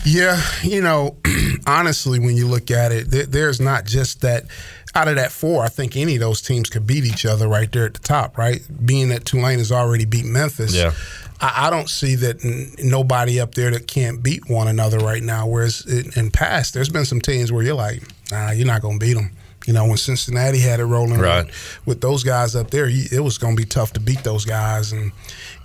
[0.05, 1.15] Yeah, you know,
[1.67, 4.45] honestly, when you look at it, there, there's not just that.
[4.93, 7.71] Out of that four, I think any of those teams could beat each other right
[7.71, 8.61] there at the top, right?
[8.85, 10.91] Being that Tulane has already beat Memphis, Yeah.
[11.39, 15.23] I, I don't see that n- nobody up there that can't beat one another right
[15.23, 15.47] now.
[15.47, 18.99] Whereas in, in past, there's been some teams where you're like, nah, you're not going
[18.99, 19.31] to beat them.
[19.71, 21.49] You know, when Cincinnati had it rolling Right.
[21.85, 24.91] with, those guys up there, it was going to be tough to beat those guys.
[24.91, 25.13] And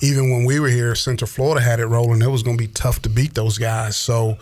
[0.01, 2.69] even when we were here, Central Florida had it rolling, it was going to be
[2.73, 3.97] tough to beat those guys.
[3.97, 4.39] So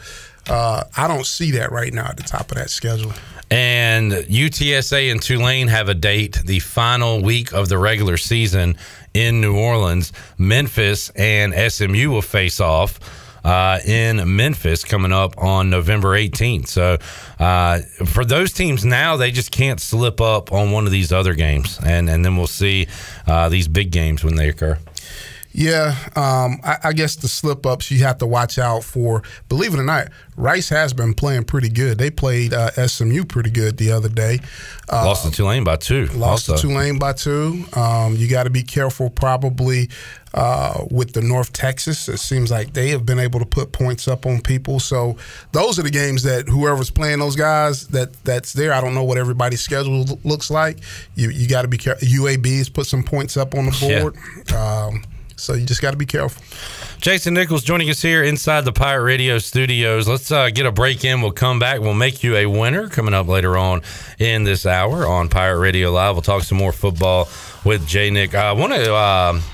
[0.51, 3.15] uh, I don't see that right now at the top of that schedule.
[3.51, 8.77] And UTSA and Tulane have a date the final week of the regular season
[9.15, 10.12] in New Orleans.
[10.36, 13.01] Memphis and SMU will face off.
[13.44, 16.66] Uh, in Memphis coming up on November 18th.
[16.66, 16.96] So,
[17.38, 21.34] uh, for those teams now, they just can't slip up on one of these other
[21.34, 21.78] games.
[21.84, 22.86] And, and then we'll see
[23.26, 24.78] uh, these big games when they occur.
[25.56, 29.22] Yeah, um, I, I guess the slip ups you have to watch out for.
[29.48, 31.97] Believe it or not, Rice has been playing pretty good.
[31.97, 34.40] They played uh, SMU pretty good the other day.
[34.93, 36.06] Uh, Lost to Tulane by two.
[36.06, 36.56] Lost also.
[36.60, 37.64] to Tulane by two.
[37.76, 39.90] Um, you got to be careful, probably
[40.35, 42.09] uh, with the North Texas.
[42.09, 44.81] It seems like they have been able to put points up on people.
[44.81, 45.16] So
[45.52, 48.72] those are the games that whoever's playing those guys that that's there.
[48.72, 50.78] I don't know what everybody's schedule looks like.
[51.14, 52.09] You you got to be careful.
[52.09, 54.01] UAB has put some points up on the Yeah.
[54.01, 54.16] board.
[54.52, 55.05] Um,
[55.36, 56.43] so you just got to be careful.
[57.01, 60.09] Jason Nichols joining us here inside the Pirate Radio studios.
[60.09, 61.20] Let's uh, get a break in.
[61.20, 61.81] We'll come back.
[61.81, 63.82] We'll make you a winner coming up later on
[64.19, 66.15] in this hour on Pirate Radio Live.
[66.15, 67.28] We'll talk some more football
[67.65, 68.35] with Jay Nick.
[68.35, 69.53] I want to.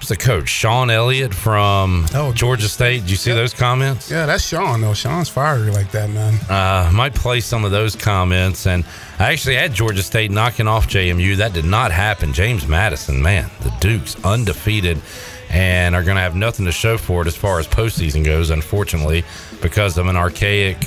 [0.00, 0.48] What's the coach?
[0.48, 3.02] Shawn Elliott from Georgia State.
[3.02, 4.10] Did you see those comments?
[4.10, 4.94] Yeah, that's Shawn though.
[4.94, 6.40] Shawn's fiery like that, man.
[6.48, 8.66] Uh, might play some of those comments.
[8.66, 8.86] And
[9.18, 11.36] I actually had Georgia State knocking off JMU.
[11.36, 12.32] That did not happen.
[12.32, 15.02] James Madison, man, the Dukes undefeated
[15.50, 18.48] and are going to have nothing to show for it as far as postseason goes,
[18.48, 19.22] unfortunately,
[19.60, 20.78] because of an archaic,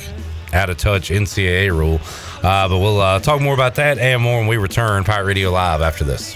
[0.54, 2.02] out of touch NCAA rule.
[2.42, 5.04] Uh, but we'll uh, talk more about that and more when we return.
[5.04, 6.36] Pirate Radio Live after this.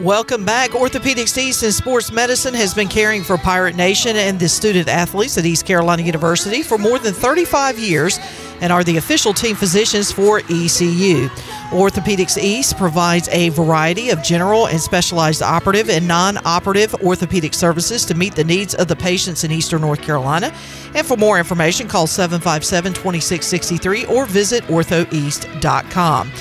[0.00, 0.72] Welcome back.
[0.72, 5.38] Orthopedics East and Sports Medicine has been caring for Pirate Nation and the student athletes
[5.38, 8.18] at East Carolina University for more than 35 years
[8.60, 11.28] and are the official team physicians for ECU.
[11.70, 18.04] Orthopedics East provides a variety of general and specialized operative and non operative orthopedic services
[18.04, 20.52] to meet the needs of the patients in Eastern North Carolina.
[20.94, 26.32] And for more information, call 757 2663 or visit orthoeast.com.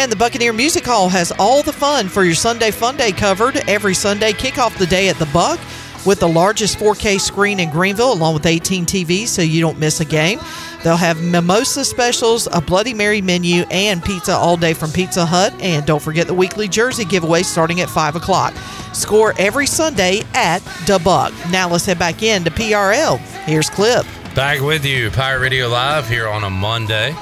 [0.00, 3.56] And the Buccaneer Music Hall has all the fun for your Sunday Fun Day covered
[3.68, 4.32] every Sunday.
[4.32, 5.60] Kick off the day at the Buck
[6.06, 10.00] with the largest 4K screen in Greenville, along with 18 TVs, so you don't miss
[10.00, 10.40] a game.
[10.82, 15.52] They'll have mimosa specials, a Bloody Mary menu, and pizza all day from Pizza Hut.
[15.60, 18.54] And don't forget the weekly jersey giveaway starting at 5 o'clock.
[18.94, 21.34] Score every Sunday at the Buck.
[21.50, 23.18] Now let's head back in to PRL.
[23.44, 24.06] Here's Clip.
[24.34, 27.12] Back with you, Pirate Radio Live here on a Monday.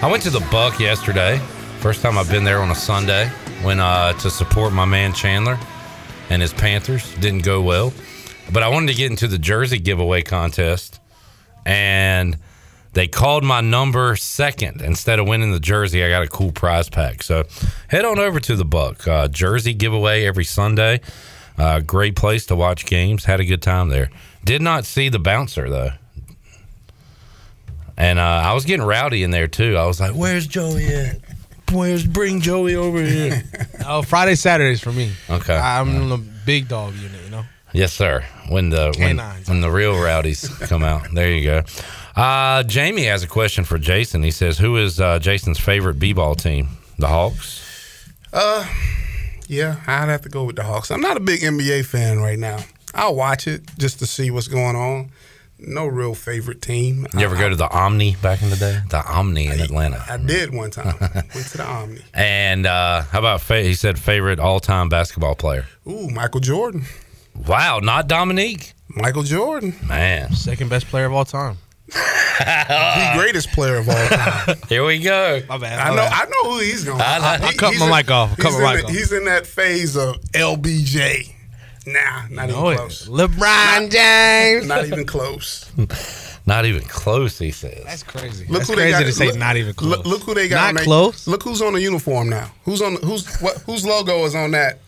[0.00, 1.38] I went to the Buck yesterday.
[1.80, 3.30] First time I've been there on a Sunday.
[3.64, 5.58] Went uh, to support my man Chandler
[6.28, 7.14] and his Panthers.
[7.16, 7.92] Didn't go well,
[8.52, 11.00] but I wanted to get into the jersey giveaway contest,
[11.64, 12.36] and
[12.94, 16.04] they called my number second instead of winning the jersey.
[16.04, 17.22] I got a cool prize pack.
[17.22, 17.44] So
[17.86, 21.00] head on over to the Buck uh, jersey giveaway every Sunday.
[21.56, 23.24] Uh, great place to watch games.
[23.24, 24.10] Had a good time there.
[24.44, 25.90] Did not see the bouncer though.
[27.96, 29.76] And uh, I was getting rowdy in there too.
[29.76, 31.27] I was like, "Where's Joey at?
[31.72, 33.42] Where's bring Joey over here?"
[33.90, 35.12] Oh, Friday, Saturdays for me.
[35.30, 35.56] Okay.
[35.56, 37.44] I'm in the big dog unit, you know.
[37.72, 38.22] Yes, sir.
[38.48, 41.62] When the when, when the real rowdies come out, there you go.
[42.16, 44.22] Uh, Jamie has a question for Jason.
[44.22, 46.68] He says, "Who is uh, Jason's favorite b-ball team?
[46.98, 47.64] The Hawks."
[48.32, 48.66] Uh,
[49.46, 50.90] yeah, I'd have to go with the Hawks.
[50.90, 52.58] I'm not a big NBA fan right now.
[52.94, 55.10] I'll watch it just to see what's going on.
[55.60, 57.06] No real favorite team.
[57.14, 58.78] You ever go to the Omni back in the day?
[58.90, 60.04] The Omni in Atlanta.
[60.08, 60.94] I did one time.
[61.00, 62.00] Went to the Omni.
[62.14, 65.66] And uh, how about fa- he said favorite all-time basketball player?
[65.88, 66.84] Ooh, Michael Jordan.
[67.46, 68.72] Wow, not Dominique.
[68.88, 69.74] Michael Jordan.
[69.86, 71.58] Man, Second best player of all time.
[71.88, 74.56] the greatest player of all time.
[74.68, 75.40] Here we go.
[75.48, 75.80] My bad.
[75.80, 75.96] I know.
[75.96, 76.12] bad.
[76.12, 77.00] I know who he's going.
[77.00, 77.46] I know.
[77.46, 78.30] I'll cut my mic off.
[78.30, 78.92] I'll cut my mic the- off.
[78.92, 81.34] He's in that phase of LBJ.
[81.92, 83.08] Nah, not No, even close.
[83.08, 84.66] LeBron James.
[84.66, 85.70] Not even close.
[86.46, 87.38] Not even close.
[87.38, 87.84] He says.
[87.84, 88.46] That's crazy.
[88.46, 89.06] Look That's who crazy they got.
[89.06, 89.90] to say look, not even close.
[89.98, 90.56] Look, look who they got.
[90.62, 91.26] Not on they- close.
[91.28, 92.50] Look who's on the uniform now.
[92.64, 92.96] Who's on?
[93.02, 93.58] Who's what?
[93.66, 94.78] Whose logo is on that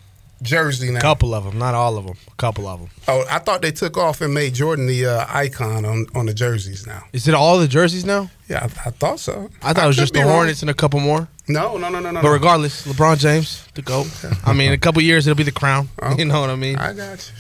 [0.42, 1.00] jersey now?
[1.00, 2.16] couple of them, not all of them.
[2.28, 2.90] A couple of them.
[3.08, 6.34] Oh, I thought they took off and made Jordan the uh, icon on, on the
[6.34, 7.04] jerseys now.
[7.12, 8.30] Is it all the jerseys now?
[8.48, 9.50] Yeah, I, I thought so.
[9.62, 10.28] I thought it was just the wrong.
[10.30, 11.28] Hornets and a couple more.
[11.48, 12.22] No, no, no, no, no.
[12.22, 14.06] But regardless, LeBron James, the GOAT.
[14.44, 15.88] I mean, in a couple years, it'll be the crown.
[16.18, 16.76] You know what I mean?
[16.76, 17.32] I got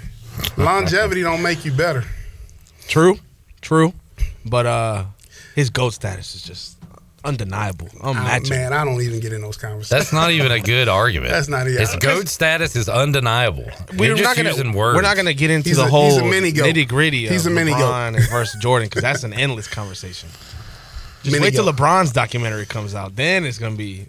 [0.56, 0.64] you.
[0.64, 2.04] Longevity don't make you better.
[2.88, 3.18] True,
[3.60, 3.92] true.
[4.44, 5.04] But uh
[5.54, 6.79] his GOAT status is just
[7.24, 8.56] undeniable, unmatchable.
[8.56, 9.90] Oh, man, I don't even get in those conversations.
[9.90, 11.32] That's not even a good argument.
[11.32, 13.68] That's not even- His goat status is undeniable.
[13.96, 14.96] We're You're just not gonna using words.
[14.96, 16.66] we're not gonna get into He's the a- whole he's a mini goat.
[16.74, 17.28] nitty gritty.
[17.28, 17.80] He's of a mini goat.
[17.80, 20.28] LeBron and versus Jordan because that's an endless conversation.
[21.22, 21.76] Just Mini wait till goat.
[21.76, 23.14] LeBron's documentary comes out.
[23.16, 24.06] Then it's gonna be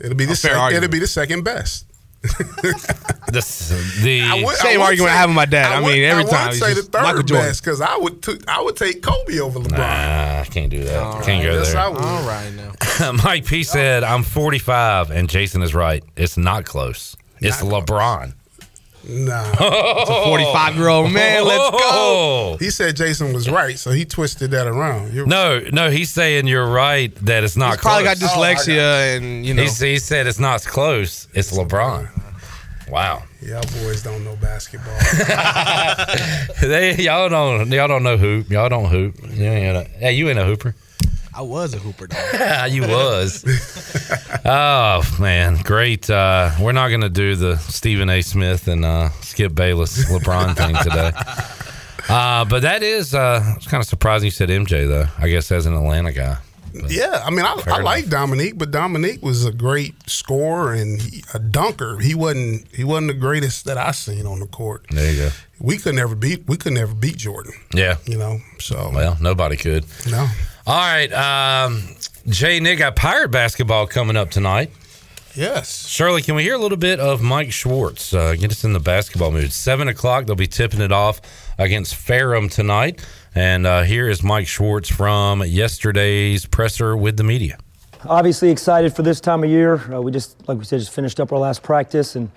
[0.00, 0.84] It'll be the fair sec- argument.
[0.84, 1.84] it'll be the second best.
[3.32, 3.68] This,
[4.02, 5.70] the I would- Same I would argument I have with my dad.
[5.72, 7.46] I would- mean, every I time would say the third Michael Jordan.
[7.48, 9.78] best because I would t- I would take Kobe over LeBron.
[9.78, 10.96] Nah, I can't do that.
[11.00, 11.42] All can't right.
[11.44, 11.80] go Yes, there.
[11.80, 11.98] I would.
[12.00, 12.52] All right
[12.98, 13.12] now.
[13.24, 16.02] Mike P said, "I'm 45," and Jason is right.
[16.16, 17.16] It's not close.
[17.40, 18.34] It's LeBron.
[19.08, 19.50] Nah.
[20.00, 21.44] It's a 45 year old man.
[21.44, 21.78] Let's go.
[21.80, 22.56] Oh.
[22.58, 25.12] He said Jason was right, so he twisted that around.
[25.14, 28.22] You're No, no, he's saying you're right that it's not He's probably close.
[28.22, 29.62] Oh, got dyslexia and you know.
[29.62, 31.28] He's- he said it's not close.
[31.34, 32.08] It's LeBron.
[32.90, 33.22] Wow.
[33.40, 34.92] Y'all boys don't know basketball.
[36.60, 38.50] they y'all don't y'all don't know hoop.
[38.50, 39.14] Y'all don't hoop.
[39.32, 40.74] You ain't a, hey, you ain't a hooper.
[41.40, 42.64] I was a hooper though.
[42.70, 43.42] you was.
[44.44, 46.10] oh man, great.
[46.10, 48.20] Uh, we're not gonna do the Stephen A.
[48.20, 51.12] Smith and uh, Skip Bayless LeBron thing today.
[52.08, 55.06] Uh, but that is uh, it's kind of surprising you said MJ though.
[55.18, 56.38] I guess as an Atlanta guy.
[56.88, 61.22] yeah, I mean, I, I like Dominique, but Dominique was a great scorer and he,
[61.34, 61.98] a dunker.
[61.98, 64.86] He wasn't he wasn't the greatest that I seen on the court.
[64.90, 65.28] There you go.
[65.60, 67.52] We could never beat we could never beat Jordan.
[67.72, 67.98] Yeah.
[68.06, 69.84] You know, so Well, nobody could.
[70.10, 70.26] no.
[70.66, 71.82] All right, um,
[72.28, 74.70] Jay Nick got Pirate basketball coming up tonight.
[75.34, 75.88] Yes.
[75.88, 78.12] Shirley, can we hear a little bit of Mike Schwartz?
[78.12, 79.52] Uh, get us in the basketball mood.
[79.52, 81.22] Seven o'clock, they'll be tipping it off
[81.58, 83.02] against Ferrum tonight.
[83.34, 87.58] And uh, here is Mike Schwartz from yesterday's presser with the media.
[88.04, 89.76] Obviously excited for this time of year.
[89.90, 92.30] Uh, we just, like we said, just finished up our last practice and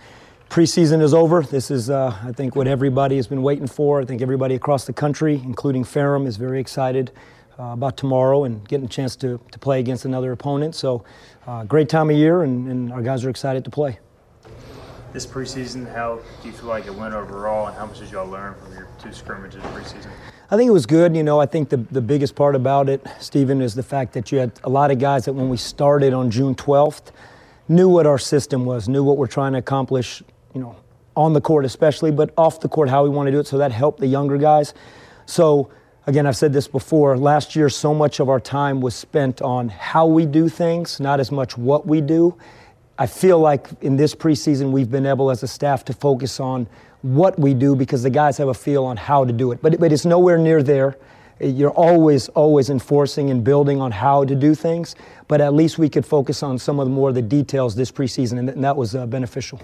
[0.49, 1.41] preseason is over.
[1.41, 4.01] This is, uh, I think, what everybody has been waiting for.
[4.01, 7.11] I think everybody across the country, including Ferrum, is very excited
[7.59, 10.75] uh, about tomorrow and getting a chance to, to play against another opponent.
[10.75, 11.03] So,
[11.45, 13.99] uh, great time of year, and, and our guys are excited to play.
[15.11, 18.27] This preseason, how do you feel like it went overall, and how much did y'all
[18.27, 20.09] learn from your two scrimmages preseason?
[20.49, 21.15] I think it was good.
[21.15, 24.31] You know, I think the, the biggest part about it, Stephen, is the fact that
[24.31, 27.11] you had a lot of guys that when we started on June 12th
[27.67, 30.23] knew what our system was, knew what we're trying to accomplish,
[30.53, 30.75] you know,
[31.15, 33.47] on the court especially, but off the court, how we want to do it.
[33.47, 34.73] So that helped the younger guys.
[35.25, 35.71] So,
[36.05, 37.17] again, I've said this before.
[37.17, 41.19] Last year, so much of our time was spent on how we do things, not
[41.19, 42.37] as much what we do.
[42.97, 46.67] I feel like in this preseason, we've been able as a staff to focus on
[47.01, 49.61] what we do because the guys have a feel on how to do it.
[49.61, 50.97] But, but it's nowhere near there.
[51.39, 54.95] You're always, always enforcing and building on how to do things.
[55.27, 57.91] But at least we could focus on some of the more of the details this
[57.91, 59.59] preseason, and, th- and that was uh, beneficial.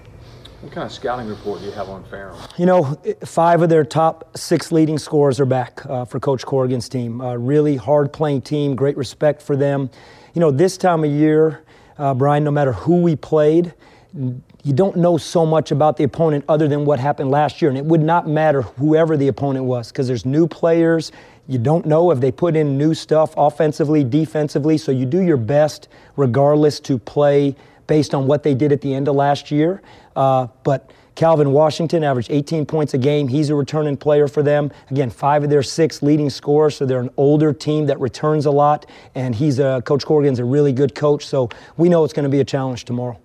[0.62, 2.38] What kind of scouting report do you have on Ferrum?
[2.58, 6.90] You know, five of their top six leading scorers are back uh, for Coach Corrigan's
[6.90, 7.22] team.
[7.22, 9.90] Uh, really hard playing team, great respect for them.
[10.34, 11.64] You know, this time of year,
[11.98, 13.74] uh, Brian, no matter who we played,
[14.14, 17.70] you don't know so much about the opponent other than what happened last year.
[17.70, 21.14] And it would not matter whoever the opponent was because there's new players.
[21.48, 24.78] You don't know if they put in new stuff offensively, defensively.
[24.78, 25.88] So you do your best
[26.18, 27.56] regardless to play
[27.90, 29.82] based on what they did at the end of last year.
[30.16, 33.28] Uh, but Calvin Washington averaged 18 points a game.
[33.28, 34.72] He's a returning player for them.
[34.92, 38.52] Again, five of their six leading scorers, so they're an older team that returns a
[38.52, 38.86] lot.
[39.16, 42.30] And he's a Coach Corrigan's a really good coach, so we know it's going to
[42.30, 43.20] be a challenge tomorrow.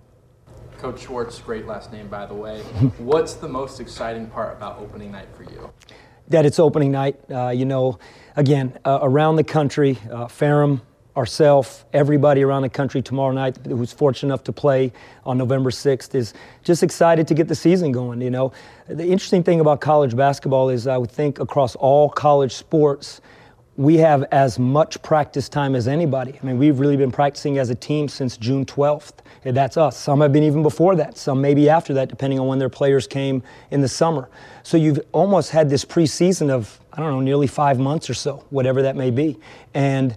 [0.78, 2.61] Coach Schwartz, great last name, by the way.
[2.99, 5.70] What's the most exciting part about opening night for you?
[6.28, 7.20] that it's opening night.
[7.31, 7.99] Uh, you know,
[8.35, 10.81] again, uh, around the country, uh, Ferrum,
[11.16, 14.93] ourselves, everybody around the country tomorrow night who's fortunate enough to play
[15.24, 16.35] on November 6th is
[16.65, 18.20] just excited to get the season going.
[18.20, 18.53] You know,
[18.89, 23.20] the interesting thing about college basketball is I would think across all college sports,
[23.77, 26.39] we have as much practice time as anybody.
[26.41, 29.15] I mean, we've really been practicing as a team since June 12th.
[29.45, 29.97] And that's us.
[29.97, 33.07] Some have been even before that, some maybe after that, depending on when their players
[33.07, 34.28] came in the summer.
[34.62, 38.45] So you've almost had this preseason of, I don't know, nearly five months or so,
[38.51, 39.39] whatever that may be.
[39.74, 40.16] And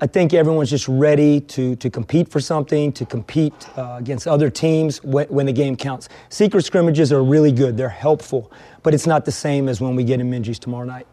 [0.00, 4.50] I think everyone's just ready to, to compete for something, to compete uh, against other
[4.50, 6.08] teams when, when the game counts.
[6.30, 8.50] Secret scrimmages are really good, they're helpful,
[8.82, 11.06] but it's not the same as when we get in Minges tomorrow night.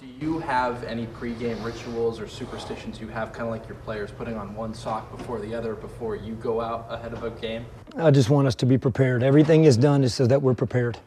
[0.00, 4.10] Do you have any pregame rituals or superstitions you have, kind of like your players
[4.10, 7.64] putting on one sock before the other before you go out ahead of a game?
[7.96, 9.22] I just want us to be prepared.
[9.22, 10.98] Everything is done is so that we're prepared.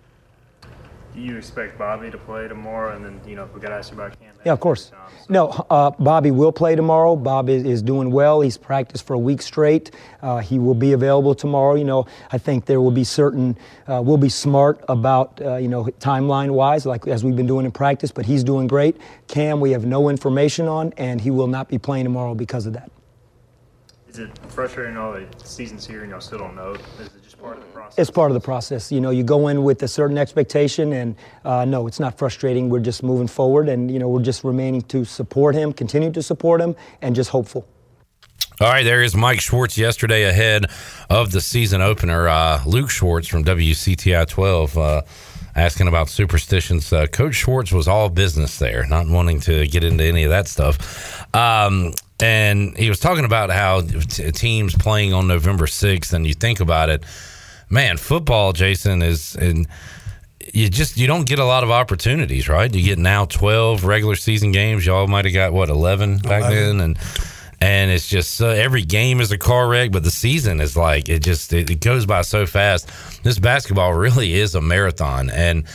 [1.18, 2.96] Do you expect Bobby to play tomorrow?
[2.96, 4.30] And then, you know, if we got to ask you about Cam.
[4.46, 4.92] Yeah, of course.
[5.30, 7.16] No, uh, Bobby will play tomorrow.
[7.16, 8.42] Bob is, is doing well.
[8.42, 9.90] He's practiced for a week straight.
[10.22, 11.74] Uh, he will be available tomorrow.
[11.74, 13.58] You know, I think there will be certain,
[13.88, 17.66] uh, we'll be smart about, uh, you know, timeline wise, like as we've been doing
[17.66, 18.96] in practice, but he's doing great.
[19.28, 22.74] Cam, we have no information on, and he will not be playing tomorrow because of
[22.74, 22.92] that.
[24.08, 24.98] is it frustrating?
[24.98, 26.76] All the seasons here, and y'all still don't know.
[27.48, 28.00] Is it just part of the process?
[28.00, 28.92] It's part of the process.
[28.92, 31.16] You know, you go in with a certain expectation, and
[31.46, 32.70] uh, no, it's not frustrating.
[32.70, 36.24] We're just moving forward, and you know, we're just remaining to support him, continue to
[36.24, 37.68] support him, and just hopeful.
[38.60, 40.66] All right, there is Mike Schwartz yesterday ahead
[41.12, 42.28] of the season opener.
[42.28, 45.02] Uh, Luke Schwartz from WCTI 12 uh,
[45.56, 46.92] asking about superstitions.
[46.92, 50.48] Uh, Coach Schwartz was all business there, not wanting to get into any of that
[50.48, 51.36] stuff.
[51.36, 56.34] Um, and he was talking about how t- teams playing on November 6th, and you
[56.34, 57.04] think about it,
[57.70, 59.36] man, football, Jason, is.
[59.36, 59.68] And,
[60.54, 62.74] you just you don't get a lot of opportunities, right?
[62.74, 64.86] You get now twelve regular season games.
[64.86, 66.78] Y'all might have got what eleven back 11.
[66.78, 67.00] then, and
[67.60, 71.10] and it's just uh, every game is a car wreck, but the season is like
[71.10, 72.90] it just it, it goes by so fast.
[73.24, 75.66] This basketball really is a marathon, and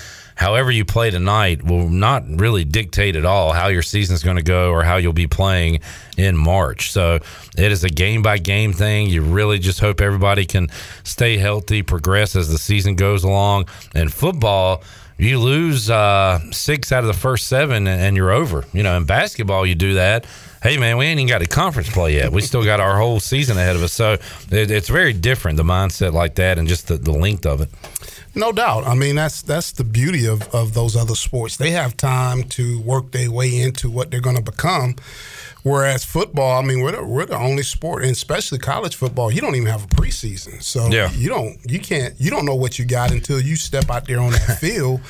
[0.43, 4.37] however you play tonight will not really dictate at all how your season is going
[4.37, 5.79] to go or how you'll be playing
[6.17, 6.91] in March.
[6.91, 7.21] So
[7.57, 9.09] it is a game by game thing.
[9.09, 10.69] You really just hope everybody can
[11.05, 13.67] stay healthy, progress as the season goes along.
[13.95, 14.83] And football,
[15.17, 18.65] you lose uh, six out of the first seven and, you're over.
[18.73, 20.27] You know, in basketball, you do that.
[20.61, 22.33] Hey man, we ain't even got a conference play yet.
[22.33, 23.93] We still got our whole season ahead of us.
[23.93, 24.15] So
[24.51, 27.71] it, it's very different the mindset like that and just the, the length of it.
[28.35, 28.87] No doubt.
[28.87, 31.57] I mean, that's that's the beauty of, of those other sports.
[31.59, 34.97] They have time to work their way into what they're going to become.
[35.65, 39.41] Whereas football, I mean, we're the, we're the only sport, and especially college football, you
[39.41, 40.61] don't even have a preseason.
[40.63, 41.11] So Yeah.
[41.13, 44.19] you don't you can't you don't know what you got until you step out there
[44.21, 45.01] on that field.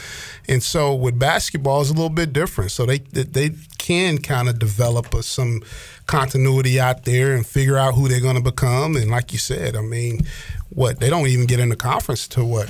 [0.48, 2.72] And so with basketball, it's a little bit different.
[2.72, 5.62] So they they they can kind of develop a, some
[6.06, 8.96] continuity out there and figure out who they're going to become.
[8.96, 10.26] And like you said, I mean,
[10.70, 12.68] what they don't even get in the conference to what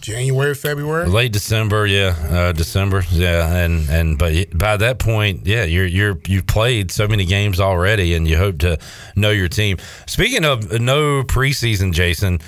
[0.00, 1.06] January, February.
[1.06, 6.18] Late December, yeah, uh, December, yeah, and and but by that point, yeah, you're you're
[6.26, 8.78] you've played so many games already, and you hope to
[9.16, 9.78] know your team.
[10.06, 12.40] Speaking of no preseason, Jason,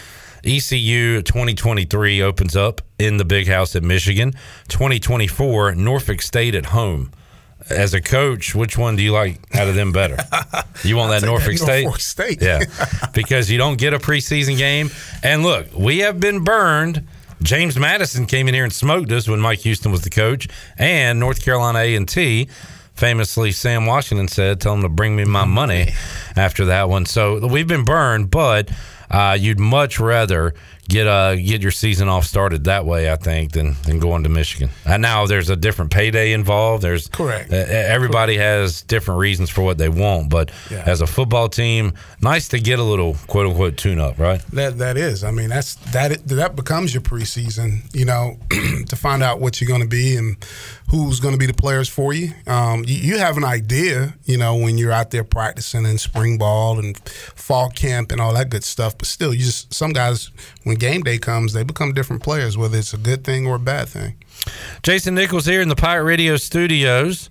[0.45, 4.33] ECU 2023 opens up in the Big House at Michigan.
[4.69, 7.11] 2024 Norfolk State at home.
[7.71, 10.17] As a coach, which one do you like out of them better?
[10.85, 11.85] You want that Norfolk that State?
[11.85, 12.43] Norfolk State.
[12.43, 12.65] Yeah,
[13.15, 14.91] because you don't get a preseason game.
[15.23, 17.07] And look, we have been burned.
[17.43, 20.49] James Madison came in here and smoked us when Mike Houston was the coach,
[20.79, 22.49] and North Carolina A and T.
[22.95, 25.93] Famously, Sam Washington said, "Tell them to bring me my money."
[26.37, 28.71] After that one, so we've been burned, but
[29.11, 30.55] uh, you'd much rather
[30.89, 34.29] get uh get your season off started that way, I think, than than going to
[34.29, 34.71] Michigan.
[34.85, 36.83] And now there's a different payday involved.
[36.83, 37.53] There's Correct.
[37.53, 40.83] uh, everybody has different reasons for what they want, but Yeah.
[40.87, 44.41] as a football team, nice to get a little quote unquote tune up, right?
[44.53, 45.25] That that is.
[45.25, 47.83] I mean, that's that that becomes your preseason.
[47.95, 48.39] You know,
[48.89, 50.37] to find out what you're going to be and
[50.93, 52.33] who's going to be the players for you.
[52.47, 52.97] Um, you.
[53.13, 54.15] You have an idea.
[54.25, 58.35] You know, when you're out there practicing in spring ball and fall camp and all
[58.35, 58.97] that good stuff.
[58.99, 60.31] But still, you just some guys
[60.65, 63.59] when game day comes, they become different players, whether it's a good thing or a
[63.59, 64.15] bad thing.
[64.83, 67.31] Jason Nichols here in the Pirate Radio studios.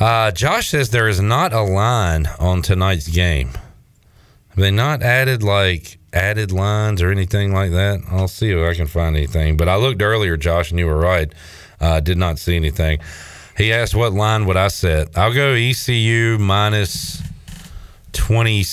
[0.00, 3.50] Uh, Josh says there is not a line on tonight's game.
[4.48, 8.00] Have they not added like added lines or anything like that?
[8.10, 9.56] I'll see if I can find anything.
[9.56, 11.32] But I looked earlier, Josh, and you were right.
[11.80, 12.98] Uh, did not see anything.
[13.56, 15.16] He asked what line would I set.
[15.16, 17.22] I'll go ECU minus
[18.12, 18.64] 20,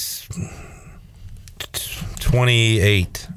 [2.19, 3.27] 28.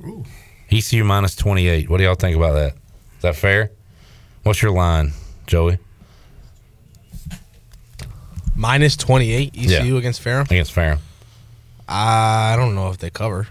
[0.70, 1.88] ECU minus 28.
[1.90, 2.72] What do y'all think about that?
[3.16, 3.70] Is that fair?
[4.42, 5.12] What's your line,
[5.46, 5.78] Joey?
[8.54, 9.98] Minus 28 ECU Yeah.
[9.98, 10.46] against Ferrum.
[10.50, 11.00] Against Ferrum.
[11.88, 13.48] I don't know if they cover.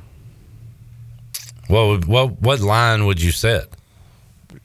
[1.69, 3.67] Would- what what line would you set?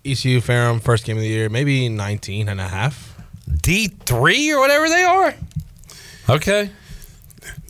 [0.04, 3.16] ECU Ferrum first game of the year, maybe 19 and a half.
[3.50, 5.34] D3 or whatever they are.
[6.28, 6.70] Okay.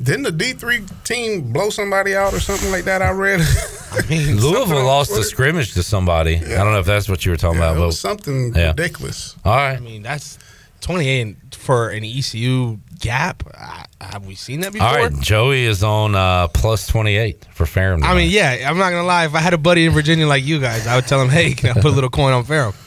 [0.03, 3.03] Didn't the D three team blow somebody out or something like that?
[3.03, 3.41] I read.
[3.93, 6.37] I mean, Louisville lost the scrimmage to somebody.
[6.37, 7.77] I don't know if that's what you were talking Yeah, about.
[7.77, 8.69] it but was something Yeah.
[8.69, 9.37] ridiculous.
[9.45, 9.77] All right.
[9.77, 10.39] I mean, that's
[10.81, 13.43] 28 for an ECU gap.
[13.55, 14.89] I, have we seen that before?
[14.89, 15.21] All right.
[15.21, 18.03] Joey is on uh, plus 28 for Ferrum.
[18.03, 19.27] I mean, yeah, I'm not gonna lie.
[19.27, 21.55] If I had a buddy in Virginia like you guys, I would tell him, "Hey,
[21.55, 22.75] can I put a little coin on Ferrum?"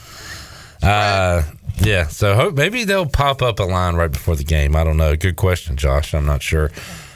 [0.83, 1.43] Uh,
[1.77, 2.07] yeah.
[2.07, 4.75] So hope, maybe they'll pop up a line right before the game.
[4.75, 5.15] I don't know.
[5.15, 6.13] Good question, Josh.
[6.13, 6.71] I'm not sure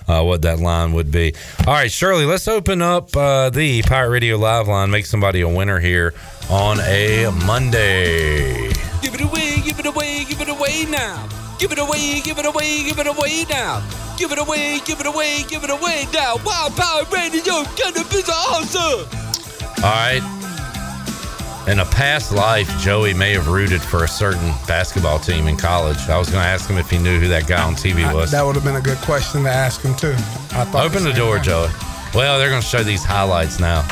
[0.07, 1.33] uh, what that line would be.
[1.67, 4.89] All right, Shirley, let's open up uh, the Pirate Radio Live line.
[4.89, 6.13] Make somebody a winner here
[6.49, 8.71] on a Monday.
[9.01, 11.27] Give it away, give it away, give it away now.
[11.59, 13.81] Give it away, give it away, give it away now.
[14.17, 16.35] Give it away, give it away, give it away now.
[16.45, 19.07] Wild Power Radio, gonna be awesome.
[19.83, 20.21] All right.
[21.67, 25.97] in a past life, Joey may have rooted for a certain basketball team in college.
[26.09, 28.31] I was going to ask him if he knew who that guy on TV was.
[28.31, 30.13] That would have been a good question to ask him too.
[30.13, 31.43] I thought Open the same door, thing.
[31.43, 31.69] Joey.
[32.15, 33.85] Well, they're going to show these highlights now.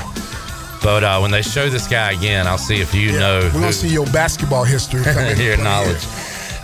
[0.85, 3.73] But uh, when they show this guy again, I'll see if you know We're gonna
[3.73, 5.03] see your basketball history.
[5.03, 6.05] come into your play knowledge.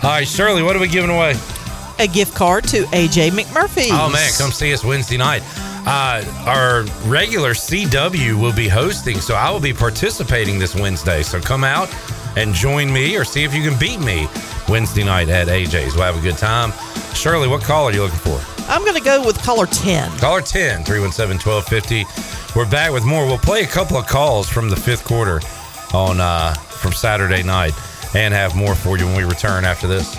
[0.04, 1.34] All right, Shirley, what are we giving away?
[1.98, 3.88] A gift card to AJ McMurphy.
[3.90, 5.42] Oh man, come see us Wednesday night.
[5.88, 11.24] Uh, our regular CW will be hosting, so I will be participating this Wednesday.
[11.24, 11.92] So come out
[12.36, 14.28] and join me, or see if you can beat me
[14.68, 15.96] Wednesday night at AJ's.
[15.96, 16.72] We'll have a good time.
[17.12, 18.40] Shirley, what call are you looking for?
[18.68, 20.18] I'm going to go with caller 10.
[20.18, 22.41] Caller 10 317 1250.
[22.54, 23.24] We're back with more.
[23.24, 25.40] We'll play a couple of calls from the fifth quarter
[25.94, 27.72] on uh, from Saturday night
[28.14, 30.18] and have more for you when we return after this.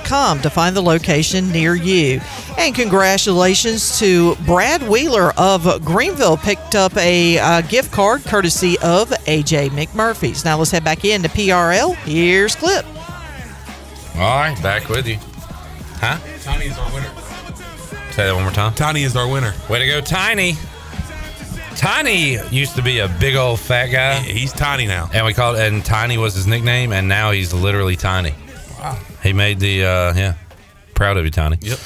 [0.09, 2.19] to find the location near you.
[2.57, 9.09] And congratulations to Brad Wheeler of Greenville picked up a uh, gift card courtesy of
[9.09, 10.43] AJ McMurphy's.
[10.43, 11.95] Now let's head back into PRL.
[11.97, 12.85] Here's Clip.
[14.15, 15.17] All right, back with you.
[15.99, 16.19] Huh?
[16.41, 17.11] Tiny is our winner.
[18.11, 18.73] Say that one more time.
[18.73, 19.53] Tiny is our winner.
[19.69, 20.55] Way to go, Tiny.
[21.77, 24.19] Tiny used to be a big old fat guy.
[24.19, 25.09] He's tiny now.
[25.13, 28.35] And we called and Tiny was his nickname, and now he's literally Tiny.
[28.77, 28.99] Wow.
[29.23, 30.33] He made the uh yeah.
[30.95, 31.57] Proud of you, Tony.
[31.61, 31.79] Yep.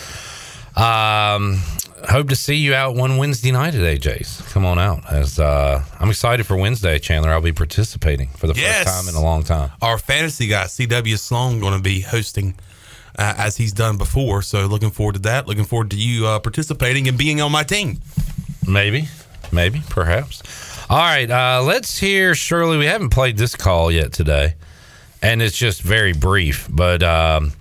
[0.77, 1.61] Um
[2.09, 4.41] hope to see you out one Wednesday night at AJ's.
[4.51, 5.01] Come on out.
[5.11, 7.31] As uh I'm excited for Wednesday, Chandler.
[7.31, 8.83] I'll be participating for the Yes.
[8.83, 9.71] first time in a long time.
[9.81, 12.55] Our fantasy guy, CW Sloan, going to be hosting
[13.17, 14.41] uh, as he's done before.
[14.41, 15.47] So looking forward to that.
[15.47, 17.99] Looking forward to you uh, participating and being on my team.
[18.67, 19.07] Maybe,
[19.51, 20.41] maybe, perhaps.
[20.89, 22.77] All right, uh, let's hear Shirley.
[22.77, 24.55] We haven't played this call yet today,
[25.25, 26.67] and it's just very brief.
[26.69, 27.53] But um,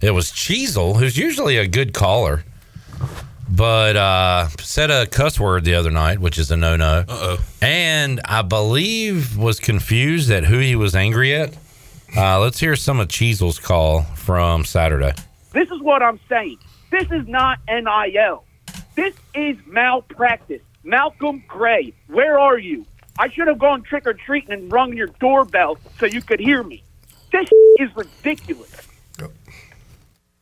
[0.00, 2.44] it was Cheezel, who's usually a good caller,
[3.48, 7.04] but uh, said a cuss word the other night, which is a no-no.
[7.08, 7.38] Uh oh.
[7.62, 11.56] And I believe was confused at who he was angry at.
[12.16, 15.12] Uh, let's hear some of Cheezel's call from Saturday.
[15.52, 16.58] This is what I'm saying.
[16.90, 18.44] This is not NIL.
[18.96, 20.62] This is malpractice.
[20.82, 22.84] Malcolm Gray, where are you?
[23.18, 26.62] I should have gone trick or treating and rung your doorbell so you could hear
[26.62, 26.83] me.
[27.34, 27.50] This
[27.80, 28.70] is ridiculous.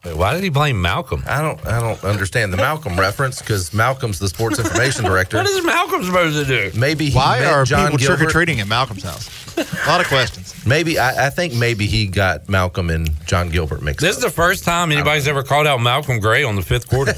[0.04, 1.22] Wait, why did he blame Malcolm?
[1.26, 1.64] I don't.
[1.64, 5.36] I don't understand the Malcolm reference because Malcolm's the sports information director.
[5.36, 6.78] What is Malcolm supposed to do?
[6.78, 9.56] Maybe he Why met are John people trick or treating at Malcolm's house?
[9.56, 10.54] A lot of questions.
[10.66, 14.30] Maybe I, I think maybe he got Malcolm and Jon Gilbert mixed This is the
[14.30, 17.14] first time anybody's ever called out Malcolm Gray on the fifth quarter.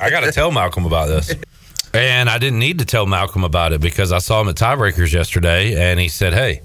[0.00, 1.34] I got to tell Malcolm about this.
[1.92, 5.12] And I didn't need to tell Malcolm about it because I saw him at Tiebreakers
[5.12, 6.62] yesterday and he said, Hey,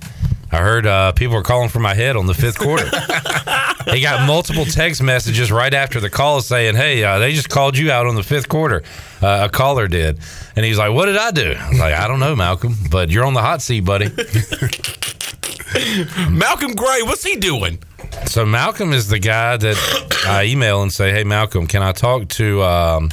[0.51, 2.85] I heard uh, people are calling for my head on the fifth quarter.
[3.91, 7.77] he got multiple text messages right after the call saying, Hey, uh, they just called
[7.77, 8.83] you out on the fifth quarter.
[9.21, 10.19] Uh, a caller did.
[10.55, 11.55] And he's like, What did I do?
[11.57, 14.09] I was like, I don't know, Malcolm, but you're on the hot seat, buddy.
[16.29, 17.77] Malcolm Gray, what's he doing?
[18.25, 22.27] So Malcolm is the guy that I email and say, "Hey Malcolm, can I talk
[22.29, 23.09] to um,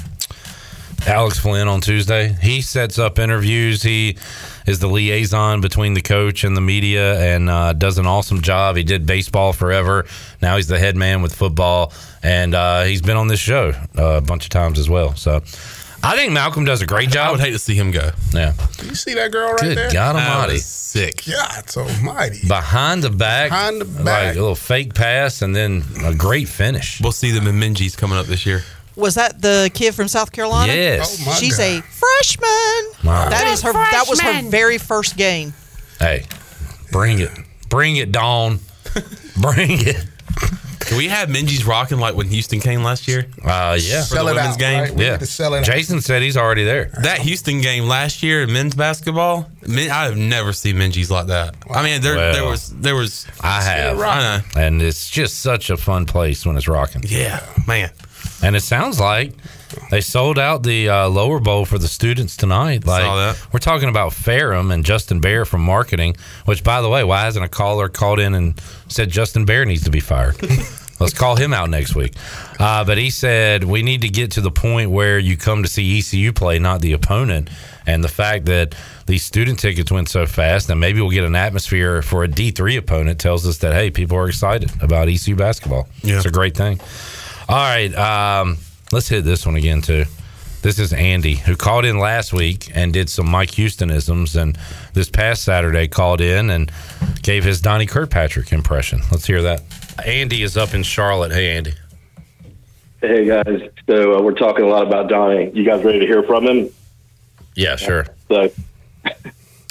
[1.06, 3.82] Alex Flinn on Tuesday?" He sets up interviews.
[3.82, 4.16] He
[4.66, 8.76] is the liaison between the coach and the media, and uh, does an awesome job.
[8.76, 10.06] He did baseball forever.
[10.42, 14.04] Now he's the head man with football, and uh, he's been on this show uh,
[14.16, 15.14] a bunch of times as well.
[15.14, 15.42] So.
[16.02, 17.28] I think Malcolm does a great job.
[17.28, 18.10] I would hate to see him go.
[18.32, 18.52] Yeah.
[18.84, 19.92] You see that girl right Good there?
[19.92, 20.58] God Almighty.
[20.58, 21.24] sick.
[21.26, 22.46] God almighty.
[22.46, 23.50] Behind the back.
[23.50, 24.36] Behind the Like back.
[24.36, 27.00] a little fake pass and then a great finish.
[27.00, 28.62] We'll see them in Minges coming up this year.
[28.96, 30.72] Was that the kid from South Carolina?
[30.72, 31.22] Yes.
[31.22, 31.64] Oh, my She's God.
[31.64, 33.04] a freshman.
[33.04, 33.28] Wow.
[33.28, 33.72] That is her.
[33.72, 35.52] That was her very first game.
[35.98, 36.24] Hey,
[36.92, 37.30] bring it.
[37.68, 38.58] Bring it, Dawn.
[39.40, 40.06] Bring it.
[40.80, 43.26] Can we have Minges rocking like when Houston came last year?
[43.44, 44.04] Uh, yeah.
[44.04, 44.96] For the women's game?
[44.96, 45.18] yeah.
[45.62, 46.90] Jason said he's already there.
[47.02, 51.26] That Houston game last year in men's basketball, Min- I have never seen Minges like
[51.26, 51.56] that.
[51.68, 53.26] I mean, there, there was, there was.
[53.40, 53.98] I have.
[53.98, 54.60] I know.
[54.60, 57.02] And it's just such a fun place when it's rocking.
[57.04, 57.90] Yeah, man.
[58.46, 59.32] And it sounds like
[59.90, 62.86] they sold out the uh, lower bowl for the students tonight.
[62.86, 63.52] Like Saw that.
[63.52, 66.14] we're talking about Ferrum and Justin Behr from marketing.
[66.44, 68.54] Which, by the way, why hasn't a caller called in and
[68.86, 70.36] said Justin Behr needs to be fired?
[71.00, 72.14] Let's call him out next week.
[72.60, 75.68] Uh, but he said we need to get to the point where you come to
[75.68, 77.50] see ECU play, not the opponent.
[77.84, 81.34] And the fact that these student tickets went so fast, and maybe we'll get an
[81.34, 85.34] atmosphere for a D three opponent, tells us that hey, people are excited about ECU
[85.34, 85.88] basketball.
[86.02, 86.18] Yeah.
[86.18, 86.78] it's a great thing.
[87.48, 88.58] All right, um,
[88.90, 90.04] let's hit this one again too.
[90.62, 94.58] This is Andy who called in last week and did some Mike Houstonisms, and
[94.94, 96.72] this past Saturday called in and
[97.22, 99.00] gave his Donnie Kirkpatrick impression.
[99.12, 99.62] Let's hear that.
[100.04, 101.30] Andy is up in Charlotte.
[101.30, 101.74] Hey, Andy.
[103.00, 105.52] Hey guys, so uh, we're talking a lot about Donnie.
[105.54, 106.70] You guys ready to hear from him?
[107.54, 108.06] Yeah, sure.
[108.26, 108.50] So,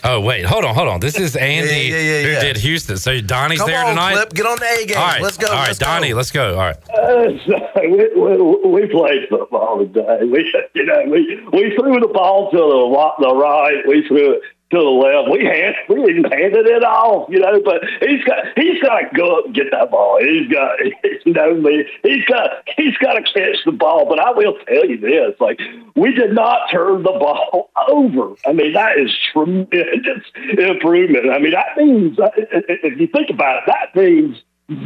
[0.08, 1.00] Oh wait, hold on, hold on.
[1.00, 2.40] This is Andy Yeah, yeah, yeah, who yeah.
[2.42, 2.98] did Houston.
[2.98, 4.14] So Donnie's Come there on, tonight.
[4.14, 4.98] Clip, get on the A game.
[4.98, 5.48] All right, Let's go.
[5.48, 6.16] All right, let's Donnie, go.
[6.16, 6.54] let's go.
[6.54, 6.78] All right.
[6.90, 10.20] uh, so we, we, we played football today.
[10.22, 13.82] We, you know, we we threw the ball to the the right.
[13.88, 15.32] We threw it to the left.
[15.32, 16.02] We hand we
[16.32, 17.62] handed it off, you know.
[17.64, 20.20] But he's got he's got to go up and get that ball.
[20.22, 20.78] He's got
[21.26, 21.86] you know me.
[22.04, 24.08] He's got he's got to catch the ball.
[24.08, 25.60] But I will tell you this: like
[25.96, 28.36] we did not turn the ball over.
[28.46, 30.26] I mean that is tremendous
[30.58, 31.30] improvement.
[31.30, 34.42] I mean that means uh, if you think about it, that means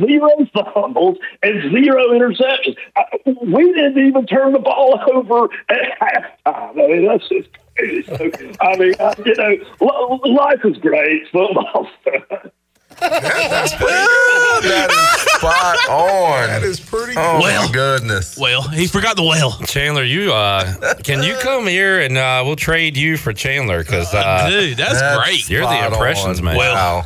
[0.05, 0.29] zero
[0.73, 2.75] fumbles and zero interceptions.
[2.95, 3.03] Uh,
[3.45, 6.71] We didn't even turn the ball over at halftime.
[6.71, 7.49] I mean, that's just
[8.61, 11.27] I mean, uh, you know, life is great.
[11.31, 12.51] Football's fun.
[12.99, 16.47] that is spot on.
[16.47, 17.67] That is pretty Oh Well.
[17.67, 18.37] my goodness.
[18.37, 19.51] Well, he forgot the whale.
[19.65, 24.13] Chandler, you uh, can you come here and uh, we'll trade you for Chandler because
[24.13, 25.49] uh, Dude, that's, That's great.
[25.49, 26.45] you're the impressions on.
[26.45, 26.57] man.
[26.57, 27.05] Wow.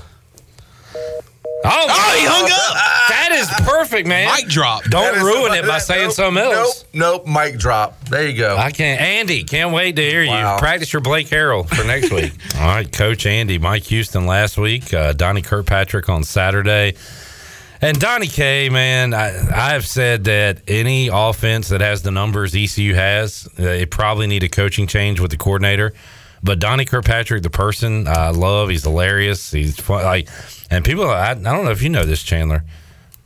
[1.65, 3.09] Oh, Oh, he hung up.
[3.09, 4.29] That is perfect, man.
[4.35, 4.83] Mic drop.
[4.85, 6.85] Don't ruin the- it by that- saying nope, something else.
[6.93, 8.03] Nope, nope, mic drop.
[8.09, 8.57] There you go.
[8.57, 8.99] I can't.
[9.01, 10.53] Andy, can't wait to hear Wow.
[10.55, 10.59] you.
[10.59, 12.33] Practice your Blake Harrell for next week.
[12.59, 16.95] All right, Coach Andy, Mike Houston last week, uh, Donnie Kirkpatrick on Saturday.
[17.81, 22.93] And Donnie K, man, I, I've said that any offense that has the numbers ECU
[22.93, 25.93] has, uh, it probably need a coaching change with the coordinator.
[26.41, 28.69] But Donnie Kirkpatrick, the person, I love.
[28.69, 29.51] He's hilarious.
[29.51, 30.03] He's fun.
[30.03, 30.27] Like,
[30.73, 32.63] and people, I, I don't know if you know this, Chandler.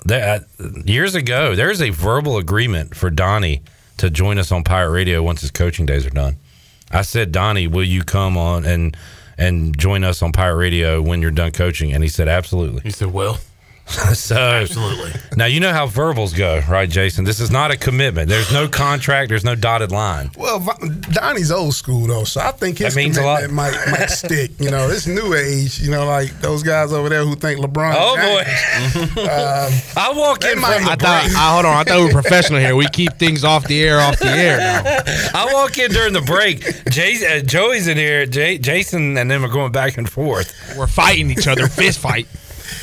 [0.05, 3.63] There, uh, years ago, there's a verbal agreement for Donnie
[3.97, 6.37] to join us on Pirate Radio once his coaching days are done.
[6.91, 8.95] I said, Donnie, will you come on and
[9.37, 11.93] and join us on Pirate Radio when you're done coaching?
[11.93, 12.81] And he said, absolutely.
[12.81, 13.39] He said, well,
[14.13, 15.11] so absolutely.
[15.37, 17.23] now you know how verbals go, right, Jason?
[17.23, 18.27] This is not a commitment.
[18.27, 19.29] There's no contract.
[19.29, 20.29] There's no dotted line.
[20.37, 20.59] Well,
[21.11, 23.43] Donnie's old school though, so I think his That means a lot.
[23.43, 24.51] commitment might might stick.
[24.59, 25.79] You know, this new age.
[25.79, 27.93] You know, like those guys over there who think LeBron.
[27.97, 29.27] Oh James, boy, um,
[29.97, 31.31] I walk in might- from I thought.
[31.35, 31.77] I, hold on.
[31.77, 32.75] I thought we were professional here.
[32.75, 34.57] We keep things off the air, off the air.
[34.57, 34.83] Now.
[35.33, 36.61] I walk in during the break.
[36.89, 38.25] Jay, uh, Joey's in here.
[38.25, 40.53] Jay, Jason and them are going back and forth.
[40.77, 42.27] We're fighting each other, fist fight.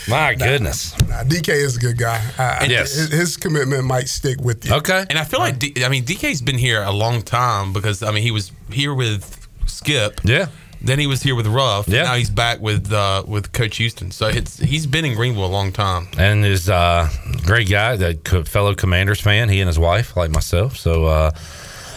[0.08, 0.98] My goodness.
[1.08, 2.20] nah, DK is a good guy.
[2.38, 2.94] I, I- Yes.
[2.94, 4.74] his, his commitment might stick with you.
[4.74, 5.04] Okay.
[5.10, 8.10] And I feel like, D, I mean, DK's been here a long time because, I
[8.10, 10.20] mean, he was here with Skip.
[10.24, 10.46] Yeah.
[10.80, 11.88] Then he was here with Ruff.
[11.88, 12.02] Yeah.
[12.02, 14.10] Now he's back with uh, with Coach Houston.
[14.10, 16.08] So it's he's been in Greenville a long time.
[16.18, 17.08] and is uh,
[17.46, 19.48] great guy, the co- fellow Commanders fan.
[19.48, 20.76] He and his wife, like myself.
[20.76, 21.30] So uh,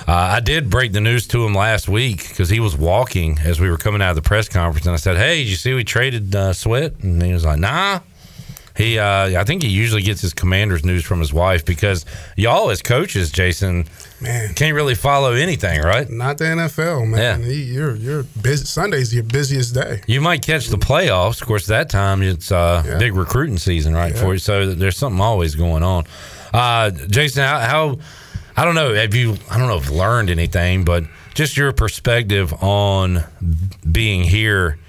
[0.08, 3.60] uh, I did break the news to him last week because he was walking as
[3.60, 5.74] we were coming out of the press conference, and I said, "Hey, did you see
[5.74, 8.00] we traded uh, Sweat?" And he was like, "Nah."
[8.76, 12.06] He, uh, I think he usually gets his Commanders news from his wife because
[12.36, 13.86] y'all as coaches, Jason,
[14.22, 16.08] Man, can't really follow anything, right?
[16.08, 17.42] not the NFL, man.
[17.42, 17.48] Yeah.
[17.48, 18.66] He- You're you're busy.
[18.66, 20.04] Sunday's your busiest day.
[20.06, 21.42] You might catch the playoffs.
[21.42, 23.00] Of course, that time it's uh, Yeah.
[23.00, 24.14] big recruiting season, right?
[24.14, 24.22] Yeah.
[24.22, 26.04] For you, so there's something always going on.
[26.54, 27.98] Uh, Jason, how, how?
[28.58, 28.96] I don't know.
[28.96, 29.38] Have you?
[29.52, 31.04] I don't know if learned anything, but
[31.36, 33.24] just your perspective on
[33.90, 34.80] being here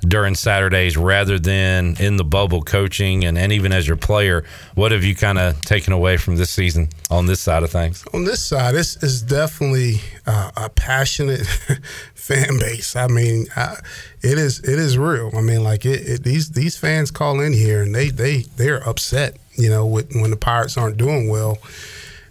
[0.00, 4.44] during Saturdays rather than in the bubble coaching and, and even as your player.
[4.76, 8.04] What have you kind of taken away from this season on this side of things?
[8.14, 9.96] On this side, this is definitely
[10.26, 11.44] uh, a passionate
[12.14, 12.94] fan base.
[12.94, 13.76] I mean, I,
[14.22, 15.32] it is it is real.
[15.36, 18.86] I mean, like it, it, these these fans call in here and they they they're
[18.88, 19.36] upset.
[19.58, 21.58] You know, with, when the Pirates aren't doing well.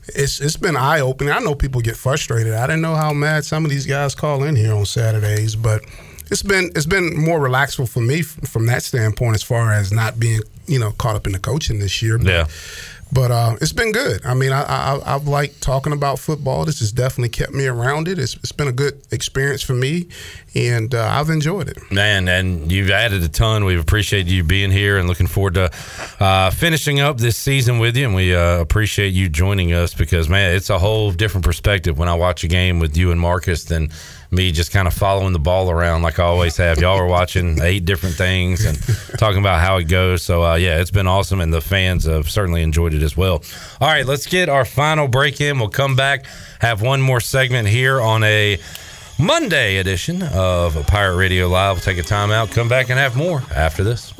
[0.09, 1.33] It's it's been eye opening.
[1.33, 2.53] I know people get frustrated.
[2.53, 5.83] I didn't know how mad some of these guys call in here on Saturdays, but
[6.31, 10.19] it's been it's been more relaxful for me from that standpoint as far as not
[10.19, 12.17] being you know caught up in the coaching this year.
[12.17, 12.47] But, Yeah.
[13.11, 14.25] But uh, it's been good.
[14.25, 16.65] I mean, I, I I've liked talking about football.
[16.65, 18.19] This has definitely kept me around it.
[18.19, 20.07] It's, it's been a good experience for me,
[20.53, 21.77] and uh, I've enjoyed it.
[21.91, 23.63] Man, and you've added a ton.
[23.63, 25.71] We appreciate you being here and looking forward to
[26.19, 28.05] uh, finishing up this season with you.
[28.05, 32.09] And we uh, appreciate you joining us because, man, it's a whole different perspective when
[32.09, 33.91] I watch a game with you and Marcus than
[34.35, 36.79] me just kind of following the ball around like I always have.
[36.79, 38.77] Y'all are watching eight different things and
[39.17, 40.21] talking about how it goes.
[40.21, 43.43] So, uh, yeah, it's been awesome, and the fans have certainly enjoyed it as well.
[43.81, 45.57] All right, let's get our final break in.
[45.57, 46.25] We'll come back,
[46.59, 48.59] have one more segment here on a
[49.17, 51.77] Monday edition of Pirate Radio Live.
[51.77, 54.13] We'll take a time out, come back, and have more after this.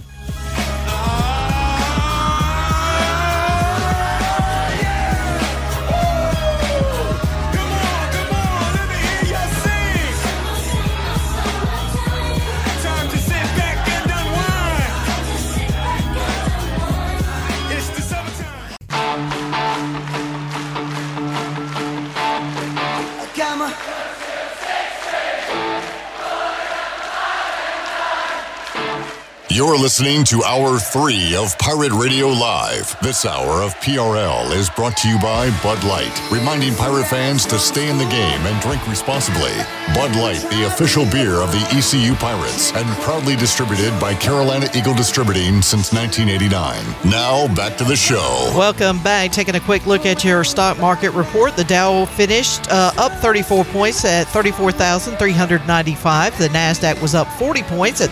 [29.55, 32.99] You're listening to Hour 3 of Pirate Radio Live.
[32.99, 37.57] This hour of PRL is brought to you by Bud Light, reminding pirate fans to
[37.57, 39.53] stay in the game and drink responsibly.
[39.93, 44.93] Bud Light, the official beer of the ECU Pirates, and proudly distributed by Carolina Eagle
[44.93, 46.83] Distributing since 1989.
[47.09, 48.51] Now, back to the show.
[48.57, 49.31] Welcome back.
[49.31, 51.55] Taking a quick look at your stock market report.
[51.55, 56.37] The Dow finished uh, up 34 points at 34,395.
[56.37, 58.09] The Nasdaq was up 40 points at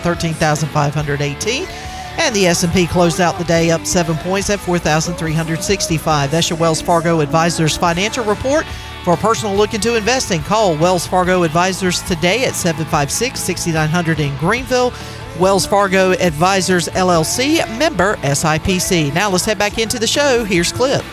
[1.34, 1.66] 13,518,
[2.18, 6.30] and the S&P closed out the day up 7 points at 4,365.
[6.30, 8.64] That's your Wells Fargo Advisors financial report.
[9.04, 14.36] For a personal look into investing, call Wells Fargo Advisors today at 756 6900 in
[14.38, 14.92] Greenville.
[15.38, 19.12] Wells Fargo Advisors LLC, member SIPC.
[19.12, 20.44] Now let's head back into the show.
[20.44, 21.04] Here's Clip.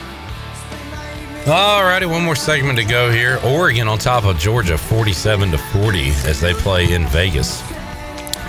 [1.47, 3.39] All righty, one more segment to go here.
[3.43, 7.63] Oregon on top of Georgia, 47 to 40, as they play in Vegas,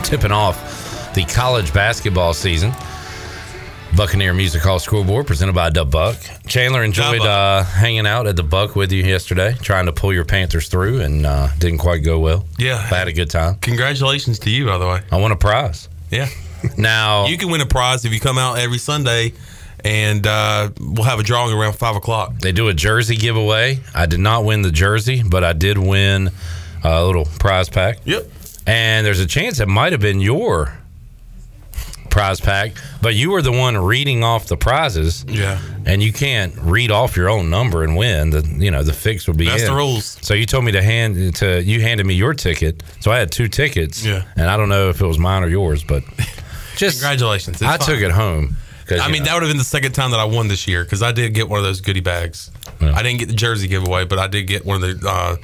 [0.05, 0.72] tipping off
[1.15, 2.73] the college basketball season.
[3.95, 6.17] Buccaneer Music Hall Scoreboard presented by Dub Buck.
[6.47, 10.25] Chandler enjoyed uh, hanging out at the Buck with you yesterday, trying to pull your
[10.25, 12.47] Panthers through, and uh, didn't quite go well.
[12.59, 13.57] Yeah, I had a good time.
[13.57, 15.03] Congratulations to you, by the way.
[15.11, 15.89] I won a prize.
[16.11, 16.29] Yeah.
[16.79, 19.33] Now you can win a prize if you come out every Sunday,
[19.85, 22.39] and uh, we'll have a drawing around five o'clock.
[22.39, 23.81] They do a jersey giveaway.
[23.93, 26.31] I did not win the jersey, but I did win
[26.85, 27.99] a little prize pack.
[28.05, 28.29] Yep.
[28.69, 30.73] And there's a chance it might have been your
[32.13, 35.25] prize pack, but you were the one reading off the prizes.
[35.27, 35.59] Yeah.
[35.87, 38.31] And you can't read off your own number and win.
[38.31, 39.71] The you know the fix would be That's in.
[39.71, 40.19] the rules.
[40.23, 42.83] So you told me to hand to you handed me your ticket.
[43.01, 44.05] So I had two tickets.
[44.05, 44.23] Yeah.
[44.37, 46.05] And I don't know if it was mine or yours, but
[46.77, 47.57] just congratulations.
[47.57, 47.89] It's I fine.
[47.89, 48.57] took it home.
[48.91, 50.85] I mean, know, that would have been the second time that I won this year
[50.85, 52.51] because I did get one of those goodie bags.
[52.81, 55.09] I didn't get the jersey giveaway, but I did get one of the.
[55.09, 55.37] Uh,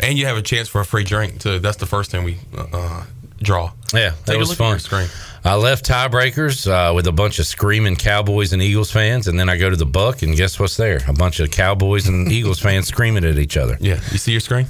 [0.00, 1.58] and you have a chance for a free drink too.
[1.58, 3.04] That's the first thing we uh,
[3.38, 3.72] draw.
[3.94, 4.78] Yeah, Take that a was fun.
[4.78, 5.08] screen.
[5.44, 9.48] I left tiebreakers uh, with a bunch of screaming Cowboys and Eagles fans, and then
[9.48, 11.00] I go to the Buck, and guess what's there?
[11.08, 13.76] A bunch of Cowboys and Eagles fans screaming at each other.
[13.80, 14.66] Yeah, you see your screen?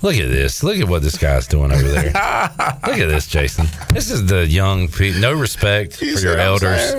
[0.00, 0.62] Look at this.
[0.62, 2.04] Look at what this guy's doing over there.
[2.86, 3.66] Look at this, Jason.
[3.90, 5.20] This is the young people.
[5.20, 6.94] No respect for your elders.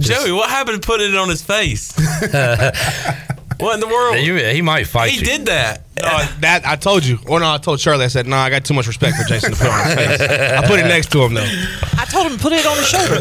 [0.00, 1.92] Joey, what happened to putting it on his face?
[3.58, 4.18] what in the world?
[4.18, 5.24] You- he might fight He you.
[5.24, 5.82] did that.
[6.00, 7.18] No, that I told you.
[7.28, 8.04] Or no, I told Charlie.
[8.04, 10.20] I said, no, I got too much respect for Jason to put on his face.
[10.20, 11.46] I put it next to him though.
[11.96, 13.20] I told him to put it on his shoulder.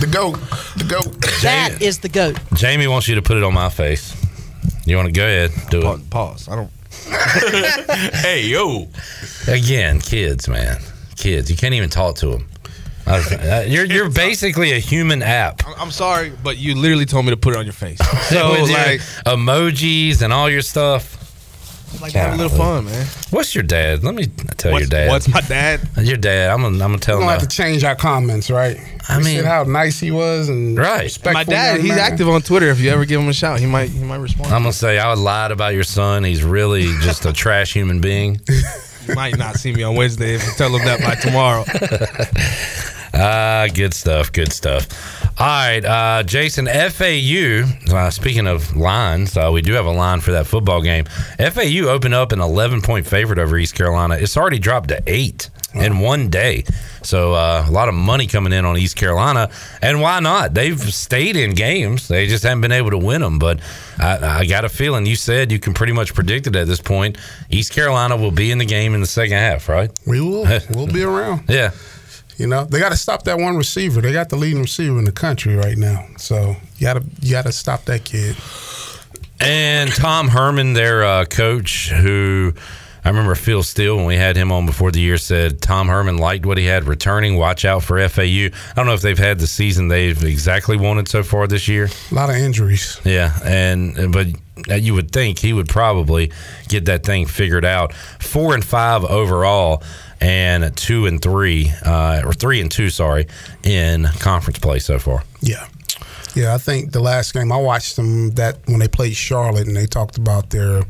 [0.00, 0.38] The goat.
[0.76, 1.20] The goat.
[1.42, 2.38] That is the goat.
[2.54, 4.16] Jamie wants you to put it on my face.
[4.86, 5.50] You want to go ahead?
[5.70, 6.10] Do it.
[6.10, 6.48] Pause.
[6.48, 6.70] I don't.
[8.16, 8.88] hey, yo.
[9.46, 10.78] Again, kids, man.
[11.16, 11.50] Kids.
[11.50, 12.48] You can't even talk to them.
[13.10, 15.66] Uh, you're you're basically a human app.
[15.66, 17.98] I'm- I'm sorry, but you literally told me to put it on your face.
[18.30, 21.16] So With your like, emojis and all your stuff.
[22.00, 23.04] like have a little fun, man.
[23.30, 24.04] What's your dad?
[24.04, 25.08] Let me tell What's- your dad.
[25.08, 25.80] what's my dad?
[25.98, 26.50] Uh, your dad.
[26.50, 27.28] I'm gonna, I'm gonna tell We're him.
[27.28, 28.76] gonna have to change our comments, right?
[29.08, 31.02] I We mean- said how nice he was and Right.
[31.04, 31.98] respectful My dad, young he's man.
[32.12, 32.68] active on Twitter.
[32.70, 34.52] If you ever give him a shout, he might he might respond.
[34.54, 36.22] I'm gonna say I lied about your son.
[36.22, 38.40] He's really just a trash human being.
[39.08, 41.64] You might not see me on Wednesday if you tell him that by tomorrow.
[43.12, 44.32] Ah, good stuff.
[44.32, 44.86] Good stuff.
[45.38, 46.66] All right, uh, Jason.
[46.66, 47.64] FAU.
[47.94, 51.06] Uh, speaking of lines, uh, we do have a line for that football game.
[51.38, 54.16] FAU opened up an 11 point favorite over East Carolina.
[54.16, 56.64] It's already dropped to eight in one day.
[57.02, 60.52] So uh, a lot of money coming in on East Carolina, and why not?
[60.54, 62.08] They've stayed in games.
[62.08, 63.38] They just haven't been able to win them.
[63.38, 63.60] But
[63.98, 66.80] I, I got a feeling you said you can pretty much predict it at this
[66.80, 67.18] point.
[67.48, 69.90] East Carolina will be in the game in the second half, right?
[70.06, 70.46] We will.
[70.70, 71.44] we'll be around.
[71.48, 71.70] Yeah.
[72.40, 74.00] You know, they got to stop that one receiver.
[74.00, 76.06] They got the leading receiver in the country right now.
[76.16, 78.34] So You gotta you gotta stop that kid.
[79.40, 82.54] And Tom Herman, their uh, coach, who
[83.04, 86.16] I remember Phil Steele when we had him on before the year said Tom Herman
[86.16, 87.36] liked what he had returning.
[87.36, 88.22] Watch out for FAU.
[88.24, 91.88] I don't know if they've had the season they've exactly wanted so far this year.
[92.10, 92.98] A lot of injuries.
[93.04, 94.28] Yeah, and but
[94.82, 96.32] you would think he would probably
[96.68, 97.92] get that thing figured out.
[97.94, 99.82] Four and five overall,
[100.20, 103.26] and two and three, uh, or three and two, sorry,
[103.62, 105.24] in conference play so far.
[105.40, 105.66] Yeah.
[106.34, 109.76] Yeah, I think the last game I watched them that when they played Charlotte and
[109.76, 110.82] they talked about their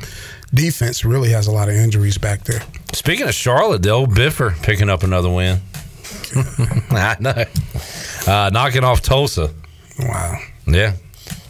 [0.53, 2.61] defense really has a lot of injuries back there.
[2.93, 5.61] Speaking of Charlotte, the old Biffer picking up another win.
[6.91, 7.45] I know.
[8.27, 9.51] Uh, knocking off Tulsa.
[9.99, 10.39] Wow.
[10.67, 10.95] Yeah.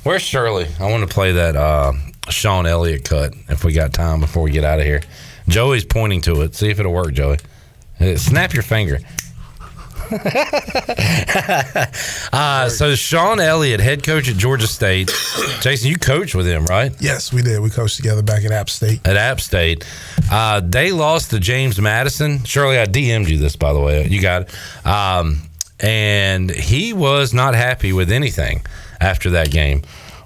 [0.04, 0.66] Where's Shirley?
[0.78, 1.92] I want to play that uh,
[2.28, 5.02] Shawn Elliott cut if we got time before we get out of here.
[5.48, 6.54] Joey's pointing to it.
[6.54, 7.38] See if it'll work, Joey.
[8.00, 9.00] Uh, Snap your finger.
[12.32, 15.06] uh, so Shawn Elliott, head coach at Georgia State.
[15.60, 16.92] Jason, you coached with him, right?
[17.00, 17.60] Yes, we did.
[17.60, 19.06] We coached together back at App State.
[19.06, 19.86] At App State,
[20.30, 22.42] uh, they lost to James Madison.
[22.44, 24.06] Shirley, I DM'd you this, by the way.
[24.08, 24.86] You got it.
[24.86, 25.42] Um,
[25.78, 28.62] and he was not happy with anything
[29.00, 29.82] after that game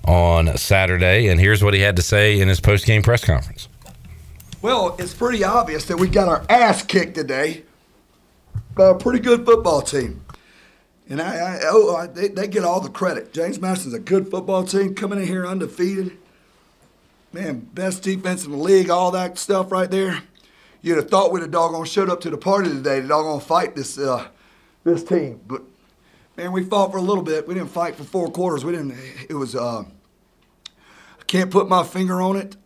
[0.07, 1.29] on Saturday.
[1.29, 3.69] And here's what he had to say in his post-game press conference.
[4.63, 7.64] Well, it's pretty obvious that we got our ass kicked today by
[8.77, 10.25] a pretty good football team.
[11.09, 13.33] And I, I oh, I, they, they get all the credit.
[13.33, 16.17] James Madison's a good football team coming in here undefeated.
[17.33, 20.23] Man, best defense in the league, all that stuff right there.
[20.83, 23.75] You'd have thought we'd have doggone showed up to the party today to doggone fight
[23.75, 24.29] this uh,
[24.85, 25.41] this team.
[25.47, 25.63] But
[26.37, 27.49] man, we fought for a little bit.
[27.49, 28.65] We didn't fight for four quarters.
[28.65, 28.97] We didn't.
[29.29, 29.55] It was.
[29.55, 32.57] Uh, I can't put my finger on it.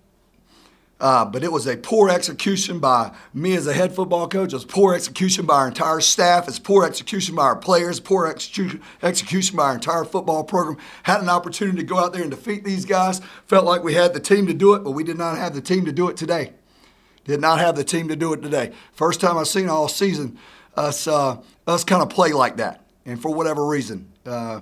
[1.00, 4.52] Uh, but it was a poor execution by me as a head football coach.
[4.52, 6.48] It was poor execution by our entire staff.
[6.48, 8.00] It's poor execution by our players.
[8.00, 10.76] Poor execution execution by our entire football program.
[11.04, 13.20] Had an opportunity to go out there and defeat these guys.
[13.46, 15.60] Felt like we had the team to do it, but we did not have the
[15.60, 16.52] team to do it today.
[17.24, 18.72] Did not have the team to do it today.
[18.92, 20.36] First time I've seen all season
[20.74, 21.36] us uh,
[21.66, 24.10] us kind of play like that, and for whatever reason.
[24.26, 24.60] Uh,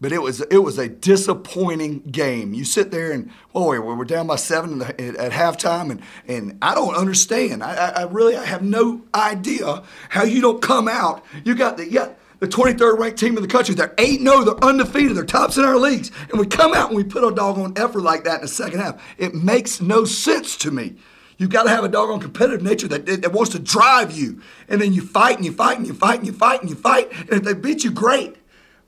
[0.00, 2.54] but it was it was a disappointing game.
[2.54, 4.86] You sit there and boy, we were down by seven the,
[5.18, 7.62] at halftime, and and I don't understand.
[7.62, 11.24] I, I really I have no idea how you don't come out.
[11.44, 13.74] You got the yeah the 23rd ranked team in the country.
[13.74, 16.10] They're 8 0, they're undefeated, they're tops in our leagues.
[16.30, 18.80] And we come out and we put a doggone effort like that in the second
[18.80, 19.02] half.
[19.16, 20.96] It makes no sense to me.
[21.38, 24.40] You've got to have a doggone competitive nature that, that wants to drive you.
[24.68, 26.76] And then you fight and you fight and you fight and you fight and you
[26.76, 27.10] fight.
[27.12, 28.36] And if they beat you, great.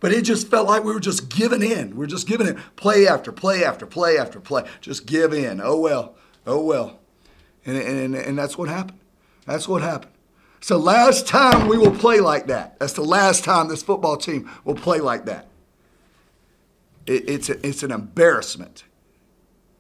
[0.01, 1.97] But it just felt like we were just giving in.
[1.97, 2.55] We are just giving in.
[2.77, 4.65] Play after play after play after play.
[4.81, 5.61] Just give in.
[5.63, 6.15] Oh well.
[6.47, 7.01] Oh well.
[7.67, 8.99] And, and, and that's what happened.
[9.47, 10.13] That's what happened.
[10.59, 12.79] It's the last time we will play like that.
[12.79, 15.47] That's the last time this football team will play like that.
[17.07, 18.85] It, it's, a, it's an embarrassment.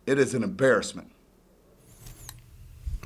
[0.06, 1.10] It is an embarrassment.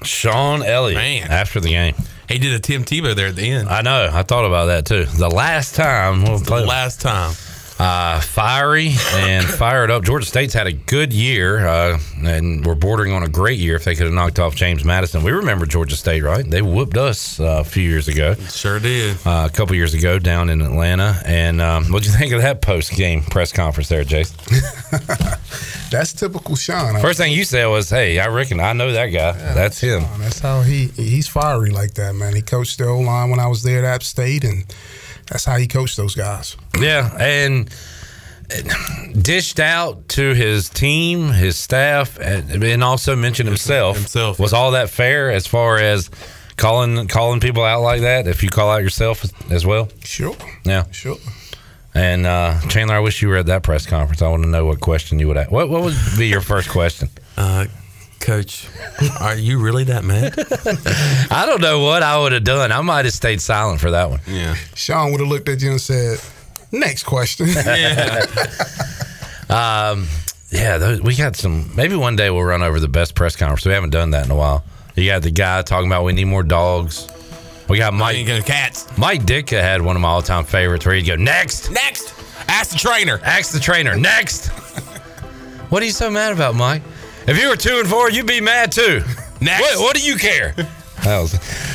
[0.02, 1.30] Shawn Elliott Man.
[1.30, 1.94] after the game.
[2.32, 3.68] He did a Tim Tebow there at the end.
[3.68, 4.08] I know.
[4.10, 5.04] I thought about that too.
[5.04, 6.38] The last time we'll.
[6.38, 7.34] The last time.
[7.82, 10.04] Uh, fiery and fired up.
[10.04, 13.82] Georgia State's had a good year, uh, and we're bordering on a great year if
[13.82, 15.24] they could have knocked off James Madison.
[15.24, 16.48] We remember Georgia State, right?
[16.48, 18.34] They whooped us uh, a few years ago.
[18.34, 19.16] Sure did.
[19.26, 21.20] Uh, a couple years ago down in Atlanta.
[21.26, 24.36] And um, what'd you think of that post game press conference there, Jason?
[25.90, 27.00] That's typical Shawn.
[27.00, 29.32] First thing you said was, "Hey, I reckon I know that guy.
[29.32, 30.20] That's him." Shawn.
[30.20, 32.34] That's how he he's fiery like that, man.
[32.34, 34.64] He coached the O line when I was there at App State, and
[35.32, 36.56] that's how he coached those guys.
[36.78, 37.68] Yeah, and
[39.20, 43.96] dished out to his team, his staff, and and also mentioned himself.
[43.96, 44.38] Himself.
[44.38, 46.10] was all that fair as far as
[46.56, 48.26] calling calling people out like that?
[48.28, 50.36] If you call out yourself as well, Sure.
[50.64, 51.16] yeah, Sure.
[51.94, 54.22] And uh, Chandler, I wish you were at that press conference.
[54.22, 55.50] I want to know what question you would ask.
[55.50, 57.10] What what would be your first question?
[57.36, 57.66] Uh,
[58.22, 58.68] Coach,
[59.20, 60.34] are you really that mad?
[61.30, 62.70] I don't know what I would have done.
[62.72, 64.20] I might have stayed silent for that one.
[64.26, 64.54] Yeah.
[64.74, 66.18] Shawn would have looked at you and said,
[66.70, 67.48] "Next question."
[69.50, 70.06] Um,
[70.50, 71.74] yeah, those, we got some.
[71.76, 73.66] Maybe one day we'll run over the best press conference.
[73.66, 74.64] We haven't done that in a while.
[74.94, 77.06] You got the guy talking about we need more dogs.
[77.68, 78.24] We got Mike.
[78.46, 78.86] cats.
[78.96, 82.14] Mike Ditka had one of my all-time favorites where he'd go next, Next,
[82.48, 83.20] ask the trainer.
[83.24, 84.46] ask the trainer next.
[85.68, 86.82] what are you so mad about, Mike?
[87.26, 89.02] If you were two and four, you'd be mad too.
[89.40, 89.60] Next.
[89.62, 90.54] What, what do you care?
[91.02, 91.32] That was,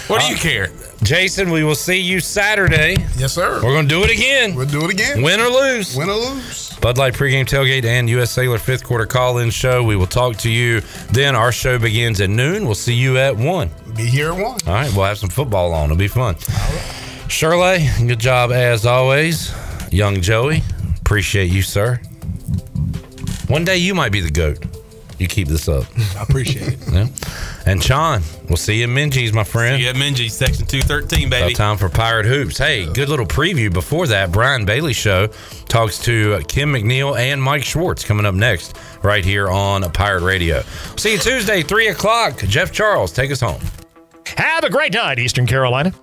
[0.07, 0.69] What do Uh, you care?
[1.03, 2.95] Jason, we will see you Saturday.
[3.17, 3.55] yes, sir.
[3.55, 4.55] We're going to do it again.
[4.55, 5.21] We'll do it again.
[5.21, 5.97] Win or lose.
[5.97, 6.73] Win or lose.
[6.79, 8.31] Bud Light pregame tailgate and U.S.
[8.31, 9.83] Cellular fifth quarter call in show.
[9.83, 10.79] We will talk to you
[11.11, 11.35] then.
[11.35, 12.63] Our show begins at noon.
[12.63, 13.69] We'll see you at one.
[13.97, 14.59] Be here at one.
[14.65, 15.85] All right, we'll have some football on.
[15.91, 16.37] It'll be fun.
[17.27, 19.53] Shirley, good job as always.
[19.91, 20.63] Young Joey,
[21.01, 21.99] appreciate you, sir.
[23.49, 24.59] One day you might be the goat.
[25.19, 25.85] You keep this up.
[26.15, 26.79] I appreciate it.
[26.91, 27.07] Yeah.
[27.65, 29.81] And Sean, we'll see you at Minges, my friend.
[29.81, 31.53] Yeah, Minji, section 213, baby.
[31.53, 32.57] About time for Pirate Hoops.
[32.57, 34.31] Hey, good little preview before that.
[34.31, 35.27] Brian Bailey Show
[35.67, 40.61] talks to Kim McNeill and Mike Schwartz coming up next, right here on Pirate Radio.
[40.97, 42.37] See you Tuesday, 3 o'clock.
[42.39, 43.61] Jeff Charles, take us home.
[44.37, 45.93] Have a great night, Eastern Carolina.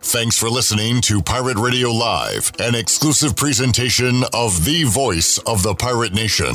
[0.00, 5.74] Thanks for listening to Pirate Radio Live, an exclusive presentation of the voice of the
[5.74, 6.54] pirate nation.